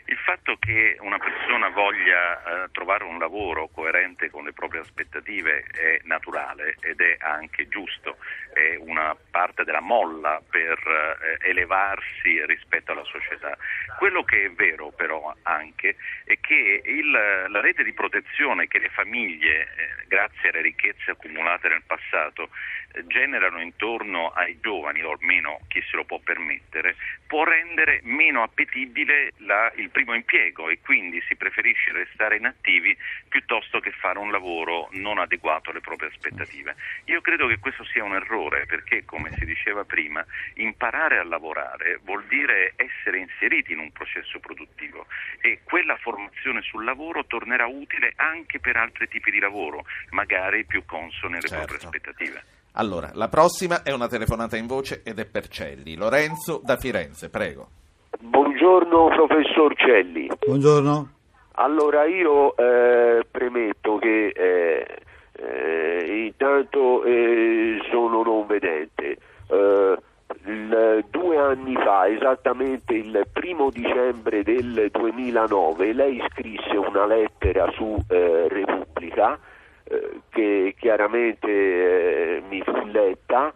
Il 0.10 0.18
fatto 0.20 0.56
che 0.58 0.96
una 1.02 1.18
persona 1.18 1.68
voglia 1.68 2.64
eh, 2.64 2.72
trovare 2.72 3.04
un 3.04 3.20
lavoro 3.20 3.68
coerente 3.68 4.30
con 4.30 4.46
le 4.46 4.54
proprie 4.54 4.80
aspettative 4.80 5.66
è 5.72 6.00
naturale 6.04 6.78
ed 6.80 7.02
è 7.02 7.18
anche 7.20 7.68
giusto, 7.68 8.16
è 8.54 8.78
una 8.80 9.14
parte 9.30 9.66
della 9.66 9.82
molla 9.82 10.42
per 10.50 10.80
eh, 10.80 11.50
elevarsi 11.50 12.42
rispetto 12.46 12.94
alla 12.94 13.04
società. 13.04 13.58
Quello 13.98 14.24
che 14.24 14.46
è 14.46 14.52
vero 14.52 14.92
però 14.92 15.36
anche 15.44 15.98
è 16.24 16.40
che 16.40 16.82
il, 16.86 17.12
la 17.12 17.60
rete 17.60 17.84
di 17.84 17.92
protezione 17.92 18.68
che 18.68 18.80
le 18.80 18.90
famiglie, 18.90 19.62
eh, 19.64 20.06
grazie 20.08 20.50
alle 20.50 20.62
ricchezze 20.62 21.12
accumulate 21.12 21.68
nel 21.68 21.84
passato, 21.86 22.50
eh, 22.94 23.06
generano 23.08 23.60
intorno 23.60 24.30
ai 24.30 24.58
giovani, 24.62 25.02
o 25.04 25.12
almeno 25.12 25.60
chi 25.68 25.82
se 25.82 25.98
lo 25.98 26.06
può 26.06 26.20
permettere, 26.20 26.96
può 27.28 27.44
rendere 27.44 28.00
meno 28.04 28.42
appetibile 28.44 29.34
la, 29.40 29.70
il 29.76 29.90
primo 29.98 30.14
impiego 30.14 30.70
e 30.70 30.80
quindi 30.80 31.20
si 31.28 31.36
preferisce 31.36 31.92
restare 31.92 32.38
inattivi 32.38 32.96
piuttosto 33.28 33.80
che 33.80 33.90
fare 33.90 34.20
un 34.20 34.30
lavoro 34.30 34.90
non 34.92 35.18
adeguato 35.18 35.72
alle 35.72 35.82
proprie 35.82 36.10
aspettative. 36.10 36.76
Io 37.06 37.20
credo 37.22 37.48
che 37.48 37.58
questo 37.58 37.84
sia 37.84 38.04
un 38.04 38.14
errore 38.14 38.68
perché, 38.68 39.06
come 39.06 39.32
si 39.40 39.46
diceva 39.46 39.86
prima, 39.86 40.24
imparare 40.58 41.18
a 41.18 41.24
lavorare 41.24 42.00
vuol 42.04 42.24
dire 42.28 42.74
essere 42.76 43.18
inseriti 43.18 43.72
in 43.72 43.80
un 43.80 43.92
processo 43.92 44.38
produttivo 44.38 45.08
e 45.42 45.62
quella 45.64 45.98
formazione 45.98 46.62
sul 46.62 46.84
lavoro 46.84 47.26
tornerà 47.26 47.66
utile 47.66 48.14
anche 48.18 48.60
per 48.60 48.78
altri 48.78 49.08
tipi 49.08 49.32
di 49.32 49.40
lavoro, 49.40 49.84
magari 50.12 50.64
più 50.66 50.86
consoni 50.86 51.38
alle 51.38 51.48
certo. 51.48 51.66
proprie 51.66 51.88
aspettative. 51.88 52.44
Allora, 52.74 53.10
la 53.16 53.30
prossima 53.30 53.82
è 53.82 53.92
una 53.92 54.08
telefonata 54.08 54.58
in 54.58 54.68
voce 54.68 55.02
ed 55.04 55.18
è 55.18 55.26
per 55.26 55.48
Celli. 55.48 55.96
Lorenzo 55.96 56.62
da 56.64 56.78
Firenze, 56.78 57.32
prego. 57.32 57.86
Buongiorno 58.20 59.10
professor 59.10 59.76
Celli. 59.76 60.30
Buongiorno. 60.46 61.10
Allora 61.60 62.06
io 62.06 62.56
eh, 62.58 63.26
premetto 63.30 63.98
che 63.98 64.28
eh, 64.30 64.86
eh, 65.34 66.26
intanto 66.26 67.04
eh, 67.04 67.80
sono 67.92 68.24
non 68.24 68.48
vedente. 68.48 69.18
Eh, 69.50 69.98
il, 70.46 71.06
due 71.10 71.38
anni 71.38 71.76
fa, 71.76 72.08
esattamente 72.08 72.94
il 72.94 73.28
primo 73.32 73.70
dicembre 73.70 74.44
del 74.44 74.90
2009, 74.92 75.94
lei 75.94 76.22
scrisse 76.32 76.76
una 76.76 77.06
lettera 77.06 77.70
su 77.72 77.96
eh, 78.10 78.48
Repubblica 78.50 79.40
che 80.30 80.76
chiaramente 80.78 82.44
mi 82.50 82.62
fu 82.62 82.74
letta 82.88 83.54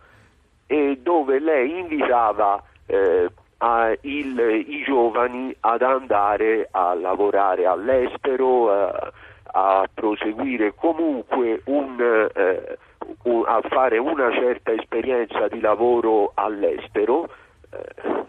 e 0.65 0.97
dove 1.03 1.39
lei 1.39 1.79
invitava 1.79 2.63
eh, 2.85 3.29
a, 3.63 3.95
il, 4.01 4.65
i 4.67 4.83
giovani 4.83 5.55
ad 5.59 5.83
andare 5.83 6.67
a 6.71 6.95
lavorare 6.95 7.65
all'estero, 7.67 8.71
a, 8.71 9.11
a 9.53 9.87
proseguire 9.93 10.73
comunque 10.73 11.61
un, 11.65 12.29
eh, 12.33 12.77
un, 13.23 13.43
a 13.45 13.61
fare 13.69 13.99
una 13.99 14.31
certa 14.31 14.71
esperienza 14.71 15.47
di 15.47 15.59
lavoro 15.59 16.31
all'estero. 16.33 17.29
Eh, 17.71 18.25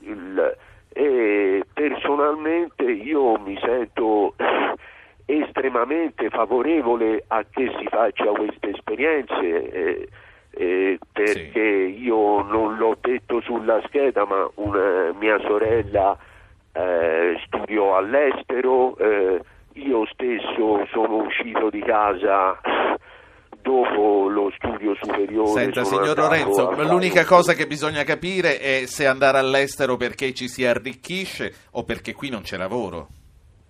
il, 0.00 0.56
e 0.88 1.62
personalmente 1.74 2.84
io 2.84 3.38
mi 3.38 3.58
sento 3.60 4.34
estremamente 5.26 6.30
favorevole 6.30 7.24
a 7.26 7.44
che 7.44 7.70
si 7.78 7.86
faccia 7.88 8.24
queste 8.30 8.70
esperienze. 8.70 9.70
Eh, 9.70 10.08
eh, 10.58 10.98
perché 11.12 11.86
sì. 11.86 12.02
io 12.02 12.40
non 12.42 12.65
sulla 13.56 13.80
scheda, 13.86 14.24
ma 14.26 14.48
una 14.54 15.12
mia 15.18 15.38
sorella 15.40 16.16
eh, 16.72 17.40
studiò 17.46 17.96
all'estero, 17.96 18.96
eh, 18.98 19.40
io 19.74 20.06
stesso 20.06 20.86
sono 20.92 21.16
uscito 21.16 21.70
di 21.70 21.80
casa 21.80 22.58
dopo 23.62 24.28
lo 24.28 24.52
studio 24.56 24.94
superiore. 25.00 25.48
Senta, 25.48 25.84
signor 25.84 26.16
Lorenzo, 26.16 26.70
l'unica 26.82 27.24
cosa 27.24 27.54
che 27.54 27.66
bisogna 27.66 28.04
capire 28.04 28.58
è 28.58 28.86
se 28.86 29.06
andare 29.06 29.38
all'estero 29.38 29.96
perché 29.96 30.32
ci 30.32 30.48
si 30.48 30.64
arricchisce 30.64 31.52
o 31.72 31.82
perché 31.82 32.12
qui 32.14 32.30
non 32.30 32.42
c'è 32.42 32.56
lavoro. 32.56 33.08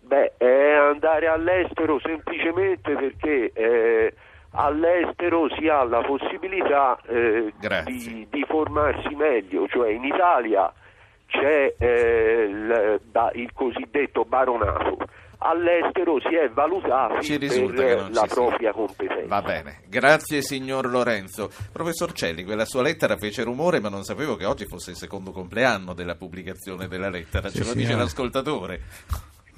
Beh, 0.03 0.35
è 0.37 0.73
andare 0.75 1.27
all'estero 1.27 1.99
semplicemente 2.01 2.93
perché 2.95 3.51
eh, 3.55 4.15
all'estero 4.57 5.49
si 5.57 5.69
ha 5.69 5.85
la 5.85 6.03
possibilità 6.03 6.99
eh, 7.07 7.53
di, 7.85 8.27
di, 8.31 8.45
formarsi 8.49 9.15
meglio, 9.15 9.69
cioè 9.69 9.91
in 9.91 10.05
Italia 10.05 10.73
c'è 11.27 11.75
eh, 11.79 12.47
il, 12.49 13.01
il, 13.35 13.53
cosiddetto 13.53 14.25
baronato. 14.25 14.97
All'estero 15.39 16.19
si 16.21 16.35
è 16.35 16.49
valutati 16.49 17.39
per 17.39 18.09
la 18.11 18.27
propria 18.27 18.73
sia. 18.73 18.73
competenza. 18.73 19.27
Va 19.27 19.43
bene, 19.43 19.81
grazie 19.87 20.41
signor 20.41 20.89
Lorenzo. 20.89 21.51
Professor 21.71 22.13
Celli, 22.13 22.43
quella 22.43 22.65
sua 22.65 22.81
lettera 22.81 23.19
fece 23.19 23.43
rumore, 23.43 23.79
ma 23.79 23.91
non 23.91 24.03
sapevo 24.03 24.37
che 24.37 24.47
oggi 24.47 24.65
fosse 24.65 24.93
il 24.93 24.97
secondo 24.97 25.33
compleanno 25.33 25.93
della 25.93 26.15
pubblicazione 26.15 26.89
della 26.89 27.11
lettera, 27.11 27.51
sì, 27.51 27.59
ce 27.59 27.65
lo 27.65 27.75
dice 27.75 27.93
eh. 27.93 27.97
l'ascoltatore. 27.97 28.81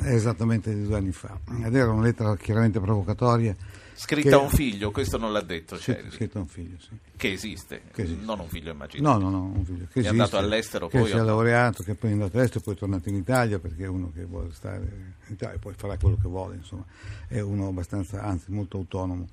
Esattamente 0.00 0.74
di 0.74 0.84
due 0.84 0.96
anni 0.96 1.12
fa. 1.12 1.38
Ed 1.64 1.74
era 1.74 1.92
una 1.92 2.02
lettera 2.02 2.34
chiaramente 2.34 2.80
provocatoria. 2.80 3.54
Scritta 3.98 4.36
a 4.36 4.38
un 4.38 4.48
figlio, 4.48 4.92
questo 4.92 5.18
non 5.18 5.32
l'ha 5.32 5.40
detto. 5.40 5.76
Cioè, 5.76 6.04
scritta 6.10 6.38
a 6.38 6.42
un 6.42 6.46
figlio, 6.46 6.76
sì. 6.78 6.96
Che 7.16 7.32
esiste, 7.32 7.82
che 7.92 8.02
esiste. 8.02 8.24
non 8.24 8.38
un 8.38 8.46
figlio 8.46 8.70
immaginario. 8.70 9.18
No, 9.18 9.30
no, 9.30 9.36
no, 9.36 9.52
un 9.56 9.64
figlio 9.64 9.86
che 9.86 9.94
è 9.94 9.98
esiste, 9.98 10.08
andato 10.08 10.36
all'estero 10.36 10.86
che 10.86 10.98
poi. 11.00 11.08
si 11.08 11.16
è 11.16 11.20
laureato, 11.20 11.82
che 11.82 11.94
poi 11.96 12.10
è 12.10 12.12
andato 12.12 12.36
all'estero, 12.36 12.60
poi 12.60 12.74
è 12.74 12.76
tornato 12.76 13.08
in 13.08 13.16
Italia 13.16 13.58
perché 13.58 13.82
è 13.82 13.88
uno 13.88 14.12
che 14.14 14.24
vuole 14.24 14.52
stare 14.52 15.14
in 15.26 15.32
Italia 15.32 15.56
e 15.56 15.58
poi 15.58 15.74
farà 15.76 15.96
quello 15.98 16.16
che 16.16 16.28
vuole, 16.28 16.54
insomma. 16.54 16.84
È 17.26 17.40
uno 17.40 17.66
abbastanza, 17.66 18.22
anzi 18.22 18.52
molto 18.52 18.76
autonomo 18.76 19.26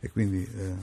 e 0.00 0.10
quindi 0.10 0.44
eh, 0.44 0.74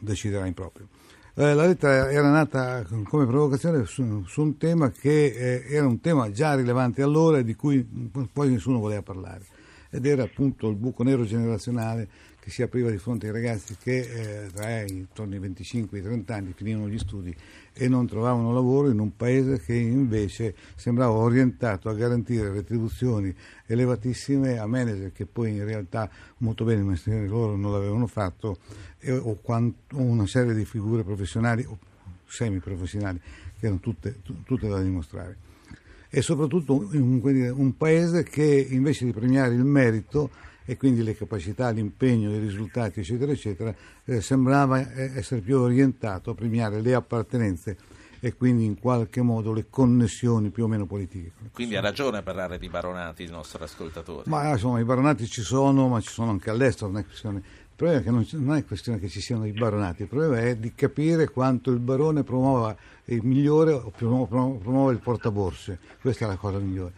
deciderà 0.00 0.44
in 0.46 0.54
proprio. 0.54 0.88
Eh, 1.34 1.54
la 1.54 1.66
lettera 1.66 2.10
era 2.10 2.30
nata 2.30 2.84
come 3.04 3.26
provocazione 3.26 3.84
su, 3.84 4.24
su 4.26 4.42
un 4.42 4.56
tema 4.56 4.90
che 4.90 5.26
eh, 5.26 5.72
era 5.72 5.86
un 5.86 6.00
tema 6.00 6.32
già 6.32 6.56
rilevante 6.56 7.00
allora 7.00 7.38
e 7.38 7.44
di 7.44 7.54
cui 7.54 7.86
poi 8.32 8.50
nessuno 8.50 8.80
voleva 8.80 9.02
parlare 9.02 9.44
ed 9.90 10.04
era 10.06 10.24
appunto 10.24 10.68
il 10.68 10.76
buco 10.76 11.02
nero 11.02 11.24
generazionale 11.24 12.08
che 12.46 12.52
si 12.52 12.62
apriva 12.62 12.90
di 12.90 12.98
fronte 12.98 13.26
ai 13.26 13.32
ragazzi 13.32 13.74
che 13.76 14.44
eh, 14.44 14.50
tra 14.52 14.86
intorno 14.86 15.34
ai 15.34 15.40
25 15.40 15.98
e 15.98 16.00
i 16.00 16.04
30 16.04 16.32
anni 16.32 16.52
finivano 16.54 16.88
gli 16.88 16.96
studi 16.96 17.34
e 17.72 17.88
non 17.88 18.06
trovavano 18.06 18.52
lavoro 18.52 18.88
in 18.88 19.00
un 19.00 19.16
paese 19.16 19.58
che 19.58 19.74
invece 19.74 20.54
sembrava 20.76 21.14
orientato 21.14 21.88
a 21.88 21.94
garantire 21.94 22.52
retribuzioni 22.52 23.34
elevatissime 23.66 24.58
a 24.58 24.66
manager 24.68 25.10
che 25.10 25.26
poi 25.26 25.56
in 25.56 25.64
realtà 25.64 26.08
molto 26.36 26.62
bene 26.62 26.82
il 26.82 26.86
mestiere 26.86 27.26
loro 27.26 27.56
non 27.56 27.72
l'avevano 27.72 28.06
fatto 28.06 28.58
e, 29.00 29.10
o, 29.10 29.34
quanto, 29.42 29.96
una 29.96 30.28
serie 30.28 30.54
di 30.54 30.64
figure 30.64 31.02
professionali 31.02 31.64
o 31.66 31.76
semiprofessionali 32.26 33.18
che 33.58 33.66
erano 33.66 33.80
tutte, 33.80 34.20
tutte 34.44 34.68
da 34.68 34.80
dimostrare. 34.80 35.36
E 36.08 36.22
soprattutto 36.22 36.76
un, 36.92 37.20
un 37.56 37.76
paese 37.76 38.22
che 38.22 38.68
invece 38.70 39.04
di 39.04 39.12
premiare 39.12 39.52
il 39.52 39.64
merito 39.64 40.30
e 40.66 40.76
quindi 40.76 41.02
le 41.02 41.16
capacità, 41.16 41.70
l'impegno, 41.70 42.30
i 42.30 42.38
risultati, 42.38 43.00
eccetera, 43.00 43.32
eccetera, 43.32 43.74
eh, 44.04 44.20
sembrava 44.20 44.92
eh, 44.92 45.12
essere 45.14 45.40
più 45.40 45.58
orientato 45.58 46.30
a 46.30 46.34
premiare 46.34 46.82
le 46.82 46.92
appartenenze 46.92 47.76
e 48.18 48.34
quindi 48.34 48.64
in 48.64 48.78
qualche 48.78 49.22
modo 49.22 49.52
le 49.52 49.66
connessioni 49.70 50.50
più 50.50 50.64
o 50.64 50.66
meno 50.66 50.84
politiche. 50.86 51.32
Quindi 51.52 51.76
ha 51.76 51.80
ragione 51.80 52.18
a 52.18 52.22
parlare 52.22 52.58
di 52.58 52.68
baronati 52.68 53.22
il 53.22 53.30
nostro 53.30 53.62
ascoltatore. 53.62 54.24
Ma 54.26 54.50
insomma 54.50 54.80
i 54.80 54.84
baronati 54.84 55.26
ci 55.26 55.42
sono, 55.42 55.88
ma 55.88 56.00
ci 56.00 56.10
sono 56.10 56.30
anche 56.32 56.50
all'estero, 56.50 56.90
non 56.90 57.00
è 57.00 57.04
questione 57.04 57.64
il 57.76 57.82
problema 57.82 58.00
è 58.00 58.04
che 58.04 58.10
non, 58.10 58.44
non, 58.46 58.56
è 58.56 58.64
questione 58.64 58.98
che 58.98 59.08
ci 59.08 59.20
siano 59.20 59.44
i 59.44 59.52
baronati, 59.52 60.02
il 60.02 60.08
problema 60.08 60.38
è 60.38 60.56
di 60.56 60.74
capire 60.74 61.28
quanto 61.28 61.70
il 61.70 61.78
barone 61.78 62.24
promuova 62.24 62.74
il 63.04 63.22
migliore 63.22 63.72
o 63.72 63.92
promuove, 63.94 64.58
promuove 64.60 64.92
il 64.94 64.98
portaborse. 64.98 65.78
Questa 66.00 66.24
è 66.24 66.28
la 66.28 66.36
cosa 66.36 66.56
migliore, 66.56 66.94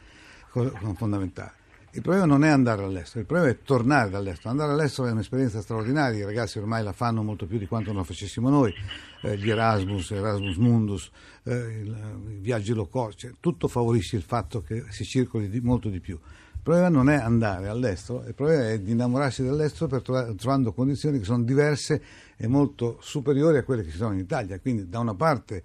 cosa 0.51 0.71
fondamentale. 0.95 1.58
Il 1.93 2.03
problema 2.03 2.27
non 2.27 2.45
è 2.45 2.49
andare 2.49 2.83
all'estero, 2.83 3.21
il 3.21 3.27
problema 3.27 3.51
è 3.51 3.59
tornare 3.63 4.11
dall'estero. 4.11 4.51
Andare 4.51 4.73
all'estero 4.73 5.09
è 5.09 5.11
un'esperienza 5.11 5.63
straordinaria, 5.63 6.21
i 6.21 6.25
ragazzi 6.25 6.59
ormai 6.59 6.83
la 6.83 6.93
fanno 6.93 7.23
molto 7.23 7.47
più 7.47 7.57
di 7.57 7.67
quanto 7.67 7.89
non 7.89 8.01
la 8.01 8.05
facessimo 8.05 8.51
noi, 8.51 8.75
eh, 9.23 9.39
gli 9.39 9.49
Erasmus, 9.49 10.11
Erasmus 10.11 10.57
Mundus, 10.57 11.11
eh, 11.45 11.55
il, 11.55 11.97
i 12.29 12.39
viaggi 12.41 12.75
low 12.75 12.89
cost, 12.89 13.19
cioè, 13.21 13.33
tutto 13.41 13.69
favorisce 13.69 14.17
il 14.17 14.23
fatto 14.23 14.61
che 14.61 14.85
si 14.91 15.05
circoli 15.05 15.49
di, 15.49 15.61
molto 15.61 15.89
di 15.89 15.99
più. 16.01 16.15
Il 16.15 16.61
problema 16.63 16.91
non 16.91 17.09
è 17.09 17.17
andare 17.17 17.69
all'estero, 17.69 18.23
il 18.27 18.35
problema 18.35 18.69
è 18.69 18.79
di 18.81 18.93
innamorarsi 18.93 19.43
dell'estero 19.43 19.87
per 19.87 20.03
trovare, 20.03 20.35
trovando 20.35 20.75
condizioni 20.75 21.19
che 21.19 21.25
sono 21.25 21.43
diverse 21.43 22.03
e 22.37 22.47
molto 22.47 22.99
superiori 23.01 23.57
a 23.57 23.65
quelle 23.65 23.83
che 23.83 23.91
ci 23.91 23.97
sono 23.97 24.13
in 24.13 24.19
Italia. 24.19 24.61
Quindi 24.61 24.91
da 24.91 24.99
una 24.99 25.15
parte 25.15 25.63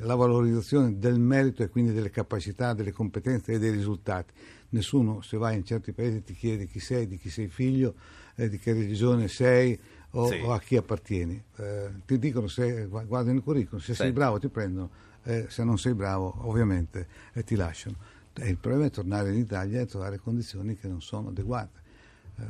la 0.00 0.14
valorizzazione 0.14 0.98
del 0.98 1.20
merito 1.20 1.62
e 1.62 1.68
quindi 1.68 1.92
delle 1.92 2.10
capacità, 2.10 2.72
delle 2.72 2.92
competenze 2.92 3.52
e 3.52 3.58
dei 3.58 3.70
risultati. 3.70 4.32
Nessuno 4.70 5.20
se 5.20 5.36
vai 5.36 5.56
in 5.56 5.64
certi 5.64 5.92
paesi 5.92 6.22
ti 6.22 6.34
chiede 6.34 6.66
chi 6.66 6.80
sei, 6.80 7.06
di 7.06 7.18
chi 7.18 7.28
sei 7.30 7.48
figlio, 7.48 7.94
eh, 8.36 8.48
di 8.48 8.58
che 8.58 8.72
religione 8.72 9.28
sei 9.28 9.78
o, 10.12 10.26
sì. 10.28 10.40
o 10.42 10.52
a 10.52 10.60
chi 10.60 10.76
appartieni. 10.76 11.42
Eh, 11.56 11.90
ti 12.06 12.18
dicono 12.18 12.48
se 12.48 12.86
guardano 12.86 13.36
il 13.36 13.42
curriculum, 13.42 13.80
se 13.80 13.94
sì. 13.94 14.02
sei 14.02 14.12
bravo 14.12 14.38
ti 14.38 14.48
prendono, 14.48 14.90
eh, 15.24 15.46
se 15.48 15.64
non 15.64 15.78
sei 15.78 15.94
bravo 15.94 16.34
ovviamente 16.48 17.06
eh, 17.32 17.44
ti 17.44 17.56
lasciano. 17.56 17.96
Il 18.42 18.56
problema 18.56 18.86
è 18.86 18.90
tornare 18.90 19.32
in 19.32 19.38
Italia 19.38 19.80
e 19.80 19.86
trovare 19.86 20.18
condizioni 20.18 20.78
che 20.78 20.88
non 20.88 21.02
sono 21.02 21.28
adeguate, 21.28 21.80
eh, 22.38 22.42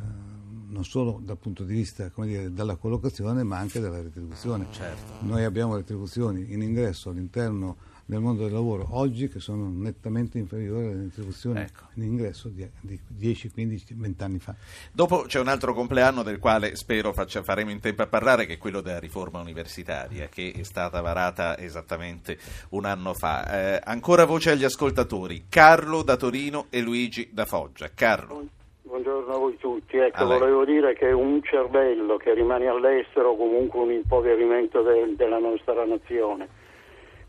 non 0.68 0.84
solo 0.84 1.20
dal 1.22 1.38
punto 1.38 1.64
di 1.64 1.74
vista 1.74 2.12
dire, 2.16 2.52
della 2.52 2.76
collocazione 2.76 3.42
ma 3.42 3.58
anche 3.58 3.80
della 3.80 4.00
retribuzione. 4.00 4.66
Certo. 4.70 5.24
Noi 5.24 5.44
abbiamo 5.44 5.74
retribuzioni 5.76 6.52
in 6.52 6.62
ingresso 6.62 7.10
all'interno 7.10 7.88
del 8.10 8.20
mondo 8.20 8.42
del 8.42 8.52
lavoro 8.52 8.88
oggi 8.90 9.28
che 9.28 9.38
sono 9.38 9.70
nettamente 9.72 10.36
inferiori 10.36 10.86
alle 10.86 11.02
retribuzioni 11.04 11.60
ecco. 11.60 11.84
in 11.94 12.02
ingresso 12.02 12.48
di, 12.48 12.68
di 12.80 12.98
10, 13.06 13.50
15, 13.50 13.94
20 13.96 14.22
anni 14.24 14.38
fa. 14.40 14.54
Dopo 14.92 15.22
c'è 15.22 15.38
un 15.38 15.46
altro 15.46 15.72
compleanno 15.72 16.24
del 16.24 16.40
quale 16.40 16.74
spero 16.74 17.12
faccia, 17.12 17.44
faremo 17.44 17.70
in 17.70 17.78
tempo 17.78 18.02
a 18.02 18.08
parlare, 18.08 18.46
che 18.46 18.54
è 18.54 18.58
quello 18.58 18.80
della 18.80 18.98
riforma 18.98 19.40
universitaria, 19.40 20.26
che 20.26 20.52
è 20.56 20.62
stata 20.64 21.00
varata 21.00 21.56
esattamente 21.56 22.36
un 22.70 22.84
anno 22.84 23.14
fa. 23.14 23.76
Eh, 23.76 23.80
ancora 23.84 24.24
voce 24.24 24.50
agli 24.50 24.64
ascoltatori, 24.64 25.44
Carlo 25.48 26.02
da 26.02 26.16
Torino 26.16 26.66
e 26.68 26.80
Luigi 26.80 27.30
da 27.32 27.44
Foggia. 27.44 27.90
Carlo. 27.94 28.44
Buongiorno 28.82 29.32
a 29.32 29.38
voi 29.38 29.56
tutti, 29.56 29.98
ecco 29.98 30.26
volevo 30.26 30.64
dire 30.64 30.94
che 30.94 31.12
un 31.12 31.40
cervello 31.44 32.16
che 32.16 32.34
rimane 32.34 32.66
all'estero 32.66 33.36
comunque 33.36 33.78
un 33.78 33.92
impoverimento 33.92 34.82
de- 34.82 35.14
della 35.14 35.38
nostra 35.38 35.84
nazione 35.84 36.58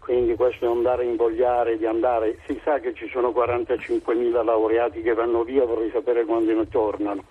quindi 0.02 0.36
questo 0.36 0.66
è 0.66 0.68
andare 0.68 1.04
a 1.04 1.06
invogliare 1.06 1.78
di 1.78 1.86
andare, 1.86 2.40
si 2.48 2.60
sa 2.64 2.80
che 2.80 2.94
ci 2.96 3.08
sono 3.10 3.30
45.000 3.30 4.44
laureati 4.44 5.04
che 5.04 5.14
vanno 5.14 5.44
via, 5.44 5.64
vorrei 5.64 5.92
sapere 5.92 6.26
quando 6.26 6.52
ne 6.54 6.68
tornano, 6.68 7.24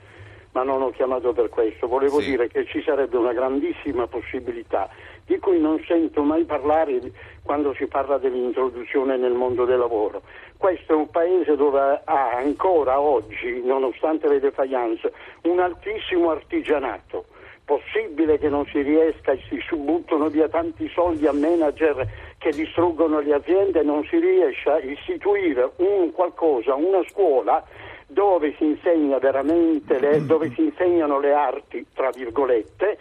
ma 0.52 0.62
non 0.62 0.80
ho 0.80 0.90
chiamato 0.90 1.32
per 1.32 1.48
questo, 1.48 1.88
volevo 1.88 2.20
sì. 2.20 2.30
dire 2.30 2.46
che 2.46 2.64
ci 2.66 2.80
sarebbe 2.82 3.16
una 3.16 3.32
grandissima 3.32 4.06
possibilità 4.06 4.88
di 5.26 5.38
cui 5.40 5.58
non 5.58 5.82
sento 5.84 6.22
mai 6.22 6.44
parlare 6.44 7.00
quando 7.42 7.74
si 7.74 7.86
parla 7.86 8.18
dell'introduzione 8.18 9.16
nel 9.16 9.32
mondo 9.32 9.64
del 9.64 9.78
lavoro. 9.78 10.22
Questo 10.56 10.92
è 10.92 10.96
un 10.96 11.10
paese 11.10 11.56
dove 11.56 12.02
ha 12.04 12.30
ancora 12.36 13.00
oggi, 13.00 13.62
nonostante 13.64 14.28
le 14.28 14.38
defiance, 14.38 15.12
un 15.42 15.58
altissimo 15.58 16.30
artigianato 16.30 17.24
possibile 17.70 18.36
che 18.36 18.48
non 18.48 18.66
si 18.66 18.82
riesca 18.82 19.30
e 19.30 19.40
si 19.48 19.76
buttano 19.76 20.26
via 20.26 20.48
tanti 20.48 20.88
soldi 20.88 21.28
a 21.28 21.32
manager 21.32 22.04
che 22.38 22.50
distruggono 22.50 23.20
le 23.20 23.32
aziende, 23.32 23.84
non 23.84 24.04
si 24.10 24.18
riesce 24.18 24.68
a 24.68 24.80
istituire 24.80 25.70
un 25.76 26.10
qualcosa, 26.10 26.74
una 26.74 27.00
scuola 27.08 27.62
dove 28.08 28.56
si 28.56 28.64
insegna 28.64 29.18
veramente, 29.18 30.00
le, 30.00 30.26
dove 30.26 30.50
si 30.50 30.64
insegnano 30.64 31.20
le 31.20 31.32
arti, 31.32 31.86
tra 31.94 32.10
virgolette, 32.10 32.98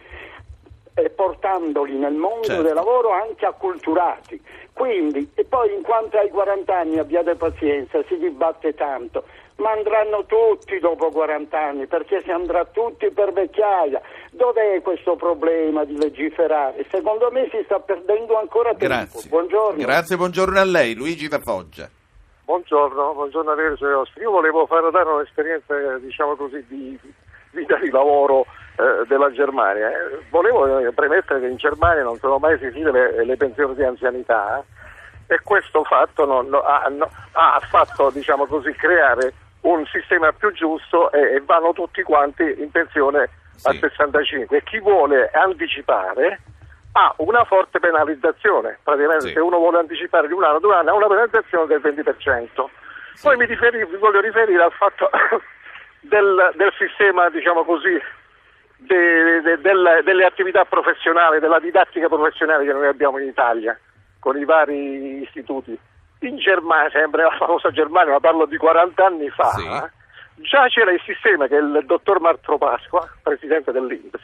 e 0.94 1.10
portandoli 1.10 1.98
nel 1.98 2.14
mondo 2.14 2.44
certo. 2.44 2.62
del 2.62 2.76
lavoro 2.76 3.10
anche 3.10 3.48
acculturati. 3.48 4.40
Quindi, 4.72 5.32
e 5.34 5.46
poi 5.46 5.74
in 5.74 5.82
quanto 5.82 6.20
ai 6.20 6.30
40 6.30 6.78
anni 6.78 7.00
abbiate 7.00 7.34
pazienza, 7.34 8.04
si 8.08 8.18
dibatte 8.20 8.76
tanto, 8.76 9.24
ma 9.60 9.72
andranno 9.72 10.26
tutti 10.26 10.80
dopo 10.80 11.10
40 11.10 11.60
anni 11.60 11.88
perché 11.88 12.22
si 12.24 12.32
andrà 12.32 12.66
tutti 12.66 13.10
per 13.12 13.32
vecchiaia. 13.32 14.02
Dov'è 14.32 14.82
questo 14.82 15.16
problema 15.16 15.86
di 15.86 15.98
legiferare? 15.98 16.86
Secondo 16.90 17.30
me 17.32 17.48
si 17.52 17.62
sta 17.66 17.80
perdendo 17.80 18.38
ancora 18.38 18.70
tempo. 18.70 18.86
Grazie. 18.86 19.30
Buongiorno. 19.30 19.82
Grazie, 19.82 20.18
buongiorno 20.18 20.60
a 20.60 20.66
lei, 20.66 20.96
Luigi 20.96 21.28
da 21.28 21.40
Foggia. 21.40 21.90
Buongiorno, 22.44 23.14
buongiorno 23.14 23.52
a 23.52 23.56
lei, 23.56 23.76
Io 24.22 24.32
volevo 24.32 24.66
fare 24.66 24.90
dare 24.90 25.10
un'esperienza, 25.10 25.98
diciamo 26.00 26.36
così, 26.36 26.66
di 26.68 27.00
vita 27.52 27.78
di 27.78 27.90
lavoro 27.92 28.46
eh, 28.78 29.06
della 29.08 29.32
Germania. 29.32 29.90
Eh, 29.90 30.26
volevo 30.30 30.80
eh, 30.80 30.92
premettere 30.94 31.42
che 31.42 31.48
in 31.48 31.58
Germania 31.58 32.04
non 32.04 32.18
sono 32.18 32.38
mai 32.38 32.56
esistite 32.56 32.92
le, 32.92 33.26
le 33.26 33.38
pensioni 33.38 33.76
di 33.76 33.84
anzianità 33.84 34.60
eh, 35.28 35.34
e 35.36 35.40
questo 35.44 35.84
fatto 35.84 36.26
non, 36.26 36.48
no, 36.48 36.62
ha, 36.62 36.88
no, 36.90 37.08
ha, 37.34 37.60
fatto, 37.70 38.10
diciamo 38.10 38.48
così, 38.48 38.72
creare 38.72 39.34
un 39.62 39.86
sistema 39.88 40.32
più 40.32 40.52
giusto 40.54 41.12
e, 41.12 41.36
e 41.36 41.42
vanno 41.42 41.74
tutti 41.74 42.02
quanti 42.04 42.44
in 42.44 42.72
pensione 42.72 43.30
sì. 43.56 43.68
a 43.68 43.74
65 43.74 44.58
e 44.58 44.64
chi 44.64 44.80
vuole 44.80 45.30
anticipare 45.34 46.40
ha 46.94 47.14
una 47.18 47.44
forte 47.44 47.80
penalizzazione, 47.80 48.80
praticamente 48.84 49.28
sì. 49.28 49.34
se 49.34 49.40
uno 49.40 49.58
vuole 49.58 49.80
anticipare 49.80 50.28
di 50.28 50.34
un 50.34 50.44
anno, 50.44 50.60
due 50.60 50.76
anni 50.76 50.90
ha 50.90 50.94
una 50.94 51.08
penalizzazione 51.08 51.68
del 51.68 51.82
20%. 51.82 52.66
Sì. 53.14 53.24
Poi 53.24 53.38
mi, 53.38 53.46
riferi, 53.46 53.86
vi 53.86 53.98
voglio 53.98 54.22
riferire 54.22 54.64
al 54.64 54.72
fatto 54.72 55.10
del, 56.02 56.54
del 56.56 56.74
sistema, 56.78 57.30
diciamo 57.30 57.64
così, 57.64 58.00
de, 58.78 59.42
de, 59.42 59.62
del, 59.62 60.02
delle 60.04 60.26
attività 60.26 60.66
professionali, 60.66 61.40
della 61.40 61.60
didattica 61.60 62.08
professionale 62.08 62.66
che 62.66 62.74
noi 62.74 62.88
abbiamo 62.88 63.20
in 63.20 63.28
Italia, 63.28 63.78
con 64.20 64.38
i 64.38 64.46
vari 64.46 65.22
istituti 65.22 65.78
in 66.20 66.38
Germania, 66.38 66.90
sempre 66.90 67.24
la 67.24 67.36
famosa 67.38 67.72
Germania, 67.72 68.14
ma 68.14 68.20
parlo 68.20 68.46
di 68.46 68.58
40 68.58 69.06
anni 69.06 69.30
fa, 69.30 69.50
sì. 69.52 69.68
già 70.44 70.68
c'era 70.68 70.92
il 70.92 71.02
sistema 71.06 71.48
che 71.48 71.56
il 71.56 71.84
dottor 71.86 72.20
Martro 72.20 72.58
Pasqua, 72.58 73.08
presidente 73.22 73.72
dell'Inps, 73.72 74.20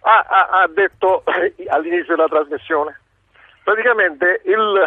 ha, 0.00 0.24
ha, 0.28 0.48
ha, 0.62 0.68
detto 0.68 1.22
all'inizio 1.68 2.14
della 2.14 2.28
trasmissione. 2.28 3.00
Praticamente 3.62 4.42
il, 4.44 4.84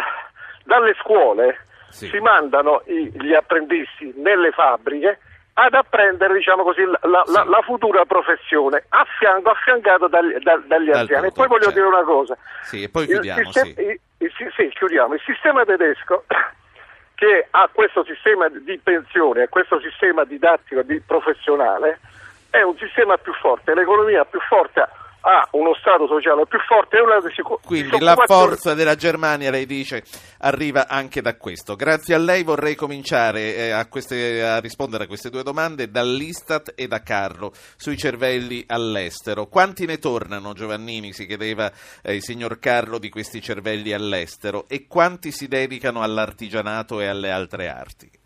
dalle 0.64 0.94
scuole 1.00 1.66
sì. 1.90 2.08
si 2.08 2.18
mandano 2.18 2.82
i, 2.86 3.12
gli 3.20 3.34
apprendisti 3.34 4.12
nelle 4.16 4.50
fabbriche 4.52 5.18
ad 5.54 5.74
apprendere 5.74 6.34
diciamo 6.34 6.62
così, 6.62 6.82
la, 6.84 6.98
la, 7.02 7.22
sì. 7.26 7.32
la, 7.32 7.60
futura 7.62 8.04
professione 8.04 8.84
a 8.88 9.04
fianco, 9.18 9.50
affiancato 9.50 10.08
dagli, 10.08 10.32
da, 10.38 10.60
dagli 10.66 10.90
anziani. 10.90 11.26
E 11.26 11.32
poi 11.32 11.48
voglio 11.48 11.64
certo. 11.64 11.78
dire 11.78 11.86
una 11.86 12.04
cosa. 12.04 12.36
Sì, 12.62 12.82
e 12.82 12.88
poi 12.88 13.06
chiudiamo. 13.06 13.40
Il 13.40 13.46
sistema, 13.46 13.74
sì. 13.74 13.82
il, 13.82 14.00
il, 14.18 14.52
sì, 14.56 14.68
chiudiamo. 14.68 15.14
Il 15.14 15.22
sistema 15.24 15.64
tedesco 15.64 16.24
che 17.14 17.46
ha 17.50 17.68
questo 17.72 18.04
sistema 18.04 18.48
di 18.48 18.78
pensione 18.82 19.48
questo 19.48 19.78
sistema 19.80 20.24
didattico 20.24 20.82
di 20.82 21.00
professionale 21.00 22.00
è 22.48 22.62
un 22.62 22.76
sistema 22.78 23.16
più 23.18 23.32
forte, 23.34 23.74
l'economia 23.74 24.24
più 24.24 24.40
forte 24.40 24.88
ha 25.20 25.48
uno 25.52 25.74
Stato 25.74 26.06
sociale 26.06 26.46
più 26.46 26.58
forte 26.60 26.96
e 26.96 27.00
una 27.00 27.20
sicurezza. 27.34 27.66
Quindi 27.66 27.98
la 27.98 28.16
forza 28.26 28.74
della 28.74 28.94
Germania, 28.94 29.50
lei 29.50 29.66
dice, 29.66 30.02
arriva 30.38 30.88
anche 30.88 31.20
da 31.20 31.36
questo. 31.36 31.76
Grazie 31.76 32.14
a 32.14 32.18
lei 32.18 32.42
vorrei 32.42 32.74
cominciare 32.74 33.54
eh, 33.54 33.70
a, 33.70 33.86
queste, 33.86 34.42
a, 34.42 34.60
rispondere 34.60 35.04
a 35.04 35.06
queste 35.06 35.30
due 35.30 35.42
domande 35.42 35.90
dall'Istat 35.90 36.72
e 36.74 36.86
da 36.86 37.02
Carlo 37.02 37.52
sui 37.76 37.96
cervelli 37.96 38.64
all'estero. 38.66 39.46
Quanti 39.46 39.86
ne 39.86 39.98
tornano, 39.98 40.52
Giovannini, 40.52 41.12
si 41.12 41.26
chiedeva 41.26 41.70
eh, 42.02 42.14
il 42.14 42.22
signor 42.22 42.58
Carlo 42.58 42.98
di 42.98 43.08
questi 43.08 43.40
cervelli 43.40 43.92
all'estero 43.92 44.64
e 44.68 44.86
quanti 44.86 45.32
si 45.32 45.48
dedicano 45.48 46.02
all'artigianato 46.02 47.00
e 47.00 47.06
alle 47.06 47.30
altre 47.30 47.68
arti? 47.68 48.19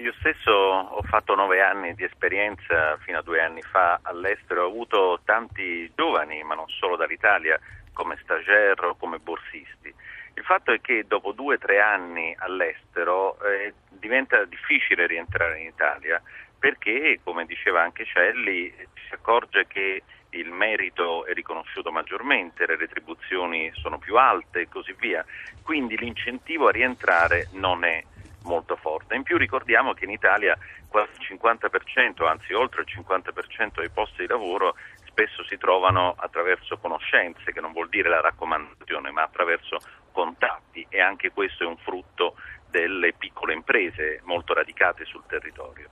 Io 0.00 0.14
stesso 0.20 0.50
ho 0.50 1.02
fatto 1.02 1.34
nove 1.34 1.60
anni 1.60 1.94
di 1.94 2.04
esperienza 2.04 2.96
fino 3.02 3.18
a 3.18 3.22
due 3.22 3.42
anni 3.42 3.60
fa 3.60 3.98
all'estero, 4.00 4.62
ho 4.62 4.66
avuto 4.66 5.20
tanti 5.26 5.92
giovani, 5.94 6.42
ma 6.42 6.54
non 6.54 6.68
solo 6.68 6.96
dall'Italia, 6.96 7.60
come 7.92 8.16
stagiaire 8.22 8.86
o 8.86 8.96
come 8.96 9.18
borsisti. 9.18 9.92
Il 10.34 10.42
fatto 10.42 10.72
è 10.72 10.80
che 10.80 11.04
dopo 11.06 11.32
due 11.32 11.56
o 11.56 11.58
tre 11.58 11.80
anni 11.80 12.34
all'estero 12.38 13.38
eh, 13.42 13.74
diventa 13.90 14.42
difficile 14.46 15.06
rientrare 15.06 15.60
in 15.60 15.66
Italia 15.66 16.20
perché, 16.58 17.20
come 17.22 17.44
diceva 17.44 17.82
anche 17.82 18.06
Celli, 18.06 18.72
si 19.06 19.12
accorge 19.12 19.66
che 19.66 20.02
il 20.30 20.50
merito 20.50 21.26
è 21.26 21.34
riconosciuto 21.34 21.92
maggiormente, 21.92 22.64
le 22.64 22.76
retribuzioni 22.76 23.70
sono 23.74 23.98
più 23.98 24.16
alte 24.16 24.60
e 24.60 24.68
così 24.68 24.94
via. 24.98 25.22
Quindi 25.62 25.98
l'incentivo 25.98 26.68
a 26.68 26.72
rientrare 26.72 27.48
non 27.52 27.84
è 27.84 28.02
molto 28.44 28.76
forte. 28.76 29.14
In 29.14 29.22
più 29.22 29.36
ricordiamo 29.36 29.92
che 29.92 30.04
in 30.04 30.10
Italia 30.10 30.56
quasi 30.88 31.10
il 31.18 31.38
50%, 31.40 32.26
anzi 32.26 32.52
oltre 32.52 32.82
il 32.82 32.88
50% 32.88 33.80
dei 33.80 33.90
posti 33.90 34.22
di 34.22 34.26
lavoro 34.26 34.74
spesso 35.04 35.44
si 35.44 35.58
trovano 35.58 36.14
attraverso 36.16 36.78
conoscenze, 36.78 37.52
che 37.52 37.60
non 37.60 37.72
vuol 37.72 37.88
dire 37.88 38.08
la 38.08 38.20
raccomandazione, 38.20 39.10
ma 39.10 39.22
attraverso 39.22 39.78
contatti 40.12 40.86
e 40.88 41.00
anche 41.00 41.30
questo 41.30 41.64
è 41.64 41.66
un 41.66 41.76
frutto 41.76 42.36
delle 42.68 43.12
piccole 43.12 43.52
imprese 43.52 44.20
molto 44.24 44.54
radicate 44.54 45.04
sul 45.04 45.24
territorio. 45.26 45.90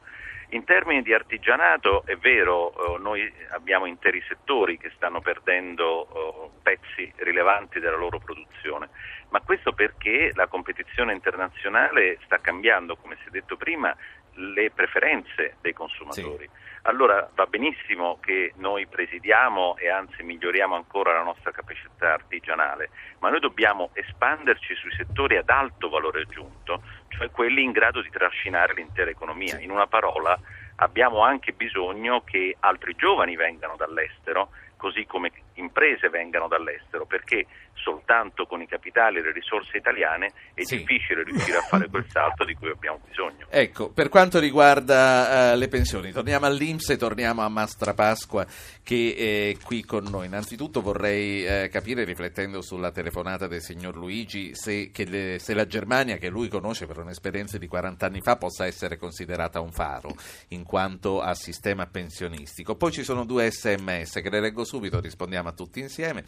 In 0.52 0.64
termini 0.64 1.02
di 1.02 1.12
artigianato 1.12 2.06
è 2.06 2.16
vero, 2.16 2.72
eh, 2.72 2.98
noi 3.00 3.30
abbiamo 3.50 3.84
interi 3.84 4.22
settori 4.26 4.78
che 4.78 4.90
stanno 4.96 5.20
perdendo 5.20 6.08
eh, 6.08 6.50
pezzi 6.62 7.12
rilevanti 7.16 7.80
della 7.80 7.98
loro 7.98 8.18
produzione, 8.18 8.88
ma 9.28 9.42
questo 9.42 9.74
perché 9.74 10.32
la 10.34 10.46
competizione 10.46 11.12
internazionale 11.12 12.18
sta 12.24 12.38
cambiando, 12.38 12.96
come 12.96 13.18
si 13.20 13.28
è 13.28 13.30
detto 13.30 13.58
prima, 13.58 13.94
le 14.38 14.70
preferenze 14.70 15.56
dei 15.60 15.72
consumatori. 15.72 16.48
Sì. 16.50 16.66
Allora 16.82 17.28
va 17.34 17.46
benissimo 17.46 18.18
che 18.20 18.52
noi 18.56 18.86
presidiamo 18.86 19.76
e 19.76 19.90
anzi 19.90 20.22
miglioriamo 20.22 20.74
ancora 20.74 21.12
la 21.12 21.22
nostra 21.22 21.50
capacità 21.50 22.14
artigianale, 22.14 22.90
ma 23.18 23.30
noi 23.30 23.40
dobbiamo 23.40 23.90
espanderci 23.92 24.74
sui 24.74 24.92
settori 24.92 25.36
ad 25.36 25.50
alto 25.50 25.88
valore 25.88 26.22
aggiunto, 26.22 26.82
cioè 27.08 27.30
quelli 27.30 27.62
in 27.62 27.72
grado 27.72 28.00
di 28.00 28.10
trascinare 28.10 28.74
l'intera 28.74 29.10
economia. 29.10 29.58
In 29.58 29.70
una 29.70 29.86
parola 29.86 30.38
abbiamo 30.76 31.20
anche 31.20 31.52
bisogno 31.52 32.22
che 32.24 32.56
altri 32.60 32.94
giovani 32.96 33.36
vengano 33.36 33.76
dall'estero, 33.76 34.50
così 34.76 35.04
come 35.04 35.32
imprese 35.58 36.08
vengano 36.08 36.48
dall'estero, 36.48 37.06
perché 37.06 37.46
soltanto 37.74 38.46
con 38.46 38.60
i 38.60 38.66
capitali 38.66 39.18
e 39.18 39.22
le 39.22 39.32
risorse 39.32 39.76
italiane 39.76 40.32
è 40.54 40.64
sì. 40.64 40.78
difficile 40.78 41.22
riuscire 41.22 41.58
a 41.58 41.62
fare 41.62 41.88
quel 41.88 42.04
salto 42.08 42.44
di 42.44 42.54
cui 42.54 42.70
abbiamo 42.70 43.00
bisogno. 43.06 43.46
Ecco, 43.50 43.90
per 43.90 44.08
quanto 44.08 44.38
riguarda 44.38 45.52
uh, 45.52 45.56
le 45.56 45.68
pensioni, 45.68 46.12
torniamo 46.12 46.46
all'Inps 46.46 46.90
e 46.90 46.96
torniamo 46.96 47.42
a 47.42 47.48
Mastra 47.48 47.94
Pasqua 47.94 48.46
che 48.82 49.54
è 49.58 49.64
qui 49.64 49.84
con 49.84 50.04
noi. 50.04 50.26
Innanzitutto 50.26 50.80
vorrei 50.80 51.44
uh, 51.44 51.68
capire, 51.70 52.04
riflettendo 52.04 52.62
sulla 52.62 52.90
telefonata 52.90 53.46
del 53.46 53.60
signor 53.60 53.96
Luigi, 53.96 54.54
se, 54.54 54.90
le, 54.94 55.38
se, 55.38 55.54
la 55.54 55.66
Germania, 55.66 56.16
che 56.16 56.28
lui 56.28 56.48
conosce 56.48 56.86
per 56.86 56.98
un'esperienza 56.98 57.58
di 57.58 57.66
40 57.66 58.06
anni 58.06 58.20
fa, 58.20 58.36
possa 58.36 58.66
essere 58.66 58.96
considerata 58.96 59.60
un 59.60 59.72
faro 59.72 60.14
in 60.48 60.64
quanto 60.64 61.20
a 61.20 61.34
sistema 61.34 61.86
pensionistico. 61.86 62.76
Poi 62.76 62.92
ci 62.92 63.04
sono 63.04 63.24
due 63.24 63.50
sms 63.50 64.20
che 64.22 64.30
le 64.30 64.40
leggo 64.40 64.64
subito, 64.64 65.00
rispondiamo 65.00 65.47
a 65.48 65.52
tutti 65.52 65.80
insieme. 65.80 66.24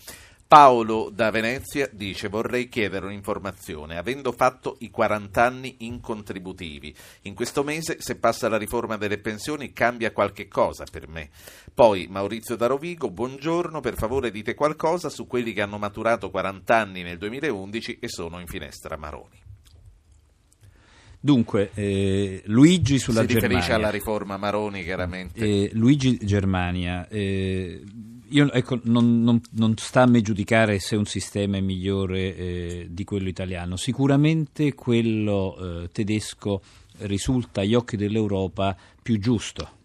Paolo 0.50 1.10
da 1.14 1.30
Venezia 1.30 1.88
dice 1.92 2.26
vorrei 2.26 2.68
chiedere 2.68 3.06
un'informazione, 3.06 3.96
avendo 3.96 4.32
fatto 4.32 4.78
i 4.80 4.90
40 4.90 5.44
anni 5.44 5.76
in 5.78 6.00
contributivi, 6.00 6.92
in 7.22 7.34
questo 7.34 7.62
mese 7.62 7.98
se 8.00 8.16
passa 8.16 8.48
la 8.48 8.56
riforma 8.56 8.96
delle 8.96 9.18
pensioni 9.18 9.72
cambia 9.72 10.10
qualche 10.10 10.48
cosa 10.48 10.86
per 10.90 11.06
me. 11.06 11.30
Poi 11.72 12.08
Maurizio 12.10 12.56
da 12.56 12.66
Rovigo, 12.66 13.10
buongiorno, 13.10 13.78
per 13.78 13.94
favore 13.94 14.32
dite 14.32 14.54
qualcosa 14.54 15.08
su 15.08 15.28
quelli 15.28 15.52
che 15.52 15.62
hanno 15.62 15.78
maturato 15.78 16.30
40 16.30 16.76
anni 16.76 17.04
nel 17.04 17.18
2011 17.18 17.98
e 18.00 18.08
sono 18.08 18.40
in 18.40 18.48
finestra 18.48 18.96
Maroni. 18.96 19.38
Dunque, 21.20 21.70
eh, 21.74 22.42
Luigi 22.46 22.98
sulla 22.98 23.20
si 23.20 23.26
Germania. 23.26 23.40
Si 23.40 23.46
riferisce 23.46 23.72
alla 23.72 23.90
riforma 23.90 24.36
Maroni, 24.36 24.82
chiaramente. 24.82 25.38
Eh, 25.38 25.70
Luigi 25.74 26.16
Germania. 26.16 27.06
Eh, 27.08 27.84
io, 28.30 28.50
ecco, 28.52 28.80
non, 28.84 29.22
non, 29.22 29.40
non, 29.52 29.76
sta 29.76 30.02
a 30.02 30.06
me 30.06 30.20
giudicare 30.22 30.78
se 30.78 30.96
un 30.96 31.06
sistema 31.06 31.56
è 31.56 31.60
migliore 31.60 32.36
eh, 32.36 32.86
di 32.90 33.04
quello 33.04 33.28
italiano. 33.28 33.76
Sicuramente 33.76 34.74
quello 34.74 35.56
eh, 35.82 35.88
tedesco 35.92 36.62
risulta 36.98 37.60
agli 37.60 37.74
occhi 37.74 37.96
dell'Europa 37.96 38.76
più 39.02 39.18
giusto 39.18 39.78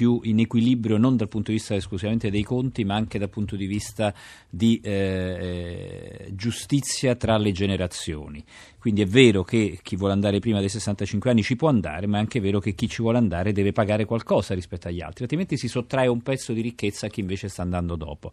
più 0.00 0.18
in 0.22 0.38
equilibrio 0.38 0.96
non 0.96 1.18
dal 1.18 1.28
punto 1.28 1.50
di 1.50 1.58
vista 1.58 1.74
esclusivamente 1.74 2.30
dei 2.30 2.42
conti, 2.42 2.86
ma 2.86 2.94
anche 2.94 3.18
dal 3.18 3.28
punto 3.28 3.54
di 3.54 3.66
vista 3.66 4.14
di 4.48 4.80
eh, 4.82 6.30
giustizia 6.32 7.16
tra 7.16 7.36
le 7.36 7.52
generazioni. 7.52 8.42
Quindi 8.78 9.02
è 9.02 9.06
vero 9.06 9.42
che 9.42 9.78
chi 9.82 9.96
vuole 9.96 10.14
andare 10.14 10.38
prima 10.38 10.60
dei 10.60 10.70
65 10.70 11.28
anni 11.28 11.42
ci 11.42 11.54
può 11.54 11.68
andare, 11.68 12.06
ma 12.06 12.16
è 12.16 12.20
anche 12.20 12.40
vero 12.40 12.60
che 12.60 12.72
chi 12.72 12.88
ci 12.88 13.02
vuole 13.02 13.18
andare 13.18 13.52
deve 13.52 13.72
pagare 13.72 14.06
qualcosa 14.06 14.54
rispetto 14.54 14.88
agli 14.88 15.02
altri, 15.02 15.24
altrimenti 15.24 15.58
si 15.58 15.68
sottrae 15.68 16.06
un 16.06 16.22
pezzo 16.22 16.54
di 16.54 16.62
ricchezza 16.62 17.04
a 17.04 17.10
chi 17.10 17.20
invece 17.20 17.48
sta 17.48 17.60
andando 17.60 17.94
dopo. 17.94 18.32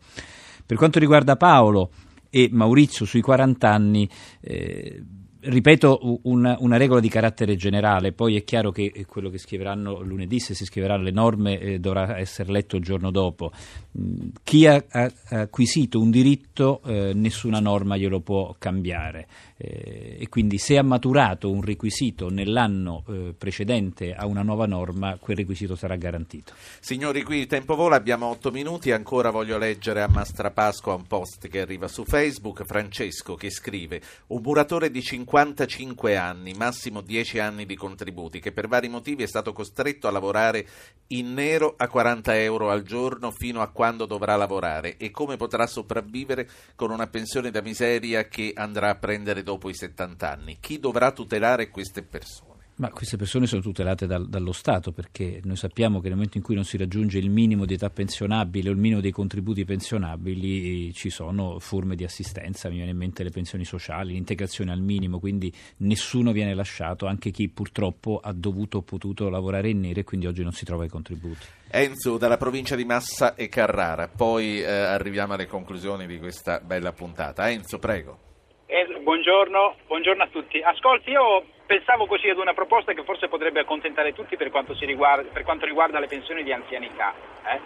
Per 0.66 0.78
quanto 0.78 1.00
riguarda 1.00 1.36
Paolo 1.36 1.90
e 2.30 2.48
Maurizio 2.50 3.06
sui 3.06 3.20
40 3.20 3.70
anni, 3.70 4.10
eh, 4.40 5.04
ripeto 5.50 6.20
una, 6.24 6.58
una, 6.60 6.78
regola 6.78 7.00
di 7.00 7.10
carattere 7.10 7.56
generale, 7.56 8.12
poi 8.12 8.36
è 8.36 8.44
chiaro 8.44 8.72
che 8.72 9.06
quello 9.08 9.30
che 9.30 9.38
scriveranno 9.38 10.02
lunedì, 10.02 10.40
se 10.40 10.54
si 10.54 10.66
scriveranno 10.66 11.04
le 11.04 11.12
norme, 11.12 11.60
eh, 11.60 11.80
dovrà 11.80 12.18
essere 12.18 12.52
letto 12.52 12.76
il 12.76 12.84
giorno 12.84 13.12
dopo. 13.12 13.52
Mm, 14.00 14.30
chi 14.44 14.66
ha, 14.66 14.84
ha 14.90 15.12
acquisito 15.30 16.00
un 16.00 16.12
diritto, 16.12 16.82
eh, 16.86 17.14
nessuna 17.14 17.60
norma 17.60 17.98
glielo 17.98 18.20
può 18.20 18.56
cambiare 18.58 19.28
eh, 19.58 20.18
e 20.20 20.30
quindi 20.30 20.58
se 20.58 20.78
ha 20.78 20.84
maturato 20.84 21.52
un 21.52 21.62
requisito 21.62 22.30
nell'anno 22.30 23.04
eh, 23.08 23.34
precedente 23.38 24.14
a 24.14 24.26
una 24.28 24.44
nuova 24.44 24.68
norma, 24.68 25.18
quel 25.20 25.38
requisito 25.38 25.76
sarà 25.76 25.96
garantito. 25.96 26.54
Signori, 26.80 27.24
qui 27.24 27.40
il 27.40 27.48
tempo 27.48 27.76
vola, 27.76 27.96
abbiamo 27.96 28.28
otto 28.28 28.52
minuti, 28.52 28.92
ancora 28.92 29.32
voglio 29.32 29.58
leggere 29.58 30.02
a 30.02 30.08
Mastrapasqua 30.08 30.94
un 30.94 31.08
post 31.08 31.48
che 31.48 31.62
arriva 31.62 31.88
su 31.88 32.04
Facebook, 32.06 32.66
Francesco 32.66 33.36
che 33.36 33.50
scrive, 33.50 34.02
un 34.28 34.42
muratore 34.42 34.92
di 34.92 35.02
55 35.02 36.16
anni, 36.16 36.54
massimo 36.54 37.02
10 37.02 37.40
anni 37.40 37.66
di 37.66 37.76
contributi, 37.76 38.40
che 38.40 38.52
per 38.52 38.68
vari 38.68 38.90
motivi 38.90 39.24
è 39.24 39.28
stato 39.28 39.54
costretto 39.54 40.08
a 40.08 40.12
lavorare 40.12 40.66
in 41.08 41.34
nero 41.34 41.74
a 41.78 41.88
40 41.88 42.38
euro 42.40 42.70
al 42.70 42.84
giorno 42.84 43.32
fino 43.32 43.62
a 43.62 43.70
quando 43.70 44.06
dovrà 44.06 44.36
lavorare 44.36 44.98
e 44.98 45.10
come 45.10 45.38
potrà 45.38 45.66
sopravvivere 45.66 46.50
con 46.76 46.92
una 46.92 47.08
pensione 47.08 47.50
da 47.50 47.62
miseria 47.62 48.28
che 48.28 48.52
andrà 48.54 48.90
a 48.90 48.96
prendere 48.96 49.44
dopo 49.48 49.70
i 49.70 49.74
70 49.74 50.30
anni. 50.30 50.58
Chi 50.60 50.78
dovrà 50.78 51.14
tutelare 51.14 51.70
queste 51.70 52.04
persone? 52.04 52.56
Ma 52.80 52.92
queste 52.92 53.16
persone 53.18 53.48
sono 53.48 53.62
tutelate 53.62 54.06
dal, 54.06 54.28
dallo 54.28 54.52
Stato 54.52 54.92
perché 54.92 55.40
noi 55.46 55.56
sappiamo 55.56 56.00
che 56.00 56.08
nel 56.10 56.16
momento 56.16 56.38
in 56.38 56.44
cui 56.44 56.54
non 56.54 56.64
si 56.64 56.78
raggiunge 56.78 57.18
il 57.18 57.30
minimo 57.30 57.66
di 57.66 57.74
età 57.74 57.90
pensionabile 57.90 58.70
o 58.70 58.72
il 58.74 58.78
minimo 58.78 59.00
dei 59.00 59.10
contributi 59.10 59.66
pensionabili 59.66 60.94
ci 60.94 61.10
sono 61.10 61.58
forme 61.60 61.96
di 61.96 62.04
assistenza, 62.04 62.70
mi 62.70 62.76
viene 62.76 62.92
in 62.92 62.98
mente 62.98 63.24
le 63.24 63.32
pensioni 63.32 63.66
sociali, 63.66 64.14
l'integrazione 64.14 64.72
al 64.72 64.82
minimo, 64.82 65.18
quindi 65.18 65.52
nessuno 65.78 66.32
viene 66.34 66.54
lasciato, 66.54 67.08
anche 67.08 67.32
chi 67.32 67.48
purtroppo 67.48 68.20
ha 68.22 68.32
dovuto 68.32 68.80
o 68.80 68.82
potuto 68.84 69.30
lavorare 69.30 69.70
in 69.70 69.80
nero 69.80 70.02
e 70.02 70.04
quindi 70.04 70.28
oggi 70.28 70.44
non 70.44 70.52
si 70.52 70.66
trova 70.66 70.86
i 70.86 70.90
contributi. 70.90 71.48
Enzo 71.70 72.18
dalla 72.18 72.38
provincia 72.38 72.76
di 72.76 72.86
Massa 72.86 73.34
e 73.34 73.48
Carrara, 73.48 74.08
poi 74.08 74.62
eh, 74.62 74.70
arriviamo 74.70 75.34
alle 75.34 75.48
conclusioni 75.48 76.06
di 76.06 76.20
questa 76.20 76.60
bella 76.60 76.92
puntata. 76.92 77.50
Enzo, 77.50 77.80
prego. 77.80 78.27
Eh, 78.70 78.86
buongiorno, 79.00 79.76
buongiorno, 79.88 80.24
a 80.24 80.28
tutti. 80.28 80.60
Ascolti, 80.60 81.12
io 81.12 81.42
pensavo 81.66 82.06
così 82.06 82.28
ad 82.28 82.38
una 82.38 82.54
proposta 82.54 82.92
che 82.92 83.02
forse 83.04 83.30
potrebbe 83.30 83.62
accontentare 83.62 84.12
tutti 84.12 84.36
per 84.36 84.52
quanto, 84.52 84.76
riguarda, 84.82 85.30
per 85.32 85.44
quanto 85.44 85.66
riguarda, 85.66 86.02
le 86.02 86.08
pensioni 86.08 86.44
di 86.44 86.52
anzianità. 86.52 87.14
Eh? 87.46 87.60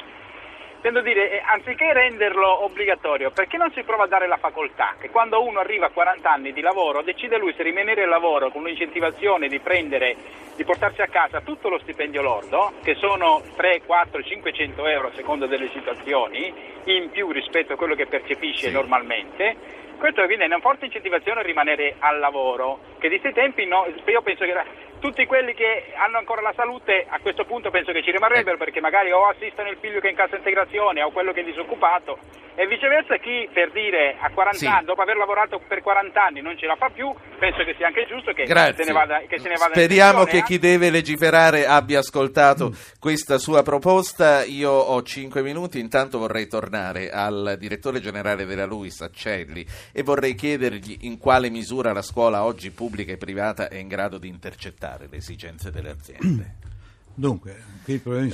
Intendo 0.75 1.01
dire, 1.01 1.31
eh, 1.31 1.41
anziché 1.43 1.91
renderlo 1.91 2.65
obbligatorio, 2.65 3.31
perché 3.31 3.57
non 3.57 3.71
si 3.71 3.81
prova 3.81 4.03
a 4.03 4.07
dare 4.07 4.27
la 4.27 4.37
facoltà 4.37 4.95
che 4.99 5.09
quando 5.09 5.43
uno 5.43 5.59
arriva 5.59 5.87
a 5.87 5.89
40 5.89 6.31
anni 6.31 6.53
di 6.53 6.61
lavoro 6.61 7.01
decide 7.01 7.39
lui 7.39 7.53
se 7.55 7.63
rimanere 7.63 8.03
al 8.03 8.09
lavoro 8.09 8.51
con 8.51 8.61
un'incentivazione 8.61 9.47
di 9.47 9.59
prendere, 9.59 10.15
di 10.55 10.63
portarsi 10.63 11.01
a 11.01 11.07
casa 11.07 11.41
tutto 11.41 11.69
lo 11.69 11.79
stipendio 11.79 12.21
lordo, 12.21 12.73
che 12.83 12.93
sono 12.93 13.41
3, 13.55 13.81
4, 13.87 14.21
500 14.21 14.85
euro 14.85 15.07
a 15.07 15.15
seconda 15.15 15.47
delle 15.47 15.71
situazioni, 15.73 16.53
in 16.85 17.09
più 17.09 17.31
rispetto 17.31 17.73
a 17.73 17.75
quello 17.75 17.95
che 17.95 18.05
percepisce 18.05 18.67
sì. 18.67 18.71
normalmente, 18.71 19.81
questo 20.01 20.25
viene 20.25 20.45
una 20.45 20.57
forte 20.59 20.85
incentivazione 20.85 21.41
a 21.41 21.43
rimanere 21.43 21.93
al 21.99 22.17
lavoro, 22.17 22.79
che 22.97 23.07
di 23.07 23.19
questi 23.19 23.39
tempi 23.39 23.67
no, 23.67 23.85
io 23.85 24.21
penso 24.23 24.43
che 24.45 24.53
tutti 24.99 25.27
quelli 25.27 25.53
che 25.53 25.93
hanno 25.95 26.17
ancora 26.17 26.41
la 26.41 26.53
salute 26.55 27.05
a 27.07 27.19
questo 27.19 27.45
punto 27.45 27.69
penso 27.69 27.91
che 27.91 28.01
ci 28.01 28.09
rimarrebbero 28.09 28.57
perché 28.57 28.81
magari 28.81 29.11
o 29.11 29.27
assistono 29.27 29.69
il 29.69 29.77
figlio 29.79 29.99
che 29.99 30.07
è 30.07 30.09
in 30.09 30.15
cassa 30.15 30.37
integrazione 30.37 31.03
o 31.03 31.11
quello 31.11 31.31
che 31.33 31.41
è 31.41 31.43
disoccupato 31.43 32.17
e 32.55 32.67
viceversa 32.67 33.17
chi 33.17 33.49
per 33.53 33.71
dire 33.71 34.17
a 34.19 34.29
40 34.29 34.57
sì. 34.57 34.65
anni, 34.65 34.85
dopo 34.85 35.01
aver 35.01 35.15
lavorato 35.15 35.61
per 35.67 35.81
40 35.81 36.23
anni 36.23 36.41
non 36.41 36.57
ce 36.57 36.65
la 36.65 36.75
fa 36.75 36.89
più, 36.89 37.13
penso 37.39 37.63
che 37.63 37.75
sia 37.77 37.87
anche 37.87 38.05
giusto 38.07 38.33
che 38.33 38.45
se 38.45 38.53
ne 38.53 38.91
vada, 38.91 39.21
che 39.27 39.39
se 39.39 39.49
ne 39.49 39.55
vada 39.55 39.73
Speriamo 39.73 40.23
che 40.25 40.43
chi 40.43 40.59
deve 40.59 40.89
legiferare 40.89 41.65
abbia 41.65 41.99
ascoltato 41.99 42.69
mm. 42.69 42.73
questa 42.99 43.37
sua 43.37 43.63
proposta. 43.63 44.43
Io 44.43 44.71
ho 44.71 45.01
5 45.01 45.41
minuti, 45.41 45.79
intanto 45.79 46.17
vorrei 46.17 46.47
tornare 46.47 47.09
al 47.09 47.55
direttore 47.57 47.99
generale 47.99 48.45
della 48.45 48.65
LUIS, 48.65 49.01
Accelli, 49.01 49.65
e 49.91 50.03
vorrei 50.03 50.35
chiedergli 50.35 50.99
in 51.01 51.17
quale 51.17 51.49
misura 51.49 51.93
la 51.93 52.01
scuola 52.01 52.43
oggi 52.43 52.71
pubblica 52.71 53.11
e 53.11 53.17
privata 53.17 53.69
è 53.69 53.77
in 53.77 53.87
grado 53.87 54.17
di 54.17 54.27
intercettare 54.27 55.07
le 55.09 55.17
esigenze 55.17 55.71
delle 55.71 55.89
aziende. 55.89 56.69
Dunque. 57.15 57.69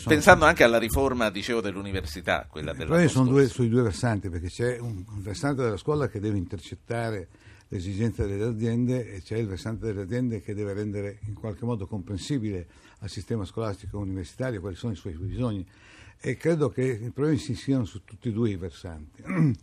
Pensando 0.05 0.45
anche 0.45 0.63
alla 0.63 0.78
riforma, 0.78 1.30
dicevo, 1.30 1.61
dell'università, 1.61 2.45
quella 2.49 2.71
I 2.71 2.73
della 2.73 2.86
problemi 2.86 3.09
sono 3.09 3.30
due, 3.30 3.47
sui 3.47 3.69
due 3.69 3.82
versanti, 3.82 4.30
perché 4.30 4.49
c'è 4.49 4.78
un, 4.78 5.03
un 5.07 5.21
versante 5.21 5.63
della 5.63 5.78
scuola 5.78 6.07
che 6.07 6.19
deve 6.19 6.38
intercettare 6.38 7.28
le 7.69 7.78
esigenze 7.78 8.25
delle 8.25 8.45
aziende 8.45 9.13
e 9.13 9.21
c'è 9.21 9.38
il 9.38 9.47
versante 9.47 9.88
delle 9.88 10.01
aziende 10.01 10.41
che 10.41 10.53
deve 10.53 10.73
rendere 10.73 11.19
in 11.28 11.34
qualche 11.34 11.65
modo 11.65 11.86
comprensibile 11.86 12.67
al 12.99 13.09
sistema 13.09 13.45
scolastico 13.45 13.97
universitario 13.99 14.59
quali 14.61 14.75
sono 14.75 14.93
i 14.93 14.95
suoi 14.95 15.13
bisogni. 15.13 15.65
E 16.19 16.36
credo 16.36 16.69
che 16.69 16.84
i 16.84 17.09
problemi 17.11 17.38
si 17.38 17.55
siano 17.55 17.86
su 17.86 18.03
tutti 18.03 18.30
e 18.30 18.32
due 18.32 18.49
i 18.49 18.55
versanti, 18.55 19.23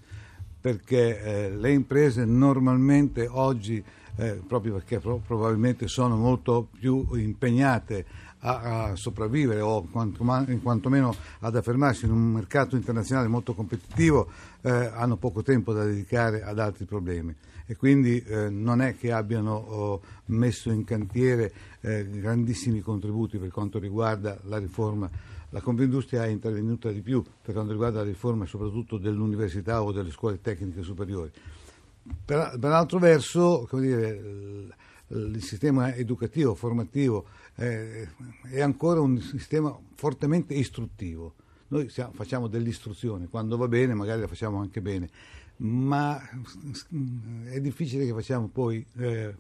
perché 0.61 1.21
eh, 1.21 1.51
le 1.57 1.73
imprese 1.73 2.25
normalmente 2.25 3.27
oggi, 3.27 3.83
eh, 4.17 4.41
proprio 4.47 4.75
perché 4.75 5.01
pro- 5.01 5.21
probabilmente 5.27 5.89
sono 5.89 6.17
molto 6.17 6.69
più 6.79 7.07
impegnate 7.15 8.07
a, 8.45 8.84
a 8.84 8.97
sopravvivere 8.97 9.61
o 9.61 9.82
quanto, 9.90 10.24
quantomeno 10.62 11.14
ad 11.40 11.57
affermarsi 11.57 12.05
in 12.05 12.12
un 12.12 12.32
mercato 12.32 12.76
internazionale 12.76 13.28
molto 13.28 13.55
competitivo, 13.55 14.28
eh, 14.61 14.70
hanno 14.70 15.16
poco 15.16 15.42
tempo 15.42 15.72
da 15.72 15.84
dedicare 15.84 16.42
ad 16.42 16.59
altri 16.59 16.84
problemi 16.84 17.34
e 17.66 17.76
quindi 17.76 18.22
eh, 18.22 18.51
non 18.51 18.82
è 18.82 18.97
che 18.97 19.11
abbiano 19.11 19.55
oh, 19.55 20.01
messo 20.26 20.70
in 20.70 20.84
cantiere 20.84 21.53
eh, 21.80 22.07
grandissimi 22.09 22.80
contributi 22.80 23.38
per 23.38 23.51
quanto 23.51 23.78
riguarda 23.78 24.38
la 24.45 24.59
riforma. 24.59 25.11
La 25.51 25.61
Confindustria 25.61 26.24
è 26.24 26.28
intervenuta 26.28 26.90
di 26.90 27.01
più 27.01 27.22
per 27.40 27.55
quanto 27.55 27.72
riguarda 27.72 28.01
la 28.01 28.07
riforma 28.07 28.45
soprattutto 28.45 28.99
dell'università 28.99 29.82
o 29.82 29.92
delle 29.92 30.11
scuole 30.11 30.40
tecniche 30.40 30.82
superiori. 30.82 31.30
Per, 32.24 32.57
per 32.61 32.70
altro 32.72 32.99
verso, 32.99 33.66
dire, 33.72 34.09
il, 34.09 34.74
il 35.09 35.42
sistema 35.42 35.95
educativo, 35.95 36.55
formativo 36.55 37.26
eh, 37.57 38.09
è 38.51 38.61
ancora 38.61 39.01
un 39.01 39.21
sistema 39.21 39.77
fortemente 39.95 40.55
istruttivo. 40.55 41.35
Noi 41.69 41.89
siamo, 41.89 42.13
facciamo 42.13 42.47
dell'istruzione, 42.47 43.29
quando 43.29 43.57
va 43.57 43.69
bene 43.69 43.95
magari 43.95 44.21
la 44.21 44.29
facciamo 44.29 44.61
anche 44.61 44.81
bene, 44.81 45.09
ma 45.57 46.21
è 47.45 47.61
difficile 47.61 48.05
che 48.05 48.13
facciamo 48.13 48.49
poi 48.49 48.85
eh, 48.99 49.35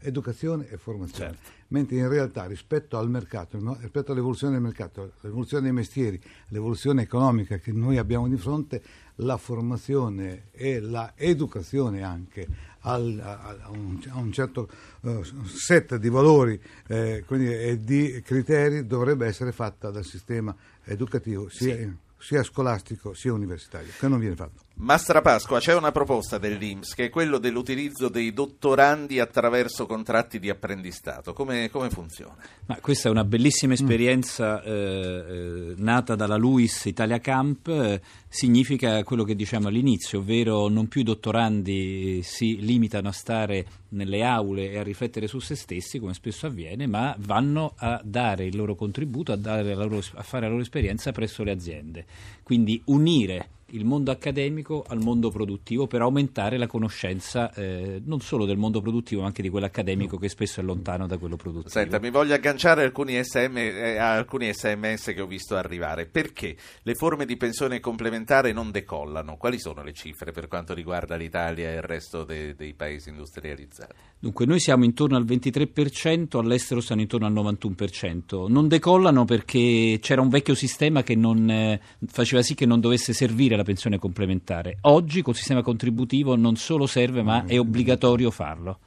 educazione 0.00 0.68
e 0.68 0.76
formazione, 0.76 1.34
certo. 1.34 1.50
mentre 1.68 1.96
in 1.96 2.08
realtà 2.08 2.46
rispetto 2.46 2.98
al 2.98 3.08
mercato, 3.08 3.58
no? 3.58 3.76
rispetto 3.80 4.12
all'evoluzione 4.12 4.54
del 4.54 4.62
mercato, 4.62 5.12
all'evoluzione 5.20 5.64
dei 5.64 5.72
mestieri, 5.72 6.20
l'evoluzione 6.48 7.02
economica 7.02 7.58
che 7.58 7.72
noi 7.72 7.96
abbiamo 7.96 8.28
di 8.28 8.36
fronte, 8.36 8.82
la 9.20 9.36
formazione 9.38 10.50
e 10.52 10.80
l'educazione 10.80 12.02
anche 12.02 12.46
al, 12.86 13.20
a, 13.20 13.70
un, 13.70 14.00
a, 14.08 14.18
un, 14.18 14.32
certo 14.32 14.68
uh, 15.00 15.22
set 15.44 15.96
di 15.96 16.08
valori 16.08 16.60
eh, 16.86 17.24
quindi, 17.26 17.52
e 17.52 17.78
di 17.80 18.22
criteri 18.24 18.86
dovrebbe 18.86 19.26
essere 19.26 19.52
fatta 19.52 19.90
dal 19.90 20.04
sistema 20.04 20.54
educativo 20.84 21.48
sia, 21.48 21.76
sì. 21.76 21.92
sia 22.18 22.42
scolastico 22.42 23.12
sia 23.12 23.32
universitario, 23.32 23.92
che 23.98 24.08
non 24.08 24.18
viene 24.18 24.36
fatto. 24.36 24.65
Mastra 24.78 25.22
Pasqua, 25.22 25.58
c'è 25.58 25.74
una 25.74 25.90
proposta 25.90 26.36
dell'Inps 26.36 26.94
che 26.94 27.06
è 27.06 27.08
quello 27.08 27.38
dell'utilizzo 27.38 28.10
dei 28.10 28.34
dottorandi 28.34 29.20
attraverso 29.20 29.86
contratti 29.86 30.38
di 30.38 30.50
apprendistato. 30.50 31.32
Come, 31.32 31.70
come 31.70 31.88
funziona? 31.88 32.36
Ma 32.66 32.78
questa 32.82 33.08
è 33.08 33.10
una 33.10 33.24
bellissima 33.24 33.72
esperienza 33.72 34.60
mm. 34.60 34.66
eh, 34.66 34.70
eh, 34.70 35.74
nata 35.78 36.14
dalla 36.14 36.36
LUIS 36.36 36.84
Italia 36.84 37.18
Camp. 37.20 37.68
Eh, 37.68 38.02
significa 38.28 39.02
quello 39.02 39.24
che 39.24 39.34
diciamo 39.34 39.68
all'inizio, 39.68 40.18
ovvero 40.18 40.68
non 40.68 40.88
più 40.88 41.00
i 41.00 41.04
dottorandi 41.04 42.20
si 42.22 42.58
limitano 42.60 43.08
a 43.08 43.12
stare 43.12 43.66
nelle 43.88 44.22
aule 44.24 44.72
e 44.72 44.78
a 44.78 44.82
riflettere 44.82 45.26
su 45.26 45.38
se 45.38 45.54
stessi, 45.54 45.98
come 45.98 46.12
spesso 46.12 46.48
avviene, 46.48 46.86
ma 46.86 47.16
vanno 47.20 47.72
a 47.76 47.98
dare 48.04 48.44
il 48.44 48.54
loro 48.54 48.74
contributo, 48.74 49.32
a, 49.32 49.36
loro, 49.36 50.02
a 50.16 50.22
fare 50.22 50.44
la 50.44 50.50
loro 50.50 50.60
esperienza 50.60 51.12
presso 51.12 51.42
le 51.44 51.52
aziende. 51.52 52.04
Quindi 52.42 52.82
unire 52.84 53.54
il 53.70 53.84
mondo 53.84 54.10
accademico 54.10 54.84
al 54.86 54.98
mondo 54.98 55.30
produttivo 55.30 55.86
per 55.86 56.00
aumentare 56.00 56.56
la 56.56 56.66
conoscenza 56.66 57.52
eh, 57.54 58.00
non 58.04 58.20
solo 58.20 58.44
del 58.44 58.56
mondo 58.56 58.80
produttivo 58.80 59.22
ma 59.22 59.26
anche 59.26 59.42
di 59.42 59.48
quello 59.48 59.66
accademico 59.66 60.18
che 60.18 60.28
spesso 60.28 60.60
è 60.60 60.62
lontano 60.62 61.06
da 61.06 61.18
quello 61.18 61.36
produttivo. 61.36 61.70
Senta, 61.70 61.98
mi 61.98 62.10
voglio 62.10 62.34
agganciare 62.34 62.84
alcuni 62.84 63.22
SM, 63.22 63.56
eh, 63.56 63.96
a 63.96 64.14
alcuni 64.14 64.52
sms 64.52 65.12
che 65.14 65.20
ho 65.20 65.26
visto 65.26 65.56
arrivare. 65.56 66.06
Perché 66.06 66.56
le 66.82 66.94
forme 66.94 67.24
di 67.24 67.36
pensione 67.36 67.80
complementare 67.80 68.52
non 68.52 68.70
decollano? 68.70 69.36
Quali 69.36 69.58
sono 69.58 69.82
le 69.82 69.92
cifre 69.92 70.30
per 70.30 70.46
quanto 70.46 70.74
riguarda 70.74 71.16
l'Italia 71.16 71.70
e 71.70 71.74
il 71.74 71.82
resto 71.82 72.24
de, 72.24 72.54
dei 72.54 72.74
paesi 72.74 73.08
industrializzati? 73.08 73.94
Dunque 74.18 74.46
noi 74.46 74.60
siamo 74.60 74.84
intorno 74.84 75.16
al 75.16 75.24
23%, 75.24 76.38
all'estero 76.38 76.80
stanno 76.80 77.02
intorno 77.02 77.26
al 77.26 77.32
91%. 77.32 78.48
Non 78.48 78.66
decollano 78.66 79.24
perché 79.24 79.98
c'era 80.00 80.22
un 80.22 80.30
vecchio 80.30 80.54
sistema 80.54 81.02
che 81.02 81.14
non, 81.14 81.48
eh, 81.50 81.80
faceva 82.06 82.40
sì 82.42 82.54
che 82.54 82.64
non 82.64 82.80
dovesse 82.80 83.12
servire 83.12 83.56
la 83.56 83.62
pensione 83.62 83.98
complementare. 83.98 84.78
Oggi 84.82 85.20
col 85.20 85.34
sistema 85.34 85.62
contributivo 85.62 86.34
non 86.34 86.56
solo 86.56 86.86
serve, 86.86 87.22
ma 87.22 87.44
è 87.44 87.58
obbligatorio 87.58 88.30
farlo. 88.30 88.78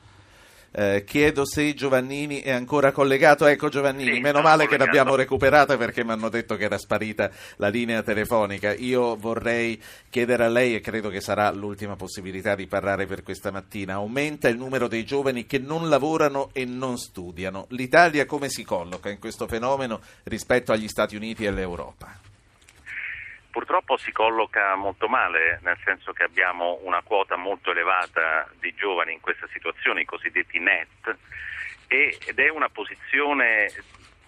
Eh, 0.71 1.03
chiedo 1.05 1.45
se 1.45 1.73
Giovannini 1.73 2.41
è 2.41 2.51
ancora 2.51 2.91
collegato. 2.91 3.45
Ecco 3.45 3.69
Giovannini, 3.69 4.15
sì, 4.15 4.19
meno 4.19 4.41
male 4.41 4.67
che 4.67 4.77
l'abbiamo 4.77 5.15
recuperata 5.15 5.77
perché 5.77 6.03
mi 6.03 6.11
hanno 6.11 6.29
detto 6.29 6.55
che 6.55 6.65
era 6.65 6.77
sparita 6.77 7.29
la 7.57 7.69
linea 7.69 8.03
telefonica. 8.03 8.73
Io 8.73 9.15
vorrei 9.15 9.81
chiedere 10.09 10.45
a 10.45 10.49
lei, 10.49 10.75
e 10.75 10.79
credo 10.79 11.09
che 11.09 11.21
sarà 11.21 11.51
l'ultima 11.51 11.95
possibilità 11.95 12.55
di 12.55 12.67
parlare 12.67 13.05
per 13.05 13.23
questa 13.23 13.51
mattina, 13.51 13.93
aumenta 13.93 14.47
il 14.47 14.57
numero 14.57 14.87
dei 14.87 15.05
giovani 15.05 15.45
che 15.45 15.57
non 15.57 15.89
lavorano 15.89 16.49
e 16.53 16.65
non 16.65 16.97
studiano. 16.97 17.65
L'Italia 17.69 18.25
come 18.25 18.49
si 18.49 18.63
colloca 18.63 19.09
in 19.09 19.19
questo 19.19 19.47
fenomeno 19.47 20.01
rispetto 20.23 20.71
agli 20.71 20.87
Stati 20.87 21.15
Uniti 21.15 21.45
e 21.45 21.47
all'Europa? 21.47 22.28
Purtroppo 23.59 23.97
si 23.97 24.13
colloca 24.13 24.73
molto 24.75 25.09
male, 25.09 25.59
nel 25.63 25.77
senso 25.83 26.13
che 26.13 26.23
abbiamo 26.23 26.79
una 26.83 27.01
quota 27.01 27.35
molto 27.35 27.71
elevata 27.71 28.49
di 28.57 28.73
giovani 28.73 29.11
in 29.11 29.19
questa 29.19 29.49
situazione, 29.51 29.99
i 29.99 30.05
cosiddetti 30.05 30.59
net, 30.59 31.17
ed 31.87 32.39
è 32.39 32.47
una 32.47 32.69
posizione 32.69 33.69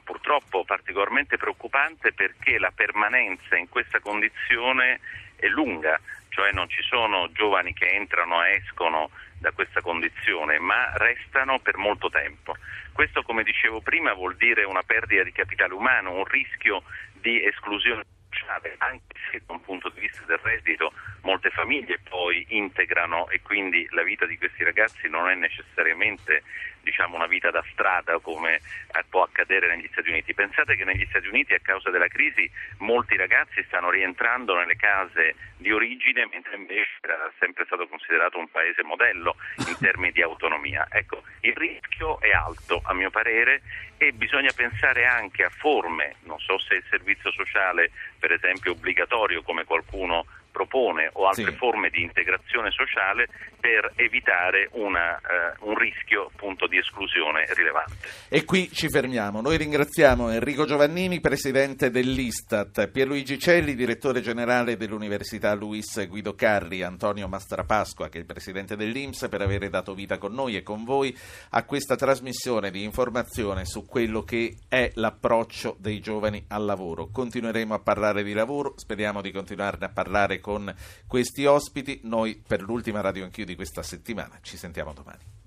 purtroppo 0.04 0.66
particolarmente 0.66 1.38
preoccupante 1.38 2.12
perché 2.12 2.60
la 2.60 2.74
permanenza 2.76 3.56
in 3.56 3.70
questa 3.70 4.02
condizione 4.02 5.00
è 5.38 5.48
lunga, 5.48 5.98
cioè 6.28 6.52
non 6.52 6.68
ci 6.68 6.82
sono 6.82 7.32
giovani 7.32 7.74
che 7.74 7.86
entrano 7.86 8.44
e 8.44 8.56
escono 8.56 9.12
da 9.40 9.52
questa 9.54 9.80
condizione, 9.80 10.60
ma 10.60 10.92
restano 10.98 11.60
per 11.60 11.78
molto 11.78 12.10
tempo. 12.10 12.58
Questo, 12.92 13.24
come 13.24 13.44
dicevo 13.44 13.80
prima, 13.80 14.12
vuol 14.12 14.36
dire 14.36 14.66
una 14.66 14.84
perdita 14.84 15.24
di 15.24 15.32
capitale 15.32 15.74
umano, 15.74 16.12
un 16.12 16.26
rischio 16.26 16.84
di 17.14 17.42
esclusione 17.46 18.04
sociale, 18.42 18.76
anche 18.80 19.16
se 19.30 19.42
da 19.46 19.54
un 19.54 19.62
punto 19.62 19.89
di 19.89 20.02
vista 20.02 20.24
del 20.26 20.39
reddito 20.42 20.92
molte 21.22 21.50
famiglie 21.52 22.00
poi 22.10 22.46
integrano 22.50 23.30
e 23.30 23.42
quindi 23.42 23.88
la 23.92 24.04
vita 24.04 24.26
di 24.26 24.38
questi 24.38 24.64
ragazzi 24.64 25.08
non 25.08 25.30
è 25.30 25.36
necessariamente 25.36 26.44
diciamo, 26.82 27.16
una 27.16 27.28
vita 27.28 27.52
da 27.52 27.64
strada 27.72 28.20
come 28.20 28.56
eh, 28.56 29.04
può 29.10 29.24
accadere 29.24 29.68
negli 29.68 29.88
Stati 29.92 30.10
Uniti. 30.10 30.34
Pensate 30.34 30.76
che 30.76 30.84
negli 30.84 31.06
Stati 31.10 31.28
Uniti 31.28 31.54
a 31.54 31.60
causa 31.62 31.90
della 31.90 32.08
crisi 32.08 32.50
molti 32.78 33.16
ragazzi 33.16 33.64
stanno 33.68 33.90
rientrando 33.90 34.56
nelle 34.56 34.76
case 34.76 35.36
di 35.58 35.72
origine 35.72 36.28
mentre 36.32 36.56
invece 36.56 36.90
era 37.02 37.32
sempre 37.40 37.66
stato 37.66 37.88
considerato 37.88 38.38
un 38.38 38.50
paese 38.50 38.84
modello 38.84 39.36
in 39.68 39.78
termini 39.80 40.12
di 40.12 40.22
autonomia. 40.22 40.88
Ecco, 40.90 41.24
il 41.42 41.56
rischio 41.56 42.20
è 42.20 42.32
alto 42.32 42.82
a 42.84 42.94
mio 42.94 43.10
parere 43.10 43.62
e 43.98 44.12
bisogna 44.14 44.52
pensare 44.56 45.06
anche 45.06 45.44
a 45.44 45.50
forme, 45.50 46.16
non 46.24 46.40
so 46.40 46.58
se 46.58 46.76
il 46.76 46.84
servizio 46.90 47.32
sociale 47.32 47.92
per 48.18 48.32
esempio 48.32 48.72
obbligatorio 48.72 49.44
come 49.44 49.64
qualcuno 49.64 50.26
propone 50.52 51.10
o 51.14 51.28
altre 51.28 51.52
sì. 51.52 51.58
forme 51.58 51.89
di 51.89 52.02
integrazione 52.02 52.72
sociale 52.72 53.28
per 53.60 53.93
evitare 53.95 54.70
una, 54.74 55.18
eh, 55.18 55.56
un 55.62 55.78
rischio 55.78 56.30
appunto 56.34 56.68
di 56.68 56.78
esclusione 56.78 57.45
rilevante. 57.54 57.95
E 58.28 58.43
qui 58.43 58.70
ci 58.72 58.89
fermiamo. 58.89 59.39
Noi 59.39 59.58
ringraziamo 59.58 60.30
Enrico 60.30 60.66
Giovannini, 60.66 61.22
presidente 61.22 61.89
dell'Istat, 61.89 62.89
Pierluigi 62.89 63.39
Celli, 63.39 63.76
direttore 63.76 64.22
generale 64.22 64.78
dell'Università 64.78 65.54
Luis 65.54 66.08
Guido 66.08 66.34
Carri, 66.34 66.84
Antonio 66.84 67.28
Mastrapasqua, 67.28 68.10
che 68.10 68.18
è 68.18 68.22
il 68.22 68.28
presidente 68.28 68.76
dell'Inps, 68.76 69.28
per 69.30 69.41
aver 69.41 69.70
dato 69.70 69.93
vita 69.93 70.18
con 70.18 70.34
noi 70.34 70.58
e 70.58 70.64
con 70.64 70.84
voi 70.84 71.16
a 71.52 71.64
questa 71.64 71.95
trasmissione 71.95 72.72
di 72.72 72.84
informazione 72.84 73.66
su 73.66 73.86
quello 73.86 74.24
che 74.24 74.58
è 74.68 74.91
l'approccio 74.95 75.76
dei 75.80 75.99
giovani 76.02 76.43
al 76.49 76.66
lavoro. 76.66 77.10
Continueremo 77.12 77.74
a 77.74 77.80
parlare 77.80 78.24
di 78.24 78.34
lavoro, 78.34 78.74
speriamo 78.76 79.22
di 79.22 79.32
continuarne 79.32 79.86
a 79.86 79.89
parlare 79.89 80.39
con 80.42 80.74
questi 81.08 81.46
ospiti. 81.46 82.02
Noi 82.04 82.42
per 82.46 82.62
l'ultima 82.62 83.00
Radio 83.00 83.24
Anch'io 83.24 83.46
di 83.46 83.56
questa 83.56 83.84
settimana 83.84 84.39
ci 84.42 84.58
sentiamo 84.58 84.92
domani. 84.92 85.39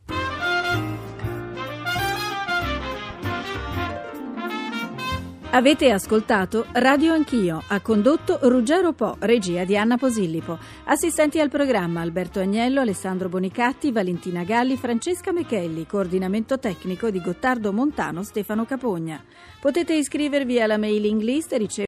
Avete 5.55 5.93
ascoltato 5.93 6.67
Radio 6.73 7.13
Anch'io, 7.13 7.63
ha 7.69 7.81
condotto 7.81 8.41
Ruggero 8.43 8.93
Po, 8.93 9.15
regia 9.21 9.63
di 9.63 9.77
Anna 9.77 9.97
Posillipo. 9.97 10.59
Assistenti 10.87 11.39
al 11.39 11.49
programma 11.49 12.01
Alberto 12.01 12.41
Agnello, 12.41 12.81
Alessandro 12.81 13.29
Bonicatti, 13.29 13.93
Valentina 13.93 14.43
Galli, 14.43 14.77
Francesca 14.77 15.31
Mechelli, 15.31 15.87
coordinamento 15.87 16.59
tecnico 16.59 17.09
di 17.09 17.21
Gottardo 17.21 17.73
Montano, 17.73 18.25
Stefano 18.25 18.65
Capogna. 18.65 19.23
Potete 19.61 19.95
iscrivervi 19.95 20.61
alla 20.61 20.77
mailing 20.77 21.23
list 21.23 21.53
e 21.53 21.59
ricevere 21.59 21.83